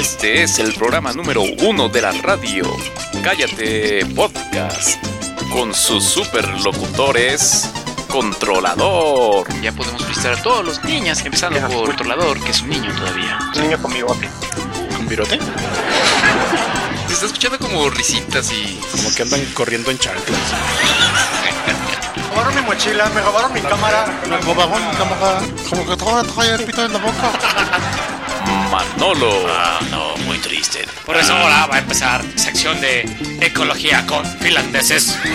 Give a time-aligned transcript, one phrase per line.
[0.00, 2.64] Este es el programa número uno de la radio,
[3.22, 4.96] Cállate Podcast,
[5.52, 7.70] con sus superlocutores,
[8.08, 9.46] Controlador.
[9.60, 11.88] Ya podemos visitar a todos los niños, empezando Ya, por.
[11.88, 13.38] Controlador, que es un niño todavía.
[13.54, 14.26] Un niño con bigote.
[14.96, 15.38] ¿Con virote?
[17.08, 18.80] Se está escuchando como risitas y...
[18.92, 20.40] Como que andan corriendo en chanclas.
[22.16, 24.06] Me robaron mi mochila, me robaron mi cámara.
[24.30, 25.42] Me robaron la cámara.
[25.68, 27.32] Como que todo trae el pito en la boca.
[28.70, 29.46] Manolo.
[29.48, 30.86] Ah, no, muy triste.
[31.04, 33.00] Por eso ahora va a empezar sección de
[33.40, 35.18] ecología con finlandeses.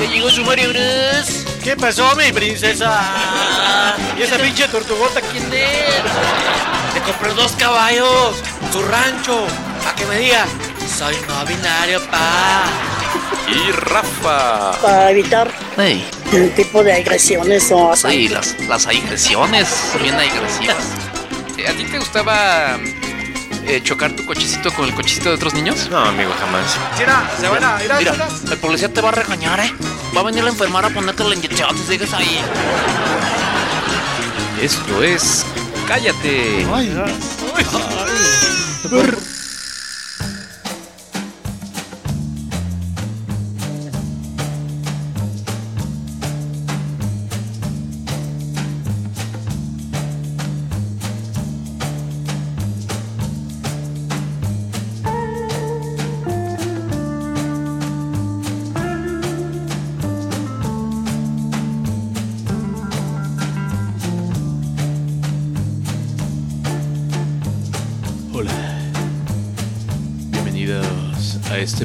[0.00, 1.44] Ya llegó su Mario Bros.
[1.62, 3.94] ¿Qué pasó, mi princesa?
[4.18, 6.94] ¿Y esa pinche tortugota quién es?
[6.94, 8.34] Le compré dos caballos,
[8.72, 9.46] su rancho,
[9.84, 10.44] para que me diga,
[10.98, 12.64] soy no binario, pa.
[13.48, 14.72] Y Rafa.
[14.80, 20.76] para evitar Hey, el tipo de agresiones o sí, las, las agresiones son bien agresivas.
[21.68, 22.78] ¿A ti te gustaba
[23.66, 25.88] eh, chocar tu cochecito con el cochecito de otros niños?
[25.90, 26.78] No, amigo, jamás.
[26.98, 29.72] Mira, se van a ir a Mira, el policía te va a regañar, ¿eh?
[30.16, 32.40] Va a venir la enfermera a ponerte la inyección si sigues ahí.
[34.60, 35.44] Esto es
[35.86, 36.66] Cállate.
[36.66, 37.06] Hola.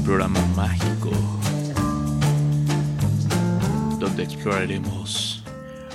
[0.08, 1.09] Programa mágico
[4.00, 5.44] donde exploraremos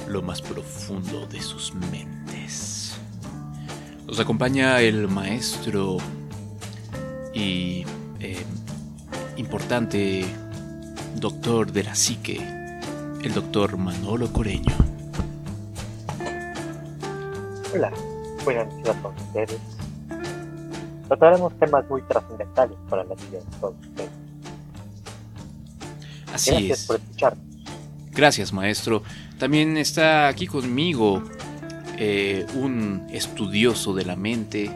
[0.06, 2.94] lo más profundo de sus mentes.
[4.06, 5.96] Nos acompaña el maestro
[7.32, 7.86] y
[8.20, 8.44] eh,
[9.38, 10.26] importante
[11.16, 12.36] doctor de la psique,
[13.24, 14.76] el doctor Manolo Coreño.
[17.72, 17.90] Hola,
[18.44, 19.81] buenas noches a todos ustedes.
[21.18, 24.10] Trataremos temas muy trascendentales para la vida de todos ustedes.
[26.32, 26.86] Así Gracias es.
[26.86, 27.36] por escuchar.
[28.12, 29.02] Gracias, maestro.
[29.38, 31.22] También está aquí conmigo
[31.98, 34.70] eh, un estudioso de la mente,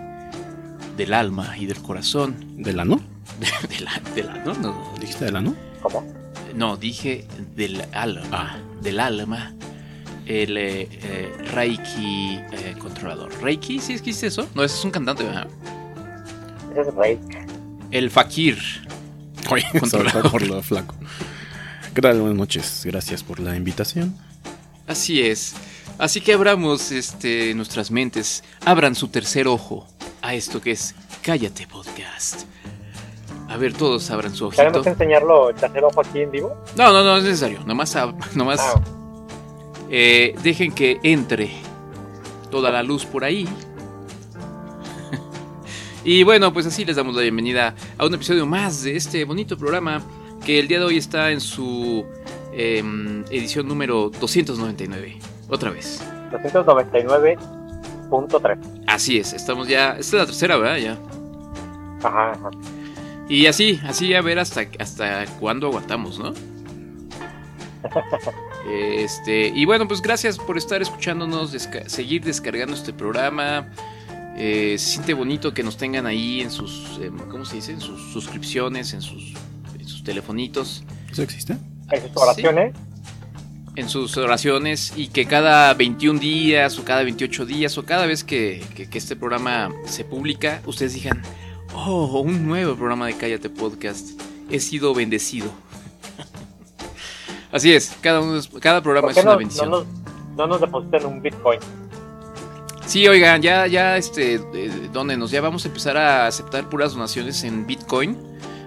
[0.98, 2.36] del alma y del corazón.
[2.62, 3.00] ¿Del ano?
[3.40, 5.54] De, de la, de la- no, no, ¿Dijiste del ano?
[5.82, 6.04] ¿Cómo?
[6.54, 8.58] no, dije del alma.
[8.82, 9.54] Del alma.
[10.26, 13.32] El eh, eh, Reiki eh, controlador.
[13.42, 13.78] ¿Reiki?
[13.80, 14.46] ¿Sí existe eso?
[14.54, 15.24] No, ese es un cantante,
[16.80, 17.18] es.
[17.90, 18.58] El Fakir.
[19.50, 19.64] Oye,
[20.30, 20.94] por lo flaco.
[21.94, 22.20] ¿Qué tal?
[22.20, 22.82] Buenas noches.
[22.84, 24.14] Gracias por la invitación.
[24.86, 25.54] Así es.
[25.98, 29.86] Así que abramos este, nuestras mentes, abran su tercer ojo
[30.20, 32.42] a esto que es Cállate Podcast.
[33.48, 34.62] A ver, todos abran su ojito.
[34.62, 36.54] ¿Queremos enseñarlo el tercer ojo aquí en vivo?
[36.76, 37.60] No, no, no es necesario.
[37.64, 37.96] Nomás,
[38.34, 38.82] nomás Ah,
[39.88, 41.50] eh, dejen que entre
[42.50, 43.48] toda la luz por ahí.
[46.06, 49.56] Y bueno, pues así les damos la bienvenida a un episodio más de este bonito
[49.58, 50.00] programa
[50.44, 52.04] que el día de hoy está en su
[52.52, 55.18] em, edición número 299.
[55.48, 56.02] Otra vez.
[56.32, 58.58] 299.3.
[58.86, 59.96] Así es, estamos ya.
[59.98, 60.76] Esta es la tercera, ¿verdad?
[60.78, 60.96] Ya.
[62.06, 62.50] Ajá, ajá.
[63.28, 66.32] Y así, así a ver hasta, hasta cuándo aguantamos, ¿no?
[68.68, 73.68] Este, y bueno, pues gracias por estar escuchándonos, desca- seguir descargando este programa.
[74.38, 77.72] Eh, se siente bonito que nos tengan ahí en sus, em, ¿cómo se dice?
[77.72, 79.32] En sus suscripciones, en sus,
[79.78, 81.56] en sus telefonitos, ¿Eso existe?
[81.90, 82.74] En sus oraciones,
[83.76, 88.24] en sus oraciones y que cada 21 días o cada 28 días o cada vez
[88.24, 91.22] que, que- que este programa se publica, ustedes digan,
[91.74, 94.20] oh, un nuevo programa de Cállate Podcast,
[94.50, 95.50] he sido bendecido.
[97.52, 99.70] Así es, cada, uno es- cada programa ¿por es una bendición.
[99.70, 99.86] no nos,
[100.36, 101.60] no nos depositan un Bitcoin?
[102.86, 107.42] Sí, oigan, ya, ya, este, eh, dónenos, ya vamos a empezar a aceptar puras donaciones
[107.42, 108.16] en Bitcoin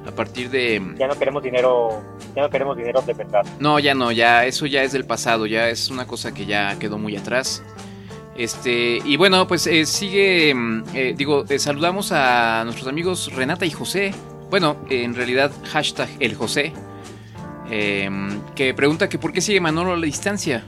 [0.05, 0.81] a partir de...
[0.97, 2.01] Ya no queremos dinero,
[2.35, 3.45] ya no queremos dinero de verdad.
[3.59, 6.77] No, ya no, ya eso ya es del pasado, ya es una cosa que ya
[6.79, 7.63] quedó muy atrás.
[8.35, 13.65] Este, y bueno, pues eh, sigue, mm, eh, digo, eh, saludamos a nuestros amigos Renata
[13.65, 14.13] y José.
[14.49, 16.73] Bueno, en realidad, hashtag el José,
[17.69, 18.09] eh,
[18.55, 20.63] que pregunta que por qué sigue Manolo a la distancia.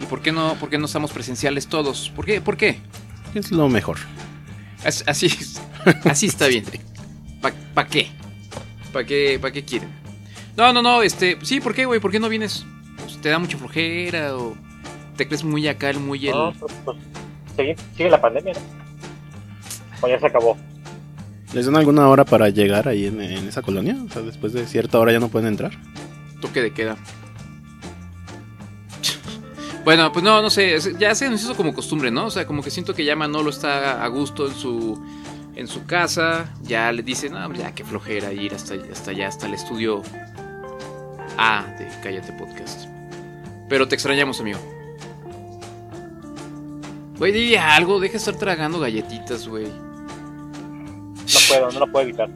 [0.00, 2.10] ¿Y por qué no, por qué no estamos presenciales todos?
[2.14, 2.40] ¿Por qué?
[2.40, 2.78] ¿Por qué?
[3.34, 3.98] Es lo mejor.
[4.84, 5.28] As- Así,
[6.04, 6.64] así está bien.
[7.40, 8.08] ¿Para pa qué?
[8.92, 9.88] ¿Para qué, pa qué quieren?
[10.56, 12.00] No, no, no, este, sí, ¿por qué, güey?
[12.00, 12.64] ¿Por qué no vienes?
[12.98, 14.56] Pues, ¿Te da mucha flojera o
[15.16, 16.34] te crees muy acá, el muy el...
[16.34, 16.96] No, pues, pues,
[17.56, 18.60] sigue, sigue la pandemia, ¿no?
[20.02, 20.56] O ya se acabó.
[21.54, 23.96] ¿Les dan alguna hora para llegar ahí en, en esa colonia?
[24.06, 25.72] O sea, después de cierta hora ya no pueden entrar.
[26.40, 26.96] Toque de queda.
[29.86, 32.26] Bueno, pues no, no sé, ya se nos hizo como costumbre, ¿no?
[32.26, 35.00] O sea, como que siento que ya Manolo está a gusto en su
[35.54, 39.46] en su casa, ya le dicen, no, ya qué flojera ir hasta, hasta allá, hasta
[39.46, 40.02] el estudio
[41.38, 42.86] A de Cállate Podcast.
[43.68, 44.58] Pero te extrañamos, amigo.
[47.18, 49.66] Güey, di algo, deja de estar tragando galletitas, güey.
[49.68, 52.28] No puedo, no lo puedo evitar.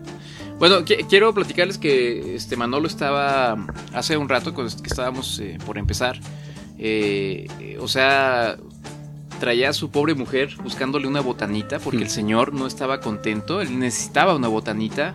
[0.59, 3.57] Bueno, qui- quiero platicarles que este Manolo estaba
[3.93, 6.19] hace un rato cuando que estábamos eh, por empezar.
[6.83, 8.57] Eh, eh, o sea,
[9.39, 12.03] traía a su pobre mujer buscándole una botanita porque Mm.
[12.03, 15.15] el señor no estaba contento, él necesitaba una botanita.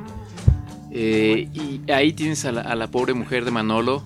[0.97, 4.01] eh, y ahí tienes a la, a la pobre mujer de Manolo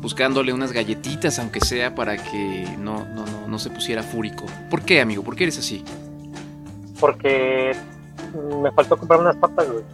[0.00, 4.46] buscándole unas galletitas, aunque sea para que no, no, no, no se pusiera fúrico.
[4.68, 5.22] ¿Por qué, amigo?
[5.22, 5.84] ¿Por qué eres así?
[6.98, 7.72] Porque
[8.34, 9.84] mm, me faltó comprar unas papas, güey.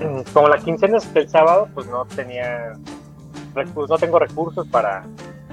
[0.00, 2.72] Mm, Como la quincena es del sábado, pues no tenía.
[3.54, 5.04] No tengo recursos para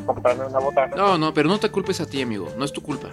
[0.08, 0.96] comprarme una botana.
[0.96, 2.52] No, no, pero no te culpes a ti, amigo.
[2.58, 3.10] No es tu culpa.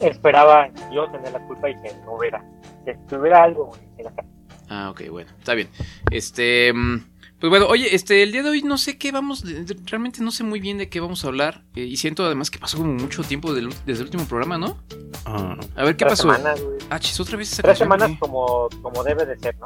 [0.00, 2.44] Esperaba yo tener la culpa y que no hubiera.
[2.84, 4.28] Que tuviera algo, güey, en la casa.
[4.68, 5.68] Ah, ok, bueno, está bien.
[6.10, 6.98] Este, mm,
[7.40, 9.44] pues bueno, oye, este, el día de hoy no sé qué vamos,
[9.86, 11.62] realmente no sé muy bien de qué vamos a hablar.
[11.74, 14.76] eh, y siento además que pasó como mucho tiempo del- desde el último programa, ¿no?
[15.24, 16.22] Ah, A ver, ¿qué Tres pasó?
[16.34, 16.78] semanas, güey.
[16.90, 18.18] Ah, chis, otra vez esa Tres canción, semanas ¿qué?
[18.20, 19.64] como, como debe de ser, ¿no?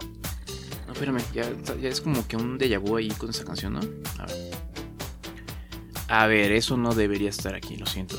[0.87, 1.45] No, espérame, ya,
[1.81, 3.81] ya es como que un déjà vu ahí con esa canción, ¿no?
[4.19, 4.51] A ver.
[6.15, 8.17] A ver, eso no debería estar aquí, lo siento.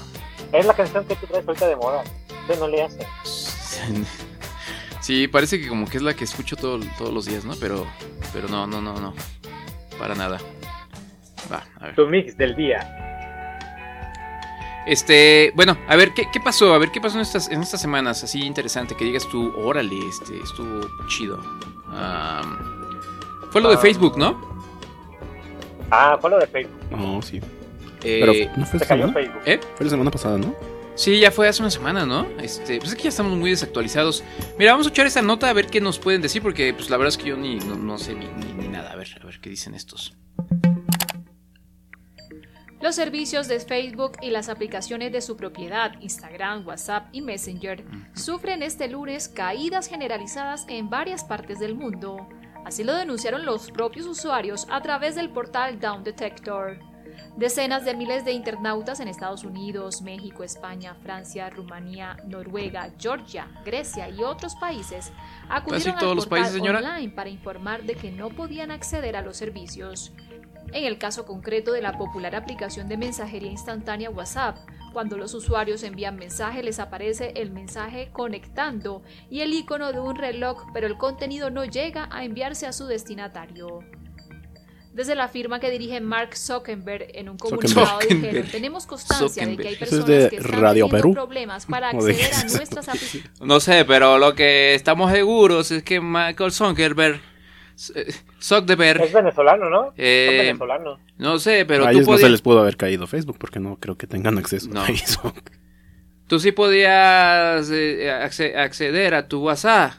[0.51, 2.03] Es la canción que tú traes ahorita de moda.
[2.41, 3.05] Usted no le hace.
[4.99, 7.53] Sí, parece que como que es la que escucho todo- todos los días, ¿no?
[7.59, 7.85] Pero,
[8.33, 9.13] pero no, no, no, no.
[9.99, 10.39] Para nada.
[11.51, 11.95] Va, a ver.
[11.95, 12.79] Tu mix del día.
[14.87, 16.73] Este, bueno, a ver, ¿qué, qué pasó?
[16.73, 18.23] A ver, ¿qué pasó en estas, en estas semanas?
[18.23, 21.37] Así interesante, que digas tú, órale, este, estuvo chido.
[23.51, 23.79] Fue lo de Ah.
[23.79, 24.41] Facebook, ¿no?
[25.91, 26.81] Ah, fue lo de Facebook.
[26.89, 27.39] no, sí.
[28.03, 29.13] Eh, Pero no fue Se cayó semana.
[29.13, 29.41] Facebook.
[29.45, 29.59] ¿Eh?
[29.75, 30.55] Fue la semana pasada, ¿no?
[30.95, 32.27] Sí, ya fue hace una semana, ¿no?
[32.39, 34.23] Este, pues es que ya estamos muy desactualizados.
[34.59, 36.97] Mira, vamos a echar esta nota a ver qué nos pueden decir, porque pues la
[36.97, 38.91] verdad es que yo ni no, no sé ni, ni- ni nada.
[38.91, 40.13] A ver, a ver qué dicen estos.
[42.81, 47.83] Los servicios de Facebook y las aplicaciones de su propiedad, Instagram, WhatsApp y Messenger,
[48.13, 52.27] sufren este lunes caídas generalizadas en varias partes del mundo.
[52.65, 56.77] Así lo denunciaron los propios usuarios a través del portal Down Detector.
[57.37, 64.07] Decenas de miles de internautas en Estados Unidos, México, España, Francia, Rumanía, Noruega, Georgia, Grecia
[64.07, 65.11] y otros países
[65.49, 66.79] acudieron todos al los portal países, señora?
[66.79, 70.13] online para informar de que no podían acceder a los servicios.
[70.73, 74.57] En el caso concreto de la popular aplicación de mensajería instantánea WhatsApp,
[74.93, 79.01] cuando los usuarios envían mensaje les aparece el mensaje conectando
[79.31, 82.85] y el icono de un reloj, pero el contenido no llega a enviarse a su
[82.85, 83.79] destinatario.
[84.93, 89.67] Desde la firma que dirige Mark Zuckerberg en un comunicado dijeron, tenemos constancia de que
[89.69, 91.13] hay es personas de que están Radio teniendo Perú.
[91.13, 92.55] problemas para ¿O de acceder a es?
[92.55, 93.41] nuestras aplicaciones.
[93.41, 97.19] No sé, pero lo que estamos seguros es que Michael Zuckerberg,
[97.95, 99.93] eh, Zuckerberg, Es venezolano, ¿no?
[99.97, 100.53] Eh,
[101.17, 103.77] no sé, pero a tú ellos no se les pudo haber caído Facebook porque no
[103.77, 104.81] creo que tengan acceso No.
[104.81, 105.41] a Facebook.
[106.27, 109.93] tú sí podías eh, acce- acceder a tu WhatsApp,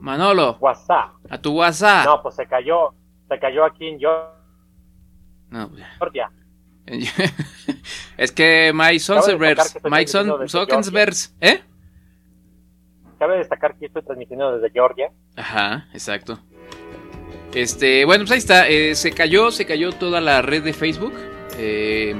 [0.00, 1.10] Manolo, WhatsApp.
[1.30, 2.04] a tu WhatsApp.
[2.06, 2.92] No, pues se cayó.
[3.28, 3.98] Se cayó aquí en
[5.50, 6.30] No, Georgia.
[8.16, 9.56] es que Mike estoy Mike
[10.08, 11.60] Son- transmitiendo desde Zuckerberg, ¿eh?
[13.18, 15.10] Cabe destacar que estoy transmitiendo desde Georgia.
[15.36, 16.38] Ajá, exacto.
[17.52, 18.68] Este, bueno, pues ahí está.
[18.68, 21.12] eh, se cayó, se cayó toda la red de Facebook.
[21.58, 22.14] eh,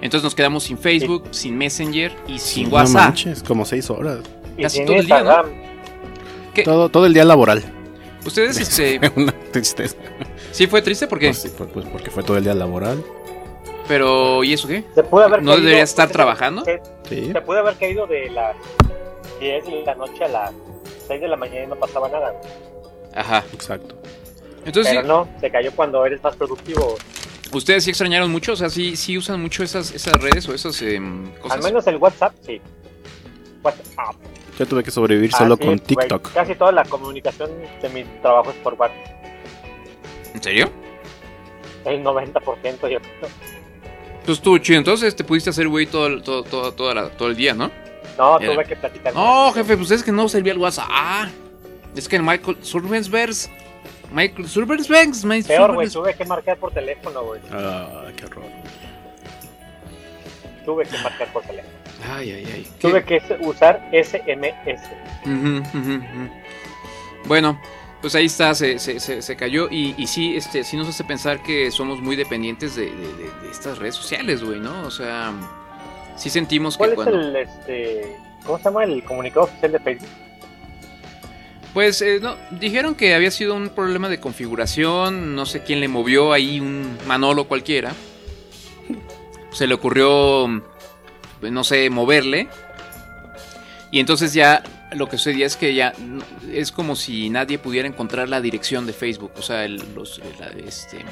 [0.00, 2.94] entonces nos quedamos sin Facebook, sin Messenger y sin No WhatsApp.
[3.04, 4.18] manches, como seis horas.
[4.56, 5.44] Y Casi todo el día, ¿no?
[6.64, 7.62] Todo, todo el día laboral.
[8.26, 9.96] Ustedes, este, Una tristeza.
[10.52, 13.02] Sí fue triste porque, Pues sí, pues, pues, porque fue todo el día laboral.
[13.88, 14.84] pero ¿y eso qué?
[14.94, 16.64] Se pudo haber ¿No caído- debería estar trabajando?
[16.64, 17.30] Se, Sí.
[17.32, 18.56] se pudo haber caído de las
[19.40, 20.52] 10 de la noche a las
[21.08, 22.32] 6 de la mañana y no pasaba nada.
[23.14, 23.44] Ajá.
[23.52, 23.96] Exacto.
[24.64, 26.96] Entonces, Pero no, se cayó cuando eres más productivo.
[27.42, 30.54] sí, ustedes sí extrañaron mucho, o sea, sí, sí usan mucho esas, esas redes o
[30.54, 31.58] esas em, cosas.
[31.58, 32.60] Al menos el WhatsApp, sí.
[33.62, 34.14] WhatsApp.
[34.58, 35.78] Yo tuve que sobrevivir solo Así con.
[35.78, 36.32] TikTok.
[36.32, 38.98] Casi toda la comunicación de mi trabajo es por WhatsApp.
[40.34, 40.70] ¿En serio?
[41.84, 43.00] El 90% yo creo.
[44.24, 44.78] Pues estuvo chido.
[44.78, 47.70] Entonces te pudiste hacer güey todo, el- todo, todo, toda la- todo el día, ¿no?
[48.18, 48.52] No, Era.
[48.54, 49.14] tuve que platicar.
[49.14, 50.86] No, con- jefe, pues es que no servía el WhatsApp.
[50.90, 51.28] Ah,
[51.96, 53.32] es que el Michael Survensberg.
[54.12, 55.46] Michael Survensberg.
[55.46, 57.40] Peor, güey, tuve que marcar por teléfono, güey.
[57.50, 58.44] Ah, qué horror.
[60.64, 61.72] Tuve que marcar por teléfono.
[62.14, 62.66] Ay, ay, ay.
[62.80, 64.80] Tuve que usar SMS.
[65.24, 66.30] Ujú, ujú, ujú.
[67.26, 67.60] Bueno,
[68.02, 71.04] pues ahí está, se, se, se, se cayó y, y sí, este, sí nos hace
[71.04, 74.82] pensar que somos muy dependientes de, de- de- de estas redes sociales, güey, ¿no?
[74.82, 75.32] O sea,
[76.16, 77.18] sí sentimos que ¿Cuál es cuando...
[77.20, 80.08] el, este, cómo se llama el comunicado oficial de Facebook?
[81.72, 85.88] Pues eh, no, dijeron que había sido un problema de configuración, no sé quién le
[85.88, 87.92] movió ahí un Manolo cualquiera.
[89.52, 90.62] Se le ocurrió,
[91.40, 92.48] no sé, moverle.
[93.90, 94.62] Y entonces ya
[94.94, 95.92] lo que sucedía es que ya
[96.52, 99.32] es como si nadie pudiera encontrar la dirección de Facebook.
[99.38, 101.04] O sea, el- los, la- este,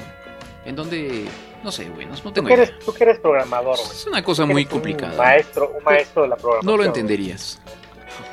[0.65, 1.25] en donde,
[1.63, 2.65] no sé, güey, no, Tú tengo que idea.
[2.65, 3.89] eres, tú que eres programador, güey.
[3.91, 5.17] Es una cosa muy eres un complicada.
[5.17, 6.71] maestro, un maestro de la programación.
[6.71, 7.59] No lo entenderías.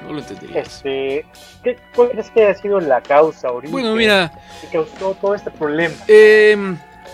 [0.05, 0.67] No lo entenderías.
[0.77, 1.25] Este,
[1.65, 3.71] ¿qué, ¿Cuál crees que ha sido la causa ahorita?
[3.73, 5.95] Bueno, mira, Que causó todo este problema.
[6.09, 6.57] Eh,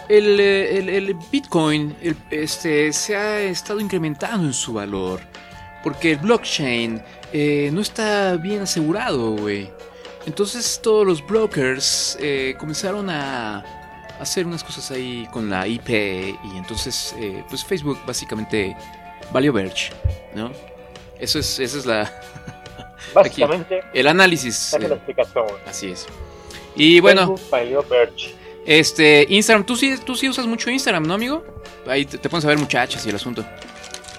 [0.09, 5.21] el, el- el Bitcoin el- este, se ha estado incrementando en su valor.
[5.83, 7.03] Porque el blockchain
[7.37, 9.69] eh, no está bien asegurado, güey.
[10.25, 13.65] Entonces todos los brokers eh, comenzaron a
[14.21, 15.89] hacer unas cosas ahí con la IP.
[15.91, 18.77] Y entonces, eh, pues Facebook básicamente
[19.33, 19.93] valió verge,
[20.35, 20.53] ¿no?
[21.19, 22.11] Eso es, esa es la...
[23.15, 24.75] Básicamente, aquí, el análisis.
[24.79, 25.47] la eh, explicación.
[25.67, 26.07] así es.
[26.77, 27.37] Y bueno...
[27.37, 28.35] Facebook valió Verge.
[28.65, 31.45] Este, Instagram, tú sí, tú sí usas mucho Instagram, ¿no, amigo?
[31.87, 33.45] Ahí te, te pones a ver muchachas y el asunto.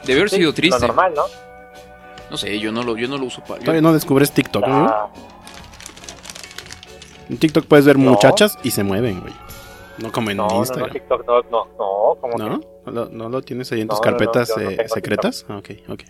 [0.04, 0.80] Debe haber Sí, sido triste.
[0.82, 1.45] Lo normal, ¿no?
[2.36, 3.62] No sé, yo no lo, yo no lo uso para.
[3.62, 4.66] Todavía no descubres TikTok.
[4.68, 5.08] Ah,
[7.30, 8.12] En TikTok puedes ver No.
[8.12, 9.34] muchachas y se mueven, güey.
[10.00, 10.92] No como en no, no, no, Instagram.
[10.92, 12.60] TikTok, no, no, no, como ¿No?
[12.60, 14.86] que ¿No lo, no lo tienes ahí en tus No, no, no, carpetas no eh,
[14.90, 15.46] secretas?
[15.48, 16.02] Ah, ok, ok.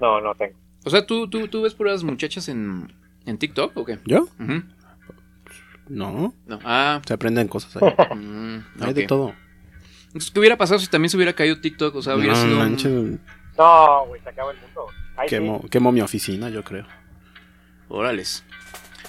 [0.00, 0.56] no, no tengo.
[0.84, 2.94] O sea, ¿tú, tú, tú ves puras muchachas en,
[3.26, 3.98] en TikTok o qué?
[4.04, 4.28] ¿Yo?
[5.88, 6.34] No.
[6.46, 6.58] No.
[6.64, 7.92] Ah, Se aprenden cosas ahí.
[8.16, 9.34] mm, Hay de todo.
[10.06, 11.96] Entonces, ¿qué hubiera pasado si también se hubiera caído TikTok?
[11.96, 13.00] O sea, hubiera No sido.
[13.00, 13.20] un-
[13.58, 14.86] No, güey, se acaba el mundo.
[15.26, 16.86] Quemo, quemo mi oficina, yo creo.
[17.88, 18.44] Órales.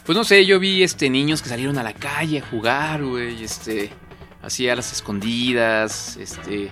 [0.05, 3.43] Pues no sé, yo vi este niños que salieron a la calle a jugar, güey,
[3.43, 3.91] este,
[4.41, 6.71] así a las escondidas, este,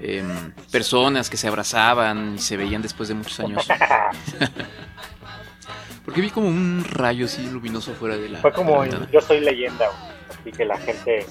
[0.00, 3.68] em, personas que se abrazaban y se veían después de muchos años.
[6.04, 8.40] Porque vi como un rayo así luminoso fuera de la.
[8.40, 9.08] Fue como en.
[9.10, 10.40] Yo Soy Leyenda, güey.
[10.40, 11.26] Así que la gente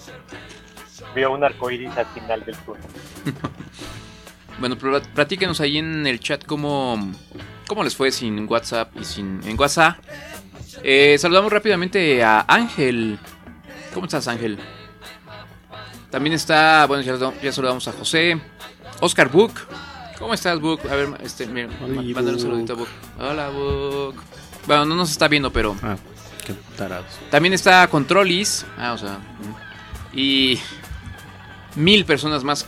[1.16, 2.84] vio un arcoíris al final del túnel.
[4.60, 7.12] Bueno, platíquenos ahí en el chat cómo,
[7.68, 9.98] cómo les fue sin WhatsApp y sin en WhatsApp.
[10.84, 13.18] Eh, saludamos rápidamente a Ángel.
[13.94, 14.60] ¿Cómo estás, Ángel?
[16.10, 18.40] También está, bueno, ya, ya saludamos a José.
[19.00, 19.54] Oscar Book.
[20.18, 20.82] ¿Cómo estás, Book?
[20.90, 22.90] A ver, este, mira, mándale un saludito a Book.
[23.20, 24.16] Hola, Book.
[24.68, 25.96] Bueno, no nos está viendo, pero Ah,
[26.46, 27.06] qué tarados.
[27.32, 28.66] también está Controlis.
[28.78, 29.14] Ah, o sea.
[29.20, 30.18] mm.
[30.18, 30.60] Y
[31.76, 32.66] mil personas más.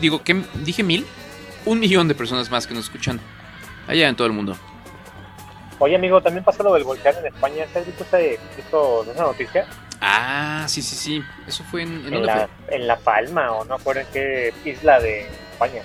[0.00, 0.42] Digo, ¿qué?
[0.64, 1.06] ¿Dije mil?
[1.64, 3.20] Un millón de personas más que nos escuchan
[3.88, 4.56] allá en todo el mundo.
[5.78, 7.64] Oye, amigo, también pasó lo del volcán en España.
[7.74, 9.66] ¿Has visto ese- visto esa noticia?
[10.00, 11.22] Ah, sí, sí, sí.
[11.46, 11.92] Eso fue en.
[12.00, 12.76] ¿en En dónde la, fue?
[12.76, 15.22] en La Palma, o no acuerdo en qué isla de
[15.52, 15.82] España.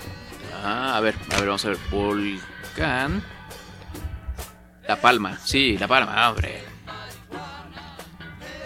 [0.64, 1.78] Ah, a ver, a ver, vamos a ver.
[1.90, 3.24] Volcán.
[4.88, 5.38] La Palma.
[5.44, 6.64] Sí, La Palma, hombre.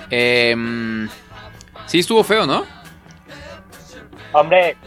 [0.10, 1.08] Em,
[1.86, 2.66] sí, estuvo feo, ¿no?
[4.32, 4.78] Hombre,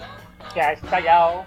[0.56, 1.44] que ha estallado.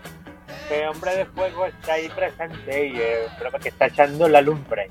[0.68, 4.88] Que hombre de fuego está ahí presente y eh, creo que está echando la lumbre.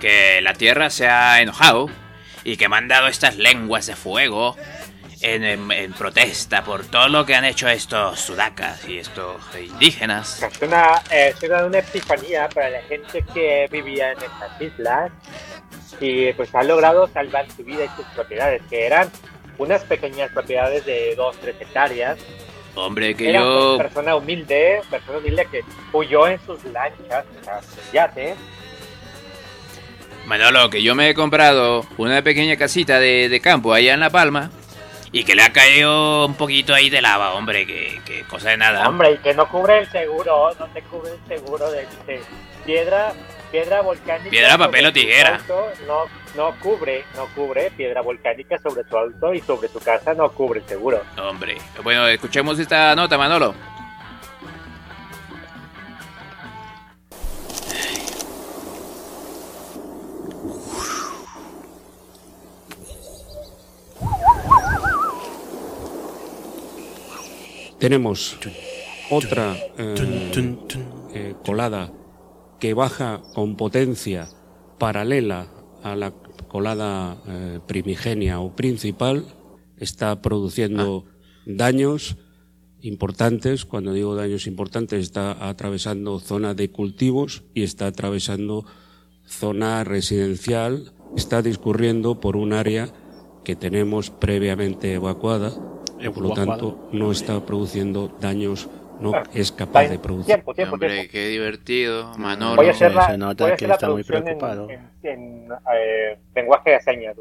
[0.00, 1.88] que la Tierra se ha enojado
[2.42, 4.54] y que me han dado estas lenguas de fuego
[5.22, 10.42] en, en- en protesta por todo lo que han hecho estos sudacas y estos indígenas.
[10.42, 15.10] Es una, eh, es una, una epifanía para la gente que vivía en estas islas
[16.00, 19.10] y pues ha logrado salvar su vida y sus propiedades, que eran
[19.58, 22.18] unas pequeñas propiedades de 2-3 hectáreas.
[22.74, 23.76] Hombre, que Era yo...
[23.78, 25.60] persona humilde, persona humilde que
[25.92, 28.36] huyó en sus lanchas, o sea, sus yates.
[30.26, 34.10] Manolo, que yo me he comprado una pequeña casita de, de campo allá en La
[34.10, 34.50] Palma
[35.12, 38.56] y que le ha caído un poquito ahí de lava, hombre, que, que cosa de
[38.56, 38.88] nada.
[38.88, 42.20] Hombre, y que no cubre el seguro, no te cubre el seguro de, de
[42.64, 43.12] piedra,
[43.54, 44.30] piedra volcánica.
[44.30, 45.40] Piedra, papel o tijera.
[45.86, 50.28] no, no cubre, no cubre piedra volcánica sobre tu auto y sobre tu casa no
[50.32, 51.00] cubre seguro.
[51.22, 53.54] Hombre, bueno, escuchemos esta nota, Manolo.
[67.78, 68.36] Tenemos
[69.10, 70.56] otra eh,
[71.14, 71.90] eh, colada
[72.64, 74.26] que baja con potencia
[74.78, 75.48] paralela
[75.82, 76.14] a la
[76.48, 79.28] colada eh, primigenia o principal,
[79.76, 81.04] está produciendo
[81.44, 82.16] daños
[82.80, 88.64] importantes, cuando digo daños importantes, está atravesando zona de cultivos y está atravesando
[89.28, 92.88] zona residencial, está discurriendo por un área
[93.44, 95.52] que tenemos previamente evacuada,
[96.14, 100.26] por lo tanto no está produciendo daños, no es capaz de producir.
[100.34, 101.12] Tiempo, tiempo, Hombre, tiempo.
[101.12, 102.56] qué divertido, Manolo.
[102.56, 104.38] Voy a hacer la, se nota voy a que hacer la está muy traducción en-
[104.38, 104.70] preocupado.
[104.70, 107.16] En, en, eh, lenguaje de señas.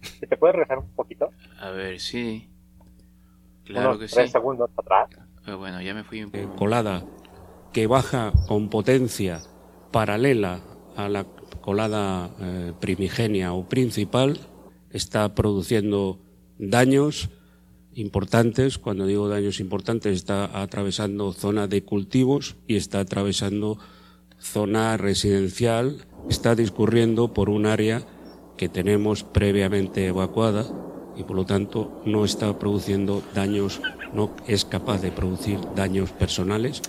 [0.00, 1.30] Si ¿Te puedes regresar un poquito?
[1.60, 2.48] A ver, sí.
[3.64, 4.14] Claro Unos que sí.
[4.16, 5.08] tres segundos atrás.
[5.44, 6.56] Pero bueno, ya me fui un eh, poco.
[6.56, 7.02] colada
[7.72, 9.40] que baja con potencia
[9.92, 10.60] paralela
[10.96, 11.24] a la
[11.60, 14.38] colada eh, primigenia o principal
[14.90, 16.18] está produciendo
[16.58, 17.30] daños
[17.94, 18.78] importantes.
[18.78, 23.78] Cuando digo daños importantes, está atravesando zona de cultivos y está atravesando
[24.38, 26.04] zona residencial.
[26.28, 28.02] Está discurriendo por un área
[28.56, 30.66] que tenemos previamente evacuada
[31.16, 33.80] y por lo tanto no está produciendo daños,
[34.14, 36.80] no es capaz de producir daños personales,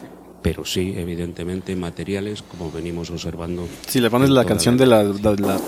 [0.41, 3.67] pero sí, evidentemente, materiales, como venimos observando.
[3.87, 5.59] Si le pones la canción de la, la, la,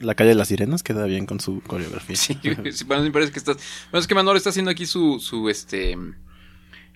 [0.00, 2.16] la calle de las sirenas, queda bien con su coreografía.
[2.16, 2.38] Sí,
[2.72, 3.56] sí, bueno, me parece que estás.
[3.90, 5.96] Bueno, es que Manolo está haciendo aquí su, su este.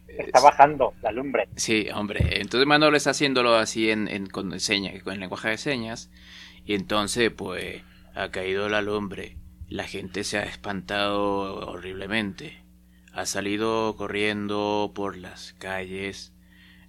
[0.09, 1.49] Está bajando la lumbre.
[1.57, 2.41] Sí, hombre.
[2.41, 6.11] Entonces Manolo está haciéndolo así en, en con seña, con el lenguaje de señas.
[6.65, 7.83] Y entonces, pues,
[8.15, 9.37] ha caído la lumbre.
[9.69, 12.65] La gente se ha espantado horriblemente.
[13.13, 16.33] Ha salido corriendo por las calles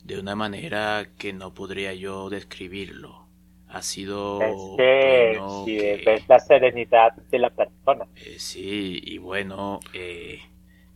[0.04, 3.25] de una manera que no podría yo describirlo.
[3.76, 8.08] Ha sido Es que bueno, si que- ves la serenidad de la persona.
[8.16, 10.40] eh, sí, y bueno, eh,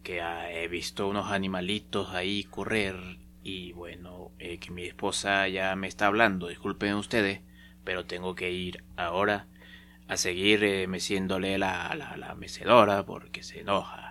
[0.04, 2.96] que ah, he visto unos animalitos ahí correr
[3.44, 7.42] y bueno, eh, que mi esposa ya me está hablando, disculpen ustedes,
[7.84, 9.48] pero tengo que ir ahora
[10.08, 14.09] a seguir eh, meciéndole la, la, la mecedora porque se enoja.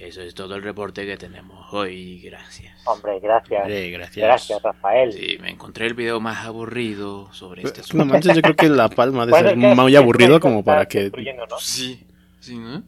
[0.00, 2.74] Eso es todo el reporte que tenemos hoy, gracias.
[2.86, 3.68] Hombre, gracias.
[3.68, 4.24] Eh, gracias.
[4.26, 5.12] Gracias, Rafael.
[5.12, 8.04] Sí, me encontré el video más aburrido sobre este No asunto.
[8.06, 11.10] manches, yo creo que La Palma de Bueno, ser muy es aburrido como para que...
[11.10, 11.58] ¿no?
[11.58, 12.06] Sí,
[12.40, 12.82] sí, ¿no?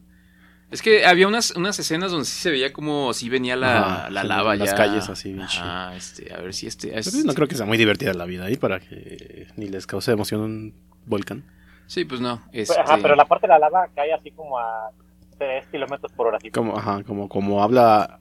[0.71, 4.09] Es que había unas, unas escenas donde sí se veía como si venía la, Ajá,
[4.11, 4.75] la lava las ya.
[4.75, 6.93] calles así, bien Ajá, este, a ver si este...
[7.25, 10.41] No creo que sea muy divertida la vida ahí para que ni les cause emoción
[10.41, 10.73] un
[11.07, 11.43] volcán.
[11.87, 12.43] Sí, pues no.
[12.53, 12.79] Este...
[12.79, 14.91] Ajá, pero la parte de la lava cae así como a
[15.39, 16.37] 3 kilómetros por hora.
[16.53, 18.19] Como, ajá, como, como habla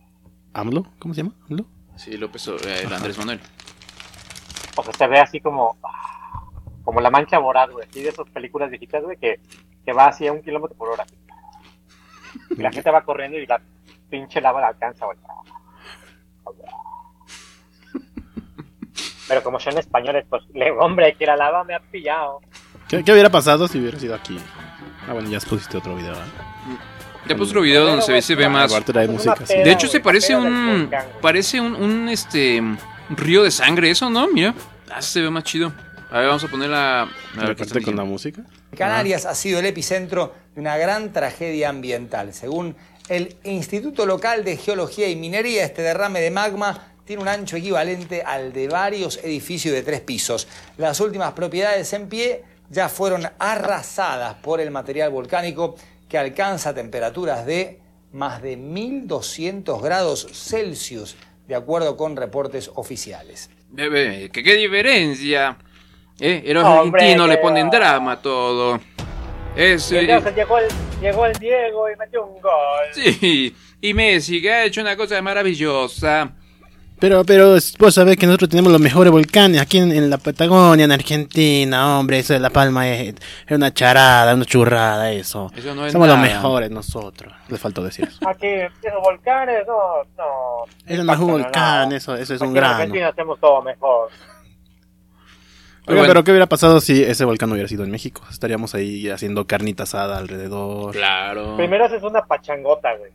[0.54, 1.34] AMLO, ¿cómo se llama?
[1.50, 1.66] ¿AMLO?
[1.96, 3.40] Sí, López, eh, el Andrés Manuel.
[4.76, 5.76] O sea, se ve así como
[6.88, 7.86] como la mancha voraz, güey.
[7.86, 9.40] Así de esas películas viejitas, güey, que,
[9.84, 11.04] que va así a un kilómetro por hora.
[12.48, 13.60] Y la gente va corriendo y la
[14.08, 15.18] pinche lava la alcanza, güey.
[19.28, 22.40] Pero como son españoles, pues, le, hombre, que la lava me ha pillado.
[22.88, 24.40] ¿Qué, qué hubiera pasado si hubiera sido aquí?
[25.06, 26.14] Ah, bueno, ya pusiste otro video.
[26.14, 26.97] ¿eh?
[27.28, 28.72] Ya puse otro video donde se ve, se ve más...
[28.86, 30.90] De hecho, se parece un...
[31.20, 32.60] Parece un, un, este...
[32.60, 32.78] un
[33.10, 34.28] río de sangre, eso, ¿no?
[34.28, 34.54] Mira.
[34.90, 35.72] Ah, se ve más chido.
[36.10, 37.02] A ver, vamos a poner la...
[37.02, 38.42] A ver, ¿qué Aparte están con la música.
[38.76, 42.32] Canarias ha sido el epicentro de una gran tragedia ambiental.
[42.32, 42.74] Según
[43.10, 48.22] el Instituto Local de Geología y Minería, este derrame de magma tiene un ancho equivalente
[48.22, 50.48] al de varios edificios de tres pisos.
[50.78, 55.76] Las últimas propiedades en pie ya fueron arrasadas por el material volcánico
[56.08, 57.80] que alcanza temperaturas de
[58.12, 61.16] más de 1200 grados Celsius,
[61.46, 63.50] de acuerdo con reportes oficiales.
[63.70, 65.56] Bebé, ¿qué, qué diferencia?
[66.20, 68.80] Eh, los Hombre, argentinos le que- ponen drama a todo.
[69.56, 70.66] Eso, Y entonces llegó el,
[71.00, 72.52] llegó el Diego y metió un gol.
[72.92, 76.32] sí, y Messi que ha hecho una cosa maravillosa.
[77.00, 80.84] Pero, pero vos sabés que nosotros tenemos los mejores volcanes aquí en, en la Patagonia,
[80.84, 83.14] en Argentina, hombre, eso de La Palma es,
[83.46, 85.50] es una charada, una churrada, eso.
[85.56, 87.32] Eso no es Somos los mejores nosotros.
[87.48, 88.18] Le faltó decir eso.
[88.28, 90.64] Aquí, esos volcanes, no, no.
[90.86, 91.96] Eso no es un volcán, nada.
[91.96, 92.74] eso, eso es Aquí un en grano.
[92.76, 94.08] Argentina hacemos todo mejor.
[95.86, 96.08] Oiga, bueno.
[96.12, 98.22] pero ¿qué hubiera pasado si ese volcán hubiera sido en México?
[98.30, 100.92] Estaríamos ahí haciendo carnita asada alrededor.
[100.92, 101.56] Claro.
[101.56, 103.10] Primero haces una pachangota, güey.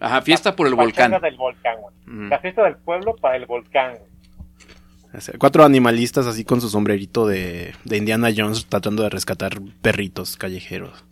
[0.00, 1.10] Ajá, fiesta por el volcán.
[1.20, 2.28] del volcán, güey.
[2.28, 3.92] La fiesta del pueblo para el volcán.
[3.98, 4.10] güey.
[5.14, 9.58] O sea, Cuatro animalistas así con su sombrerito de, de Indiana Jones tratando de rescatar
[9.80, 11.04] perritos callejeros.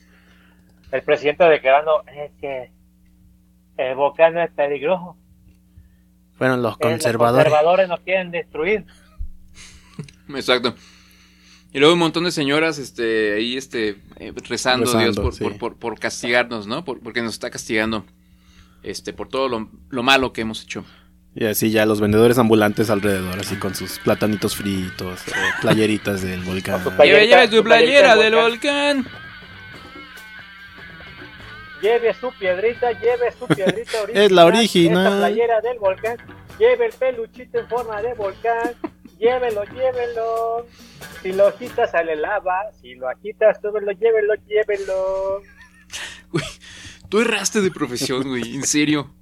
[0.92, 2.70] El presidente declarando es que
[3.78, 5.16] el volcán no es peligroso.
[6.36, 7.44] Fueron los Eh, Los conservadores.
[7.46, 8.84] conservadores nos quieren destruir.
[10.28, 10.74] Exacto.
[11.72, 15.42] Y luego un montón de señoras este, ahí este, eh, rezando, a Dios por, sí.
[15.42, 16.84] por, por, por castigarnos, ¿no?
[16.84, 18.04] Por- porque nos está castigando
[18.84, 20.84] este, por todo lo, lo malo que hemos hecho.
[21.36, 26.40] Y así ya los vendedores ambulantes alrededor, así con sus platanitos fritos, eh, playeritas del
[26.42, 26.82] volcán.
[26.84, 29.06] Su Lleve, lleve playerita playera del del volcán.
[31.82, 34.24] Lleve su piedrita, lleve su piedrita original.
[34.24, 35.06] Es la original.
[35.06, 36.16] Esta playera del volcán.
[36.58, 38.74] Lleve el peluchito en forma de volcán.
[39.18, 40.66] Llévelo, llévelo.
[41.20, 42.70] Si lo agitas, sale lava.
[42.80, 45.42] Si lo agitas, súbelo, llévelo, llévelo.
[47.08, 49.14] Tú erraste de profesión, güey, en serio.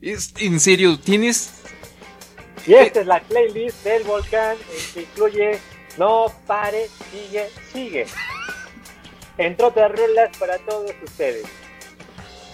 [0.00, 1.50] Es, en serio, tienes.
[2.66, 5.58] Y esta es la playlist del volcán eh, que incluye
[5.98, 8.06] No pare, sigue, sigue.
[9.38, 11.44] Entró de rolas para todos ustedes.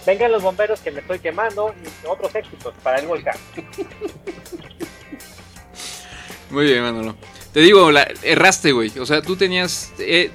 [0.05, 3.37] Vengan los bomberos que me estoy quemando y otros éxitos para el volcán.
[6.49, 7.15] Muy bien, Manolo.
[7.53, 8.91] Te digo, la, erraste, güey.
[8.99, 9.93] O sea, tú tenías.
[9.99, 10.31] eh,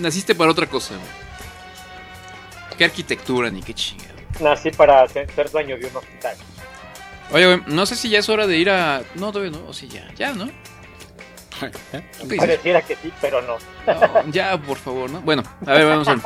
[0.00, 1.21] naciste para otra cosa, güey.
[2.82, 4.10] Qué arquitectura, ni qué chingada.
[4.40, 6.36] Nací para ser, ser dueño de un hospital.
[7.30, 9.02] Oye, güey, no sé si ya es hora de ir a.
[9.14, 9.68] No, todavía no.
[9.68, 10.12] O sí, ya.
[10.16, 10.50] Ya, ¿no?
[12.36, 13.56] Pareciera que sí, pero no.
[13.86, 15.20] No, ya, por favor, ¿no?
[15.20, 16.22] Bueno, a ver, vamos a ver.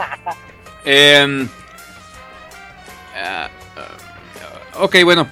[0.87, 1.47] Em,
[3.17, 5.29] ah, ah, ok, bueno.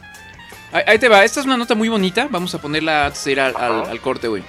[0.72, 1.24] Ahí, ahí te va.
[1.24, 2.28] Esta es una nota muy bonita.
[2.30, 4.44] Vamos a ponerla antes de ir al, al- al corte, güey.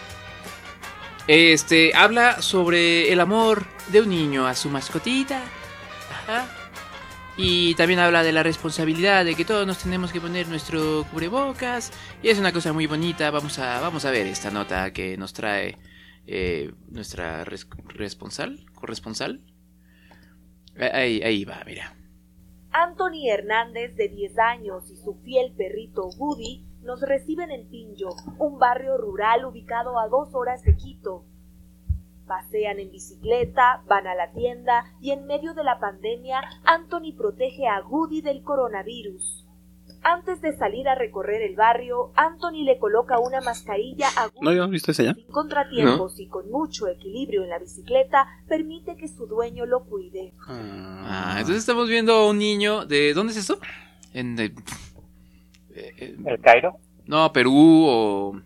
[1.26, 5.40] Este, habla sobre el amor de un niño a su mascotita.
[6.28, 6.48] Ajá.
[7.38, 11.92] Y también habla de la responsabilidad de que todos nos tenemos que poner nuestro cubrebocas.
[12.24, 13.30] Y es una cosa muy bonita.
[13.32, 15.78] Vamos a, vamos a ver esta nota que nos trae
[16.28, 19.42] eh, nuestra res- responsal, corresponsal.
[20.78, 21.94] Eh, Ahí, ahí va, mira.
[22.72, 28.60] Anthony Hernández, de 10 años, y su fiel perrito Woody nos reciben en Pinjo, un
[28.60, 31.26] barrio rural ubicado a dos horas de Quito.
[32.28, 37.68] Pasean en bicicleta, van a la tienda y en medio de la pandemia, Anthony protege
[37.68, 39.46] a Woody del coronavirus.
[40.02, 44.70] Antes de salir a recorrer el barrio, Anthony le coloca una mascarilla a Woody ¿No
[44.70, 45.14] visto ese ya?
[45.14, 50.34] sin contratiempos y con mucho equilibrio en la bicicleta, permite que su dueño lo cuide.
[50.48, 53.14] Ah, entonces estamos viendo a un niño de...
[53.14, 53.60] ¿Dónde es esto?
[54.14, 54.40] En...
[54.40, 54.54] eh,
[55.76, 56.78] eh, ¿El Cairo?
[57.08, 58.42] No, Perú o,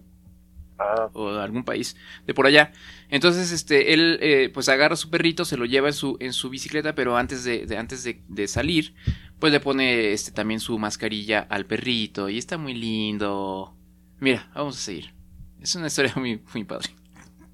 [0.79, 2.71] Ah, o algún país de por allá.
[3.09, 6.31] Entonces, este, él eh, pues agarra a su perrito, se lo lleva en su, en
[6.33, 8.93] su bicicleta, pero antes de, de- antes de, de salir,
[9.39, 13.75] pues le pone este también su mascarilla al perrito y está muy lindo.
[14.19, 15.13] Mira, vamos a seguir.
[15.59, 16.89] Es una historia muy, muy padre.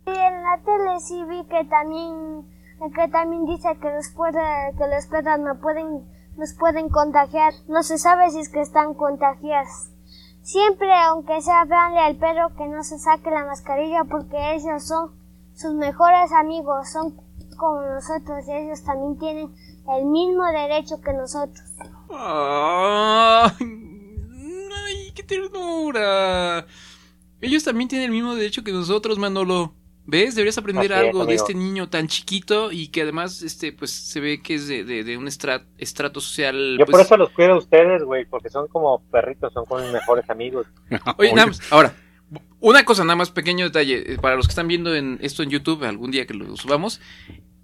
[0.08, 2.54] Y en la tele sí vi que también
[2.94, 4.41] que también dice que los puede,
[4.78, 6.04] que los perros no pueden
[6.38, 7.54] nos pueden contagiar.
[7.70, 9.89] No se sabe si es que están contagiados.
[10.41, 15.12] Siempre, aunque sea veanle al perro que no se saque la mascarilla porque ellos son
[15.56, 17.15] sus mejores amigos, son
[17.58, 19.56] como nosotros y ellos también tienen
[19.98, 21.63] el mismo derecho que nosotros.
[23.58, 26.65] ¡Ay, qué ternura!
[27.41, 29.74] Ellos también tienen el mismo derecho que nosotros, Manolo.
[30.08, 30.36] ¿Ves?
[30.36, 33.89] Deberías aprender Así es, algo de este niño tan chiquito y que además, este, pues,
[33.89, 36.76] se ve que es de, de- de un estra- estrato social.
[36.78, 39.82] Yo pues- por eso los cuido a ustedes, güey, porque son como perritos, son como
[39.82, 40.68] mis mejores amigos.
[41.18, 41.96] Oye, nada más, ahora,
[42.59, 45.49] una cosa nada más, pequeño detalle, eh, para los que están viendo en esto en
[45.49, 46.99] YouTube, algún día que lo subamos,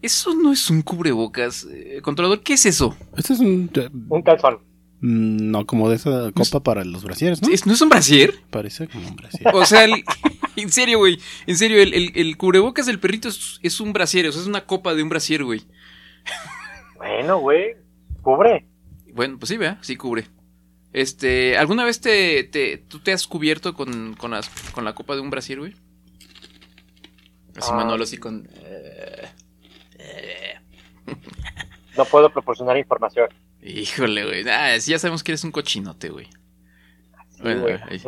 [0.01, 2.95] eso no es un cubrebocas, eh, controlador, ¿qué es eso?
[3.17, 3.69] Este es un...
[4.09, 4.59] Un calzón.
[5.01, 7.49] Mm, No, como de esa copa para los brasieres, ¿no?
[7.49, 8.33] ¿Es- ¿No es un brasier?
[8.51, 9.47] Parece como un brasier.
[9.53, 10.03] O sea, el-
[10.55, 14.27] en serio, güey, en serio, el, el- el cubrebocas del perrito es, es un brasier,
[14.27, 15.61] o sea, es una copa de un brasier, güey.
[16.97, 17.75] Bueno, güey,
[18.21, 18.67] cubre.
[19.13, 20.25] Bueno, pues sí, vea, sí cubre.
[20.93, 25.15] Este, ¿alguna vez te, te, tú te has cubierto con, con, las, con la copa
[25.15, 25.73] de un brasier, güey?
[27.55, 27.75] Así Ah.
[27.75, 28.47] Manolo, así con...
[31.97, 33.27] No puedo proporcionar información.
[33.61, 34.47] Híjole, güey.
[34.49, 36.27] Ah, sí, ya sabemos que eres un cochinote, güey.
[37.41, 37.75] Bueno, güey.
[37.89, 38.01] ahí.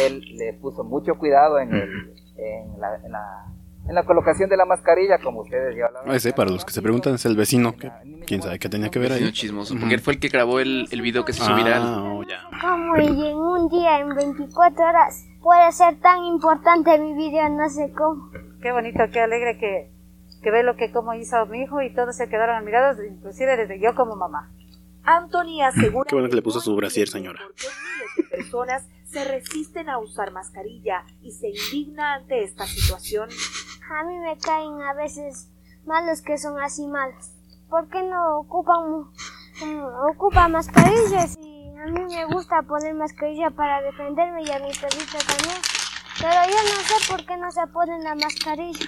[0.00, 3.51] Él le puso mucho cuidado en, el- en, la, en, la,
[3.88, 6.14] en la colocación de la mascarilla, como ustedes ya hablaron.
[6.14, 7.76] Ese, para los que se preguntan, es el vecino.
[7.76, 7.90] que
[8.26, 9.32] ¿Quién sabe qué tenía que ver Vecino ahí?
[9.32, 11.82] chismoso, porque él fue el que grabó el, el video que se hizo Ah, viral.
[11.84, 12.42] oh, ya.
[12.60, 17.68] Como y en un día, en 24 horas, puede ser tan importante mi video, no
[17.68, 18.30] sé cómo.
[18.62, 19.90] Qué bonito, qué alegre que,
[20.42, 23.80] que ve lo que como hizo mi hijo y todos se quedaron admirados, inclusive desde
[23.80, 24.50] yo como mamá.
[25.04, 27.40] Anthony asegura Qué bueno que le puso su brasier, señora.
[27.40, 33.28] miles de personas se resisten a usar mascarilla y se indigna ante esta situación.
[33.90, 35.48] A mí me caen a veces
[35.84, 37.32] malos que son así malos.
[37.68, 39.06] ¿Por qué no ocupan,
[40.10, 41.36] ocupan mascarillas?
[41.40, 45.56] Y a mí me gusta poner mascarilla para defenderme y a mi perrito también.
[46.20, 48.86] Pero yo no sé por qué no se ponen la mascarilla.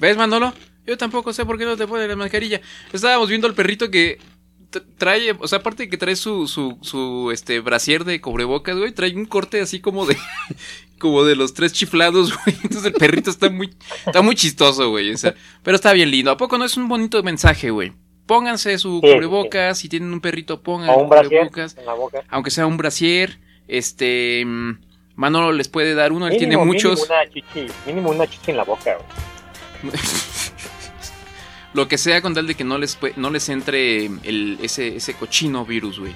[0.00, 0.52] ¿Ves, Manolo?
[0.86, 2.60] Yo tampoco sé por qué no te pones la mascarilla.
[2.92, 4.18] Estábamos viendo al perrito que
[4.80, 8.92] trae, o sea, aparte de que trae su, su, su, este, brasier de cubrebocas, güey,
[8.92, 10.16] trae un corte así como de,
[10.98, 12.56] como de los tres chiflados, güey.
[12.62, 13.74] Entonces el perrito está muy,
[14.06, 15.12] está muy chistoso, güey.
[15.12, 16.30] O sea, pero está bien lindo.
[16.30, 17.92] ¿A poco no es un bonito mensaje, güey?
[18.26, 22.22] pónganse su Sí, sí, cubrebocas, si tienen un perrito, pongan un cubrebocas, en la boca.
[22.28, 24.44] aunque sea un brasier, este,
[25.14, 28.56] Manolo les puede dar uno, él tiene muchos, Mínimo una chichi, mínimo una chichi en
[28.56, 29.92] la boca, güey.
[31.74, 35.14] lo que sea con tal de que no les, no les entre el, ese, ese
[35.14, 36.14] cochino virus, güey.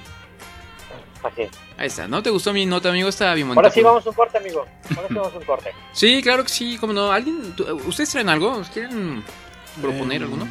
[1.23, 1.51] Así es.
[1.77, 3.09] Ahí está, ¿no te gustó mi nota, amigo?
[3.09, 3.59] Está bien bonito.
[3.59, 4.65] Ahora sí vamos a un corte, amigo.
[4.95, 5.71] Ahora sí vamos a un corte.
[5.93, 7.11] Sí, claro que sí, como no.
[7.11, 7.53] ¿Alguien,
[7.85, 8.61] ¿Ustedes traen algo?
[8.73, 9.23] ¿Quieren
[9.81, 10.47] proponer Eh, alguno?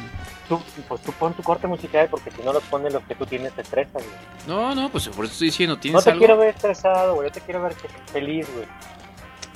[0.47, 3.25] Tú, pues tú pon tu corte musical porque si no los pones los que tú
[3.25, 4.05] tienes te estresan, güey.
[4.47, 6.19] No, no, pues por eso estoy diciendo, No ¿tienes te algo?
[6.19, 7.27] quiero ver estresado, güey.
[7.29, 7.73] Yo te quiero ver
[8.11, 8.65] feliz, güey.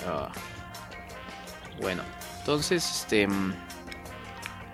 [0.07, 0.29] Ah.
[1.81, 2.03] Bueno,
[2.39, 3.27] entonces, este...
[3.27, 3.53] mm,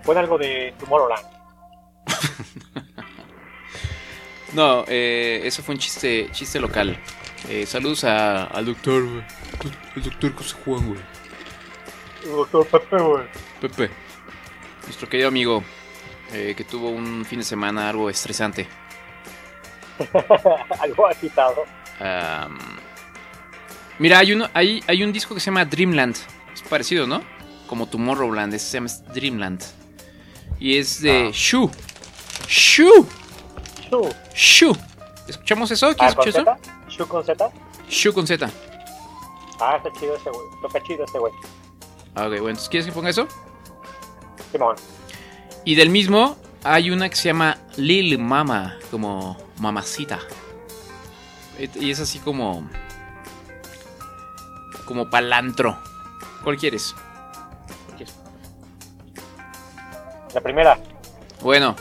[0.05, 1.25] Pon algo de Tomorrowland.
[4.53, 6.97] No, eh, eso fue un chiste, chiste local.
[7.47, 9.23] Eh, saludos a- al doctor, güey.
[9.95, 10.99] El doctor José Juan, güey.
[12.25, 13.23] Doctor Pepe, güey.
[13.61, 13.89] Pepe.
[14.83, 15.63] Nuestro querido amigo
[16.33, 18.67] eh, que tuvo un fin de semana algo estresante.
[20.79, 21.63] algo agitado.
[23.99, 26.15] Mira, hay, uno, hay, hay un disco que se llama Dreamland.
[26.53, 27.21] Es parecido, ¿no?
[27.67, 28.53] Como Tomorrowland.
[28.53, 29.61] Ese se llama Dreamland.
[30.59, 31.69] Y es de Shu.
[32.47, 33.07] Shu.
[33.89, 34.09] Shu.
[34.33, 34.77] Shu.
[35.27, 35.87] ¿Escuchamos eso?
[35.87, 36.89] Ah, ¿Quieres ¿con escuchar eso?
[36.89, 37.51] ¿Shu con Z?
[37.89, 38.49] Shu con Z.
[39.59, 40.47] Ah, está chido ese, güey.
[40.61, 41.33] Toca chido ese, güey.
[42.15, 43.27] Ah, ok, bueno, entonces ¿quieres que ponga eso?
[44.51, 44.75] Simón.
[45.65, 50.19] Y del mismo hay una que se llama Lil Mama, como mamacita.
[51.75, 52.67] Y es así como.
[54.85, 55.77] como palantro.
[56.43, 56.95] ¿Cuál quieres?
[57.85, 58.15] ¿Cuál quieres?
[60.33, 60.79] La primera.
[61.41, 61.75] Bueno,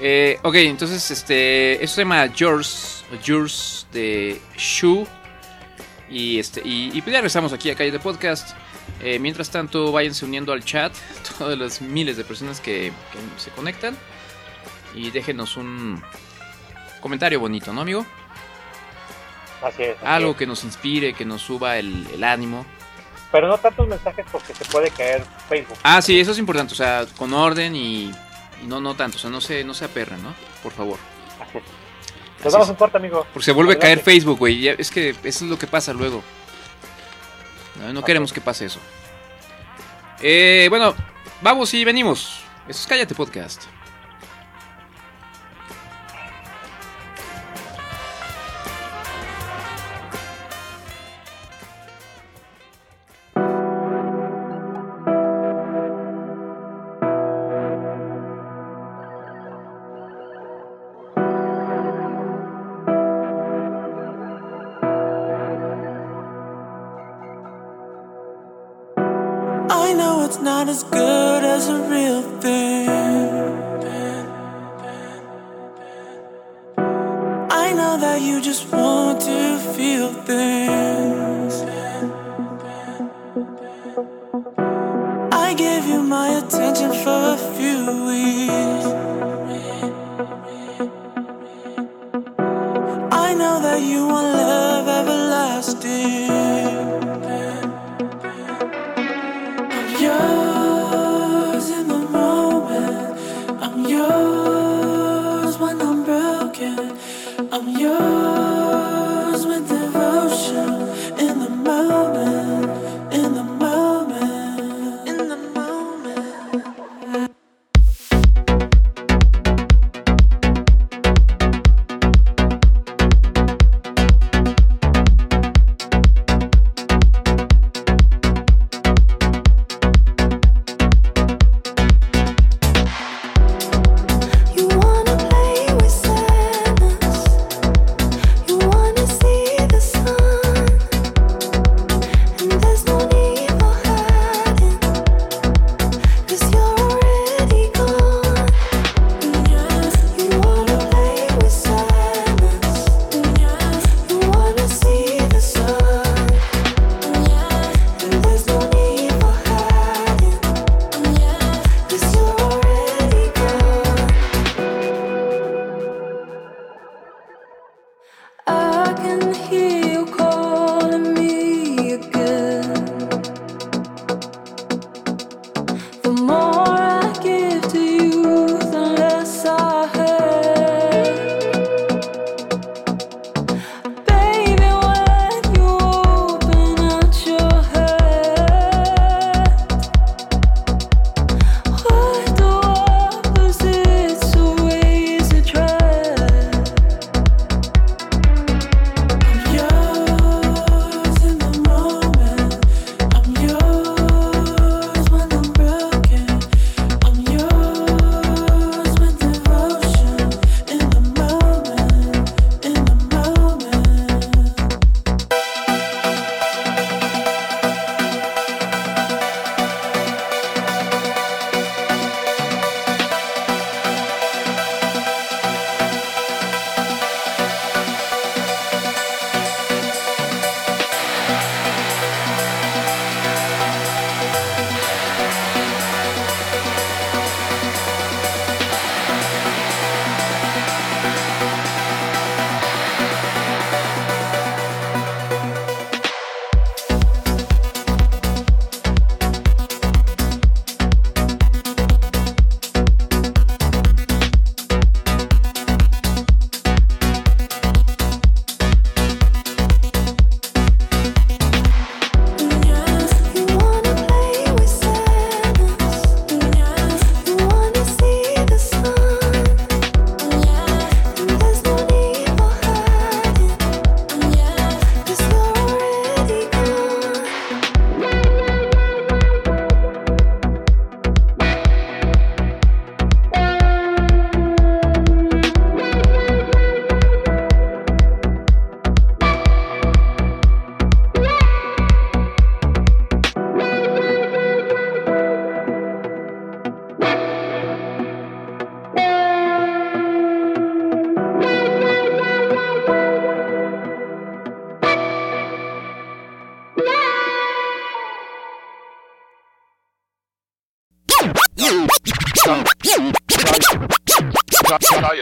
[0.00, 1.74] eh, ok, entonces este.
[1.82, 3.04] Esto se llama Yours.
[3.24, 5.06] Yours de Shu.
[6.10, 6.62] Y este.
[6.64, 8.56] Y, y pues ya regresamos aquí a Calle de Podcast.
[9.00, 10.92] Eh, mientras tanto, váyanse uniendo al chat.
[11.38, 13.96] Todas las miles de personas que, que se conectan.
[14.94, 16.02] Y déjenos un
[17.00, 18.06] comentario bonito, ¿no, amigo?
[19.62, 19.96] Así es.
[19.96, 20.36] así Algo es.
[20.36, 22.64] que nos inspire, que nos suba el, el ánimo.
[23.32, 25.76] Pero no tantos mensajes porque se puede caer Facebook.
[25.82, 26.72] Ah, sí, eso es importante.
[26.72, 28.12] O sea, con orden y,
[28.62, 29.16] y no, no tanto.
[29.16, 30.34] O sea, no se, no se aperren, ¿no?
[30.62, 30.98] Por favor.
[31.40, 31.64] Así es.
[32.44, 33.26] Nos vamos un corte, amigo.
[33.32, 34.00] Porque se vuelve a caer.
[34.00, 34.68] Facebook, güey.
[34.68, 36.22] Es que eso es lo que pasa luego.
[37.80, 38.80] No, no queremos que pase eso.
[40.20, 40.94] Eh, bueno,
[41.40, 42.40] vamos y venimos.
[42.68, 43.64] Eso es Cállate Podcast.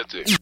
[0.03, 0.42] Cállate.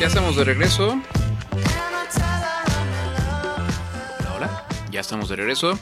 [0.00, 0.98] Ya estamos de regreso.
[4.20, 4.66] Hola, hola.
[4.90, 5.78] Ya estamos de regreso.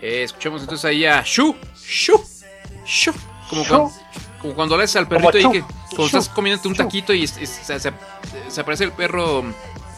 [0.00, 2.22] Eh, escuchamos entonces ahí a Shu, Shu,
[2.84, 3.12] Shu.
[3.48, 3.92] Como, cuando,
[4.40, 7.24] como cuando le haces al perrito y Shu, que cuando estás comiéndote un taquito y
[7.24, 7.50] es- es-
[8.48, 9.44] se, aparece el perro,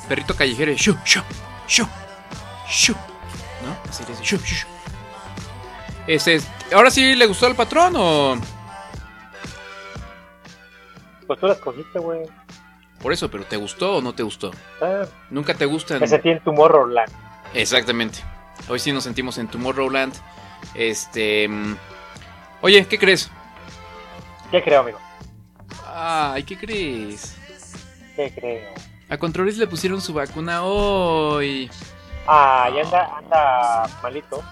[0.09, 1.20] perrito callejero Shu, Shu,
[1.68, 1.87] Shu,
[2.68, 2.92] Shu.
[3.64, 3.90] ¿No?
[3.90, 4.66] Así le dice Shu, Shu.
[6.07, 6.40] Este,
[6.72, 8.37] ¿ahora sí le gustó al patrón o...?
[11.27, 12.20] Pues tú la escogiste, güey.
[13.00, 14.50] Por eso, pero ¿te gustó o no te gustó?
[14.82, 16.00] Ah, Nunca te gustan.
[16.00, 17.11] me sentí en Tomorrowland.
[17.54, 18.18] Exactamente.
[18.68, 20.12] Hoy sí nos sentimos en Tomorrowland.
[20.74, 21.46] Este.
[21.48, 21.76] mm,
[22.62, 23.30] Oye, ¿qué crees?
[24.50, 24.98] ¿Qué creo, amigo?
[25.87, 27.37] Ay, ¿qué crees?
[28.16, 28.74] ¿Qué creo?
[29.08, 31.70] A Controles le pusieron su vacuna hoy.
[32.26, 34.42] Ah, ya anda, anda malito.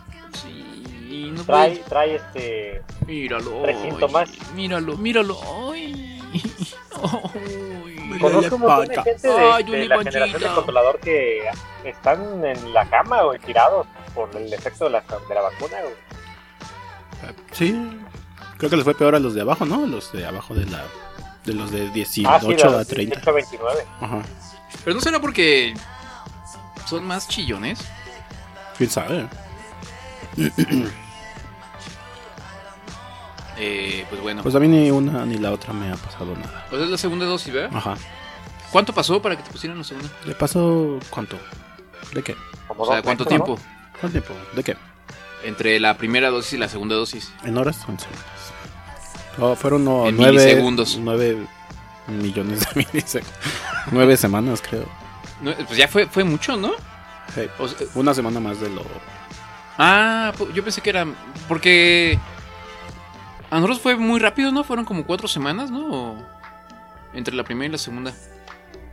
[0.40, 2.82] Sí, no Trae, puede- trae este.
[3.06, 3.62] Míralo.
[3.62, 4.30] Tres síntomas.
[4.54, 5.38] Míralo, míralo.
[5.72, 6.20] Ay.
[8.20, 11.42] Conozco un montón de gente de, Ay, de la generación del controlador que
[11.84, 15.94] están en la cama o tirados por el efecto de la, de la vacuna, güey.
[17.52, 17.98] Sí,
[18.58, 19.86] creo que les fue peor a los de abajo, ¿no?
[19.86, 20.84] Los de abajo de la
[21.44, 23.14] de los de 18 Ah, sí, de a los 30.
[23.16, 23.84] 18 a 29.
[24.00, 24.22] Ajá.
[24.84, 25.74] Pero no será porque
[26.86, 27.78] son más chillones.
[28.76, 29.28] ¿Quién sabe?
[33.58, 34.42] Eh, pues bueno.
[34.42, 36.66] Pues a mí ni una ni la otra me ha pasado nada.
[36.70, 37.70] Pues es la segunda dosis, ¿verdad?
[37.76, 37.94] Ajá.
[38.70, 40.08] ¿Cuánto pasó para que te pusieran la segunda?
[40.26, 41.38] ¿Le pasó cuánto?
[42.12, 42.36] ¿De qué?
[42.76, 43.58] O sea, ¿cuánto tiempo?
[44.00, 44.34] ¿Cuánto tiempo?
[44.54, 44.76] ¿De qué?
[45.44, 47.32] Entre la primera dosis y la segunda dosis.
[47.44, 48.22] ¿En horas o en semanas?
[49.38, 50.98] Oh, fueron no, En nueve, milisegundos.
[51.00, 51.38] nueve
[52.08, 53.38] millones de milisegundos.
[53.92, 54.86] nueve semanas, creo.
[55.40, 56.72] No, pues ya fue, fue mucho, ¿no?
[57.34, 57.42] Sí.
[57.58, 58.82] O sea, Una semana más de lo...
[59.78, 61.06] ah, pu- yo pensé que era.
[61.48, 62.18] Porque.
[63.56, 64.64] A nosotros fue muy rápido, ¿no?
[64.64, 65.86] Fueron como cuatro semanas, ¿no?
[65.90, 66.16] O
[67.14, 68.12] entre la primera y la segunda.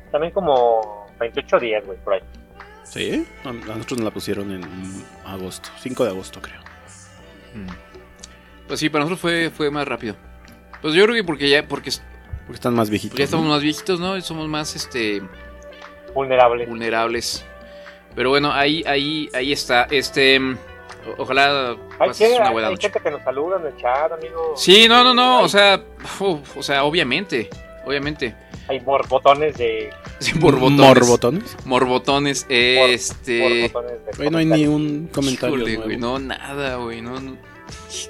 [0.10, 2.22] También como 28 días, güey, por ahí.
[2.84, 3.28] ¿Sí?
[3.44, 4.64] A nosotros nos la pusieron en
[5.26, 5.68] agosto.
[5.80, 6.62] 5 de agosto, creo.
[8.70, 10.16] Pues sí, para nosotros fue, fue más rápido.
[10.82, 11.92] Pues yo creo que porque ya, porque,
[12.46, 13.12] Porque están más viejitos.
[13.12, 13.52] porque ya estamos ¿no?
[13.52, 14.16] más viejitos, ¿no?
[14.16, 15.22] Y somos más este
[16.14, 16.70] Vulnerables.
[16.70, 17.46] vulnerables.
[18.16, 19.88] Pero bueno, ahí, ahí, ahí está.
[19.92, 20.40] Este.
[21.18, 21.78] Ojalá Hay,
[22.10, 22.88] pases que, una hay, buena hay noche.
[22.90, 24.54] gente que nos saluda en el chat, amigo.
[24.56, 25.40] Sí, no, no, no.
[25.40, 25.84] Hay- O sea,
[26.20, 27.50] uf, o sea, obviamente.
[27.86, 28.36] Obviamente.
[28.70, 29.90] Hay borbotones de.
[30.20, 30.80] Sí, morbotones.
[30.80, 31.58] ¿Morbotones?
[31.66, 32.46] Morbotones.
[32.48, 33.70] Este.
[33.70, 37.02] borbotones de Hoy no hay ni un comentario Híjole, güey, no, nada, güey.
[37.02, 37.36] No, no.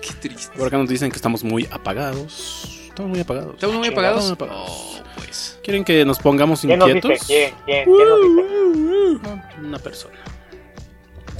[0.01, 0.55] Qué triste.
[0.57, 2.69] Por acá nos dicen que estamos muy apagados.
[2.87, 3.55] Estamos muy apagados.
[3.55, 4.23] ¿Estamos muy apagados?
[4.25, 4.69] estamos apagados.
[4.99, 5.59] Oh, pues.
[5.63, 7.11] ¿Quieren que nos pongamos ¿Quién nos inquietos?
[7.27, 7.53] dice?
[7.65, 7.85] ¿Quién?
[7.85, 7.95] ¿Quién?
[7.95, 9.59] ¿Quién nos dice?
[9.59, 10.15] Una persona.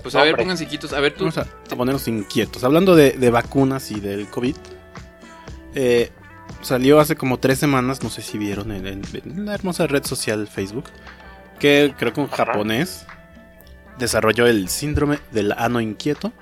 [0.04, 0.94] Pues a ver, pónganse quietos.
[0.94, 1.24] A ver, tú.
[1.26, 2.64] Vamos a, a ponernos inquietos.
[2.64, 4.56] Hablando de, de vacunas y del COVID,
[5.76, 6.12] eh,
[6.62, 10.04] salió hace como tres semanas, no sé si vieron en, en- en la hermosa red
[10.06, 10.86] social Facebook,
[11.60, 13.06] que creo que un japonés
[13.98, 16.34] desarrolló el síndrome del ano inquieto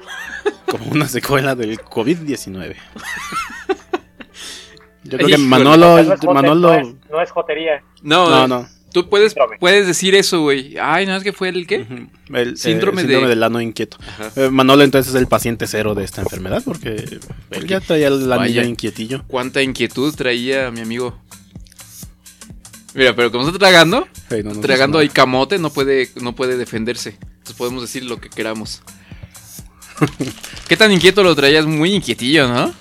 [0.69, 2.75] como una secuela del COVID-19.
[5.03, 5.37] Yo creo que.
[5.37, 7.83] Manolo, No es jote- Manolo, No es, no es jotería.
[8.03, 8.67] No, no, no.
[8.93, 9.57] Tú puedes, Síndrome.
[9.57, 10.77] puedes decir eso, güey.
[10.77, 11.85] Ay, no, es que fue el qué?
[12.33, 13.97] El, eh, Síndrome el de- del ano inquieto.
[14.35, 17.19] Eh, Manolo entonces es el paciente cero de esta enfermedad porque
[17.51, 19.23] él ya traía el anillo inquietillo.
[19.27, 21.17] Cuánta inquietud traía mi amigo.
[22.93, 26.57] Mira, pero como está tragando, Sí, no, no tragando ahí camote, no puede, no puede
[26.57, 27.17] defenderse.
[27.21, 28.81] Entonces podemos decir lo que queramos.
[30.67, 31.65] ¿Qué tan inquieto lo traías?
[31.65, 32.73] Muy inquietillo, ¿no?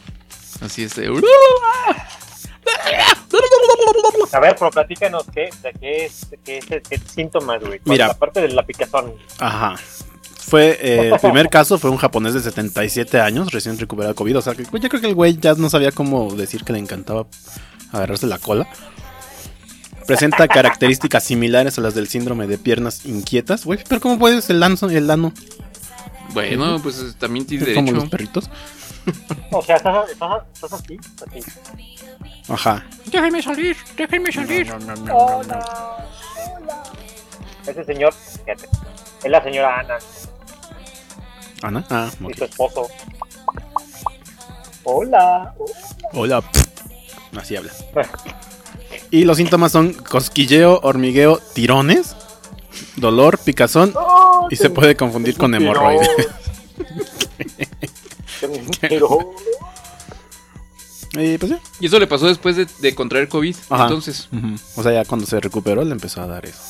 [0.60, 1.08] Así este.
[4.32, 7.80] A ver, pero platícanos qué, de qué es, qué es, qué síntomas, güey.
[7.84, 8.06] Mira.
[8.06, 9.12] Aparte de la picazón.
[9.38, 9.76] Ajá.
[10.38, 14.38] Fue, eh, el primer caso fue un japonés de 77 años, recién recuperado de COVID.
[14.38, 16.78] O sea, que yo creo que el güey ya no sabía cómo decir que le
[16.78, 17.26] encantaba
[17.92, 18.68] agarrarse la cola.
[20.06, 23.64] Presenta características similares a las del síndrome de piernas inquietas.
[23.64, 24.76] Güey, pero ¿cómo puedes el ano?
[24.90, 25.32] El ano?
[26.32, 28.02] Bueno, pues también tienes Es como derecho.
[28.02, 28.50] los perritos.
[29.50, 31.96] O sea, estás, estás, estás así, así.
[32.50, 32.84] Ajá.
[33.06, 34.72] Déjenme salir, déjenme salir.
[35.12, 36.06] Hola.
[37.66, 38.68] Ese señor, fíjate,
[39.22, 39.98] es la señora Ana
[41.62, 41.84] Ana.
[41.90, 42.88] Ah, y su esposo.
[44.84, 45.54] Hola.
[46.12, 46.42] Hola.
[47.36, 47.72] Así habla.
[49.12, 52.14] Y los síntomas son cosquilleo, hormigueo, tirones,
[52.94, 53.92] dolor, picazón
[54.50, 56.08] y se puede confundir con hemorroides.
[61.12, 61.60] Y pues ya.
[61.80, 63.56] Y eso le pasó después de, de contraer COVID.
[63.68, 63.84] Ajá.
[63.84, 64.28] Entonces.
[64.76, 66.60] O sea, ya cuando se recuperó le empezó a dar eso.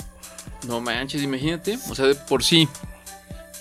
[0.66, 1.78] no manches, imagínate.
[1.88, 2.68] O sea, de por sí.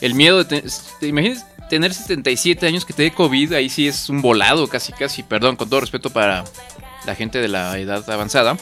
[0.01, 0.63] El miedo de tener.
[0.99, 3.53] ¿Te imaginas tener 77 años que te dé COVID?
[3.53, 5.23] Ahí sí es un volado, casi, casi.
[5.23, 6.45] Perdón, con todo respeto para
[7.05, 8.57] la gente de la edad avanzada.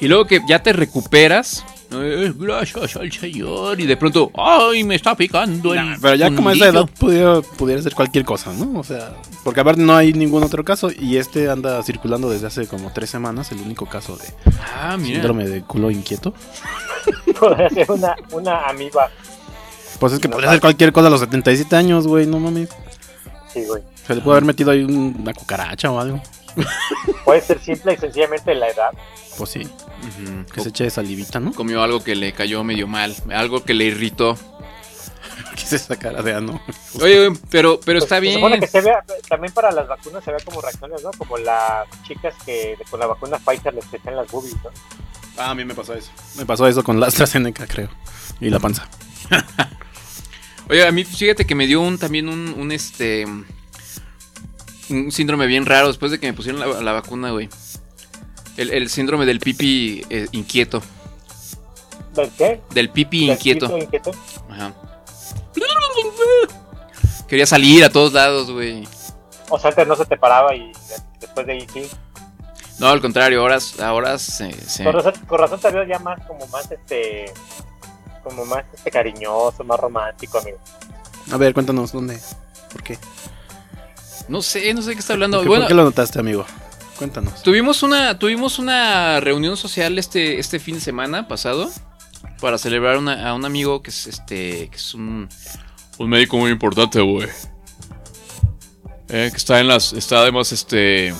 [0.00, 1.64] Y luego que ya te recuperas.
[2.02, 3.78] Eh, Gracias al Señor.
[3.80, 5.74] Y de pronto, ¡ay, me está picando!
[5.74, 6.80] el Pero ya como esa fundillo".
[6.80, 8.80] edad pudiera, pudiera ser cualquier cosa, ¿no?
[8.80, 9.12] O sea,
[9.44, 13.10] porque aparte no hay ningún otro caso y este anda circulando desde hace como tres
[13.10, 14.24] semanas, el único caso de
[14.74, 15.14] Ah, mira.
[15.16, 16.34] síndrome de culo inquieto.
[17.38, 19.08] Podría ser una, una amiba.
[20.00, 22.68] Pues es que podría ser cualquier cosa a los 77 años, güey, no mames.
[23.52, 23.82] Sí, güey.
[24.06, 26.20] Se le puede haber metido ahí un- una cucaracha o algo.
[27.24, 28.90] Puede ser simple y sencillamente la edad.
[29.36, 29.68] Pues sí.
[30.52, 31.52] Que se eche salivita, ¿no?
[31.52, 33.14] Comió algo que le cayó medio mal.
[33.32, 34.36] Algo que le irritó.
[35.56, 36.60] Quise sacar de ano.
[37.00, 38.34] Oye, pero, pero está Se bien.
[38.34, 41.10] supone que se vea, también para las vacunas se ve como reacciones, ¿no?
[41.12, 44.70] Como las chicas que con la vacuna Pfizer les crecen las boobies, ¿no?
[45.36, 46.10] Ah, a mí me pasó eso.
[46.36, 47.88] Me pasó eso con la AstraZeneca, creo.
[48.40, 48.88] Y la panza.
[50.68, 53.26] Oye, a mí fíjate que me dio un también un, un, este
[54.90, 57.48] un síndrome bien raro después de que me pusieron la, la vacuna, güey.
[58.56, 60.82] El, el síndrome del pipi eh, inquieto.
[62.14, 62.60] ¿Del qué?
[62.70, 63.76] Del pipi ¿Del inquieto.
[63.78, 64.12] inquieto?
[64.48, 64.72] Ajá.
[67.28, 68.86] Quería salir a todos lados, güey.
[69.50, 70.72] O sea, antes no se te paraba y
[71.20, 71.90] después de ahí sí.
[72.78, 76.20] No, al contrario, ahora, ahora se, se- Con, razón, con razón te veo ya más
[76.26, 77.32] como más este
[78.22, 80.58] como más este cariñoso, más romántico, amigo.
[81.30, 82.18] A ver, cuéntanos, ¿dónde?
[82.72, 82.98] ¿Por qué?
[84.28, 85.38] No sé, no sé de qué está hablando.
[85.38, 86.46] ¿Por qué, bueno, por qué lo notaste, amigo?
[86.96, 87.42] Cuéntanos.
[87.42, 91.70] Tuvimos una, tuvimos una reunión social este, este fin de semana pasado
[92.40, 95.28] para celebrar una- a un amigo que es este que es un,
[95.98, 97.28] un médico muy importante, güey.
[99.08, 101.12] Eh, que está en las, está además este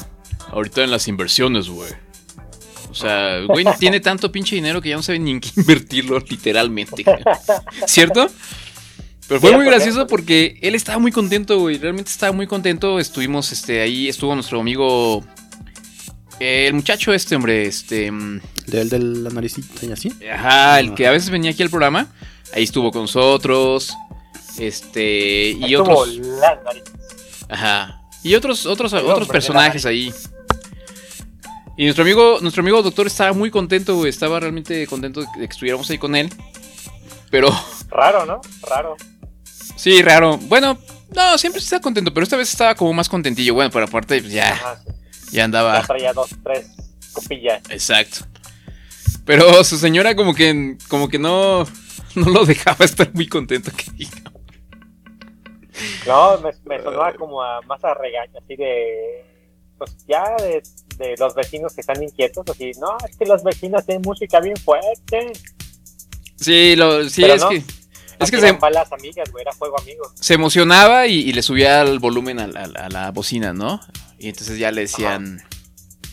[0.51, 1.91] ahorita en las inversiones, güey.
[2.91, 6.19] O sea, güey tiene tanto pinche dinero que ya no sabe ni en qué invertirlo,
[6.21, 7.05] literalmente.
[7.87, 8.29] ¿Cierto?
[9.29, 11.79] Pero fue Sí, muy gracioso porque él estaba muy contento, güey.
[11.79, 12.99] Realmente estaba muy contento.
[12.99, 15.25] Estuvimos, este, ahí estuvo nuestro amigo.
[16.41, 18.11] eh, el muchacho este, hombre, este.
[18.11, 20.13] mm, ¿Del de la naricita y así?
[20.33, 22.09] Ajá, el que a veces venía aquí al programa.
[22.55, 23.95] Ahí estuvo con nosotros.
[24.59, 25.51] Este.
[25.59, 26.17] Y como otros.
[26.19, 26.85] la nariz.
[27.49, 28.01] Ajá.
[28.23, 30.13] Y otros, otros, otros hombre personajes ahí.
[31.77, 34.11] Y nuestro amigo, nuestro amigo doctor estaba muy contento, güey.
[34.11, 36.31] Estaba realmente contento de que estuviéramos ahí con él.
[37.31, 37.49] Pero.
[37.91, 38.41] Raro, ¿no?
[38.69, 38.97] Raro.
[39.77, 40.39] Sí, raro.
[40.39, 40.79] Bueno,
[41.15, 43.55] no, siempre está contento, pero esta vez estaba como más contentillo.
[43.55, 45.37] Bueno, pero aparte, pues ya, Ajá, sí.
[45.37, 45.81] ya andaba.
[45.81, 46.67] Ya traía dos, tres
[47.13, 47.63] copillas.
[47.71, 48.27] Exacto.
[49.25, 51.65] Pero su señora como que, como que no,
[52.15, 54.23] no lo dejaba estar muy contento que diga.
[56.07, 59.25] No, me, me sonaba como a más a regaño, así de.
[59.77, 60.63] Pues ya de,
[60.99, 64.57] de los vecinos que están inquietos, así, no, es que los vecinos tienen música bien
[64.57, 65.33] fuerte.
[66.37, 67.65] Sí, lo, sí, Pero es no, que,
[68.25, 70.11] es que se, balas amigas, güey, era juego amigo.
[70.19, 73.81] se emocionaba y, y le subía el volumen a, la- a la bocina, ¿no?
[74.19, 75.43] Y entonces ya le decían,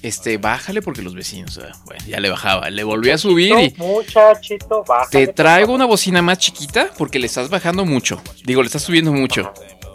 [0.01, 4.84] este, bájale porque los vecinos, bueno, ya le bajaba, le volvía a subir y Muchachito,
[4.88, 5.28] bájale.
[5.28, 8.22] te traigo una bocina más chiquita porque le estás bajando mucho.
[8.43, 9.53] Digo, le estás subiendo mucho.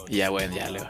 [0.09, 0.81] Y ya, bueno, ya le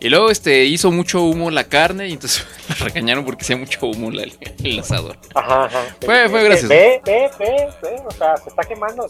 [0.00, 3.86] Y luego este hizo mucho humo la carne y entonces la regañaron porque hacía mucho
[3.86, 4.24] humo la-
[4.62, 5.16] el asador.
[5.34, 5.80] Ajá, ajá.
[6.04, 6.68] Fue- fue gracioso.
[6.68, 9.08] Ve, ve, ve, ve, o sea, se está quemando.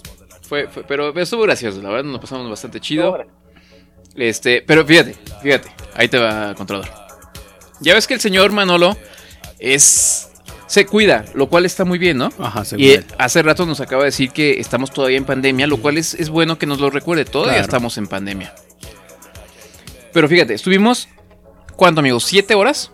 [0.48, 3.18] Fue, fue- pero estuvo gracioso, la verdad nos pasamos bastante chido.
[4.16, 6.90] Este, pero fíjate, fíjate, ahí te va controlador.
[7.80, 8.96] Ya ves que el señor Manolo
[9.58, 10.24] es
[10.66, 12.30] se cuida, lo cual está muy bien, ¿no?
[12.38, 13.06] Ajá, según Y él.
[13.16, 16.28] hace rato nos acaba de decir que estamos todavía en pandemia, lo cual es, es
[16.28, 17.64] bueno que nos lo recuerde, todavía Claro.
[17.64, 18.54] estamos en pandemia.
[20.18, 21.06] Pero fíjate, estuvimos,
[21.76, 22.24] ¿cuánto amigos?
[22.24, 22.90] ¿Siete horas?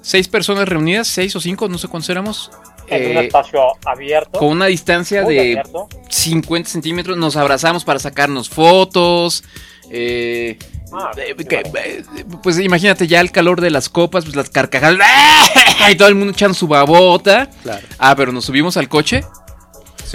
[0.00, 1.08] ¿Seis personas reunidas?
[1.08, 1.68] ¿Seis o cinco?
[1.68, 2.48] No sé cuántos éramos.
[2.86, 4.38] En un Eh, espacio abierto.
[4.38, 5.88] con una distancia de abierto.
[6.10, 9.42] 50 centímetros, nos abrazamos para sacarnos fotos.
[9.90, 10.56] eh,
[10.92, 12.04] Ah, eh, que- eh,
[12.44, 14.96] pues imagínate ya el calor de las copas, pues las carcajadas.
[15.02, 15.44] ¡ah!
[15.90, 17.50] Y todo el mundo echando su babota.
[17.64, 17.84] Claro.
[17.98, 19.24] Ah, pero nos subimos al coche.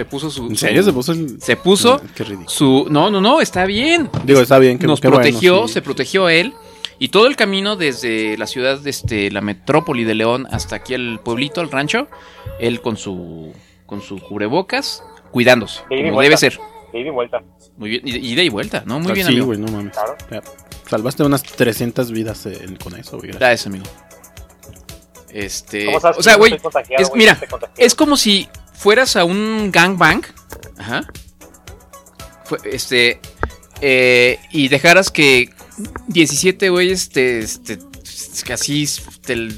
[0.01, 0.43] Se puso su.
[0.47, 1.39] ¿En su- serio se puso el.?
[1.39, 2.49] Se puso Qué ridículo.
[2.49, 2.87] su.
[2.89, 4.09] No, no, no, está bien.
[4.23, 4.79] Digo, está bien.
[4.79, 5.73] qué- Nos qué bueno, protegió, sí.
[5.75, 6.53] se protegió él.
[6.97, 10.95] Y todo el camino desde la ciudad, de este, la metrópoli de León hasta aquí
[10.95, 12.07] el pueblito, el rancho,
[12.59, 13.53] él con su
[13.85, 16.59] con su cubrebocas, cuidándose, De como debe ser.
[16.93, 17.41] De ida y vuelta.
[17.77, 18.99] Muy bien, y de ida y vuelta, ¿no?
[18.99, 19.45] Muy Ah, bien, sí, amigo.
[19.47, 19.95] güey, no mames.
[20.27, 20.43] Claro.
[20.89, 23.31] Salvaste unas 300 vidas eh, con eso, güey.
[23.31, 23.85] Gracias, amigo.
[25.29, 26.53] Este, ¿Cómo sabes o que sea, güey,
[26.97, 27.39] es, mira,
[27.77, 28.47] es como si
[28.81, 30.23] fueras a un gangbang,
[30.79, 31.03] ajá,
[32.65, 33.19] este,
[33.79, 35.53] eh, y dejaras que
[36.07, 37.77] 17 güeyes te, te,
[38.43, 38.89] que así
[39.23, 39.49] te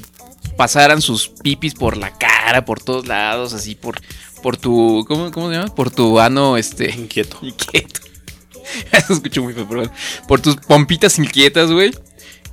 [0.58, 3.98] pasaran sus pipis por la cara, por todos lados, así por,
[4.42, 5.74] por tu, ¿cómo, cómo se llama?
[5.74, 7.38] Por tu ano, este, Inquieto.
[7.40, 8.00] inquieto.
[8.92, 9.90] Eso escucho muy feo, bueno.
[10.28, 11.92] Por tus pompitas inquietas, güey.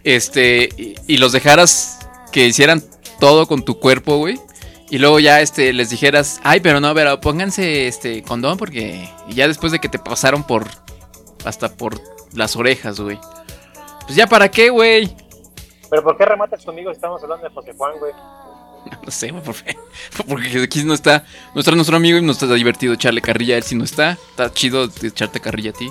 [0.05, 1.99] Este, y, y los dejaras
[2.31, 2.81] que hicieran
[3.19, 4.39] todo con tu cuerpo, güey.
[4.91, 9.09] Y luego ya este, les dijeras, ay, pero no, pero pónganse este condón porque.
[9.29, 10.67] Y ya después de que te pasaron por.
[11.45, 11.99] hasta por
[12.33, 13.17] las orejas, güey.
[14.05, 15.15] Pues ya para qué, güey.
[15.89, 18.11] Pero ¿por qué rematas conmigo si estamos hablando de José Juan, güey?
[19.05, 19.77] No sé, por fe-
[20.27, 21.23] Porque aquí no está.
[21.55, 24.17] No está nuestro amigo y no está divertido echarle carrilla a él si no está.
[24.31, 25.89] Está chido echarte carrilla a ti.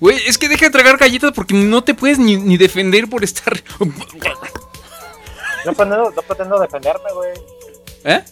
[0.00, 3.22] Güey, es que deja de tragar galletas porque no te puedes ni, ni defender por
[3.22, 3.62] estar.
[5.64, 7.32] No pretendo, no pretendo defenderme, güey.
[8.04, 8.24] ¿Eh?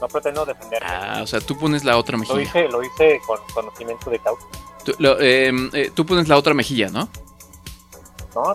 [0.00, 0.88] No pretendo defenderme.
[0.90, 2.42] Ah, o sea, tú pones la otra Lo mejilla.
[2.42, 4.44] hice, lo hice con conocimiento de causa.
[4.84, 7.08] Tú, lo- em, eh, tú pones la otra mejilla, ¿no?
[8.34, 8.54] ¿no?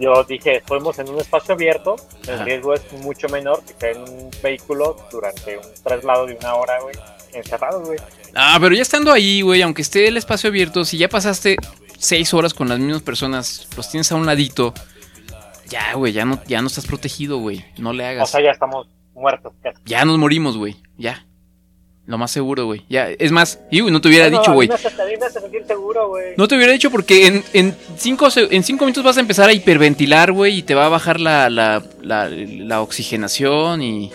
[0.00, 2.44] Yo dije, fuimos en un espacio abierto, el Ajá.
[2.44, 6.80] riesgo es mucho menor que estar en un vehículo durante un traslado de una hora,
[6.80, 6.94] güey,
[7.32, 7.98] encerrado, güey.
[8.34, 11.56] Ah, pero ya estando ahí, güey, aunque esté el espacio abierto, si ya pasaste
[11.98, 14.72] seis horas con las mismas personas, los tienes a un ladito,
[15.68, 17.64] ya, güey, ya no, ya no estás protegido, güey.
[17.78, 18.28] No le hagas.
[18.28, 19.52] O sea, ya estamos muertos.
[19.62, 19.78] casi.
[19.84, 20.76] Ya nos morimos, güey.
[20.98, 21.26] Ya.
[22.06, 22.84] Lo más seguro, güey.
[22.90, 24.68] Ya, es más, y güey, no te hubiera dicho, güey.
[26.36, 29.54] No te hubiera dicho porque en, en, cinco, en cinco minutos vas a empezar a
[29.54, 34.12] hiperventilar, güey, y te va a bajar la, la, la, la oxigenación y...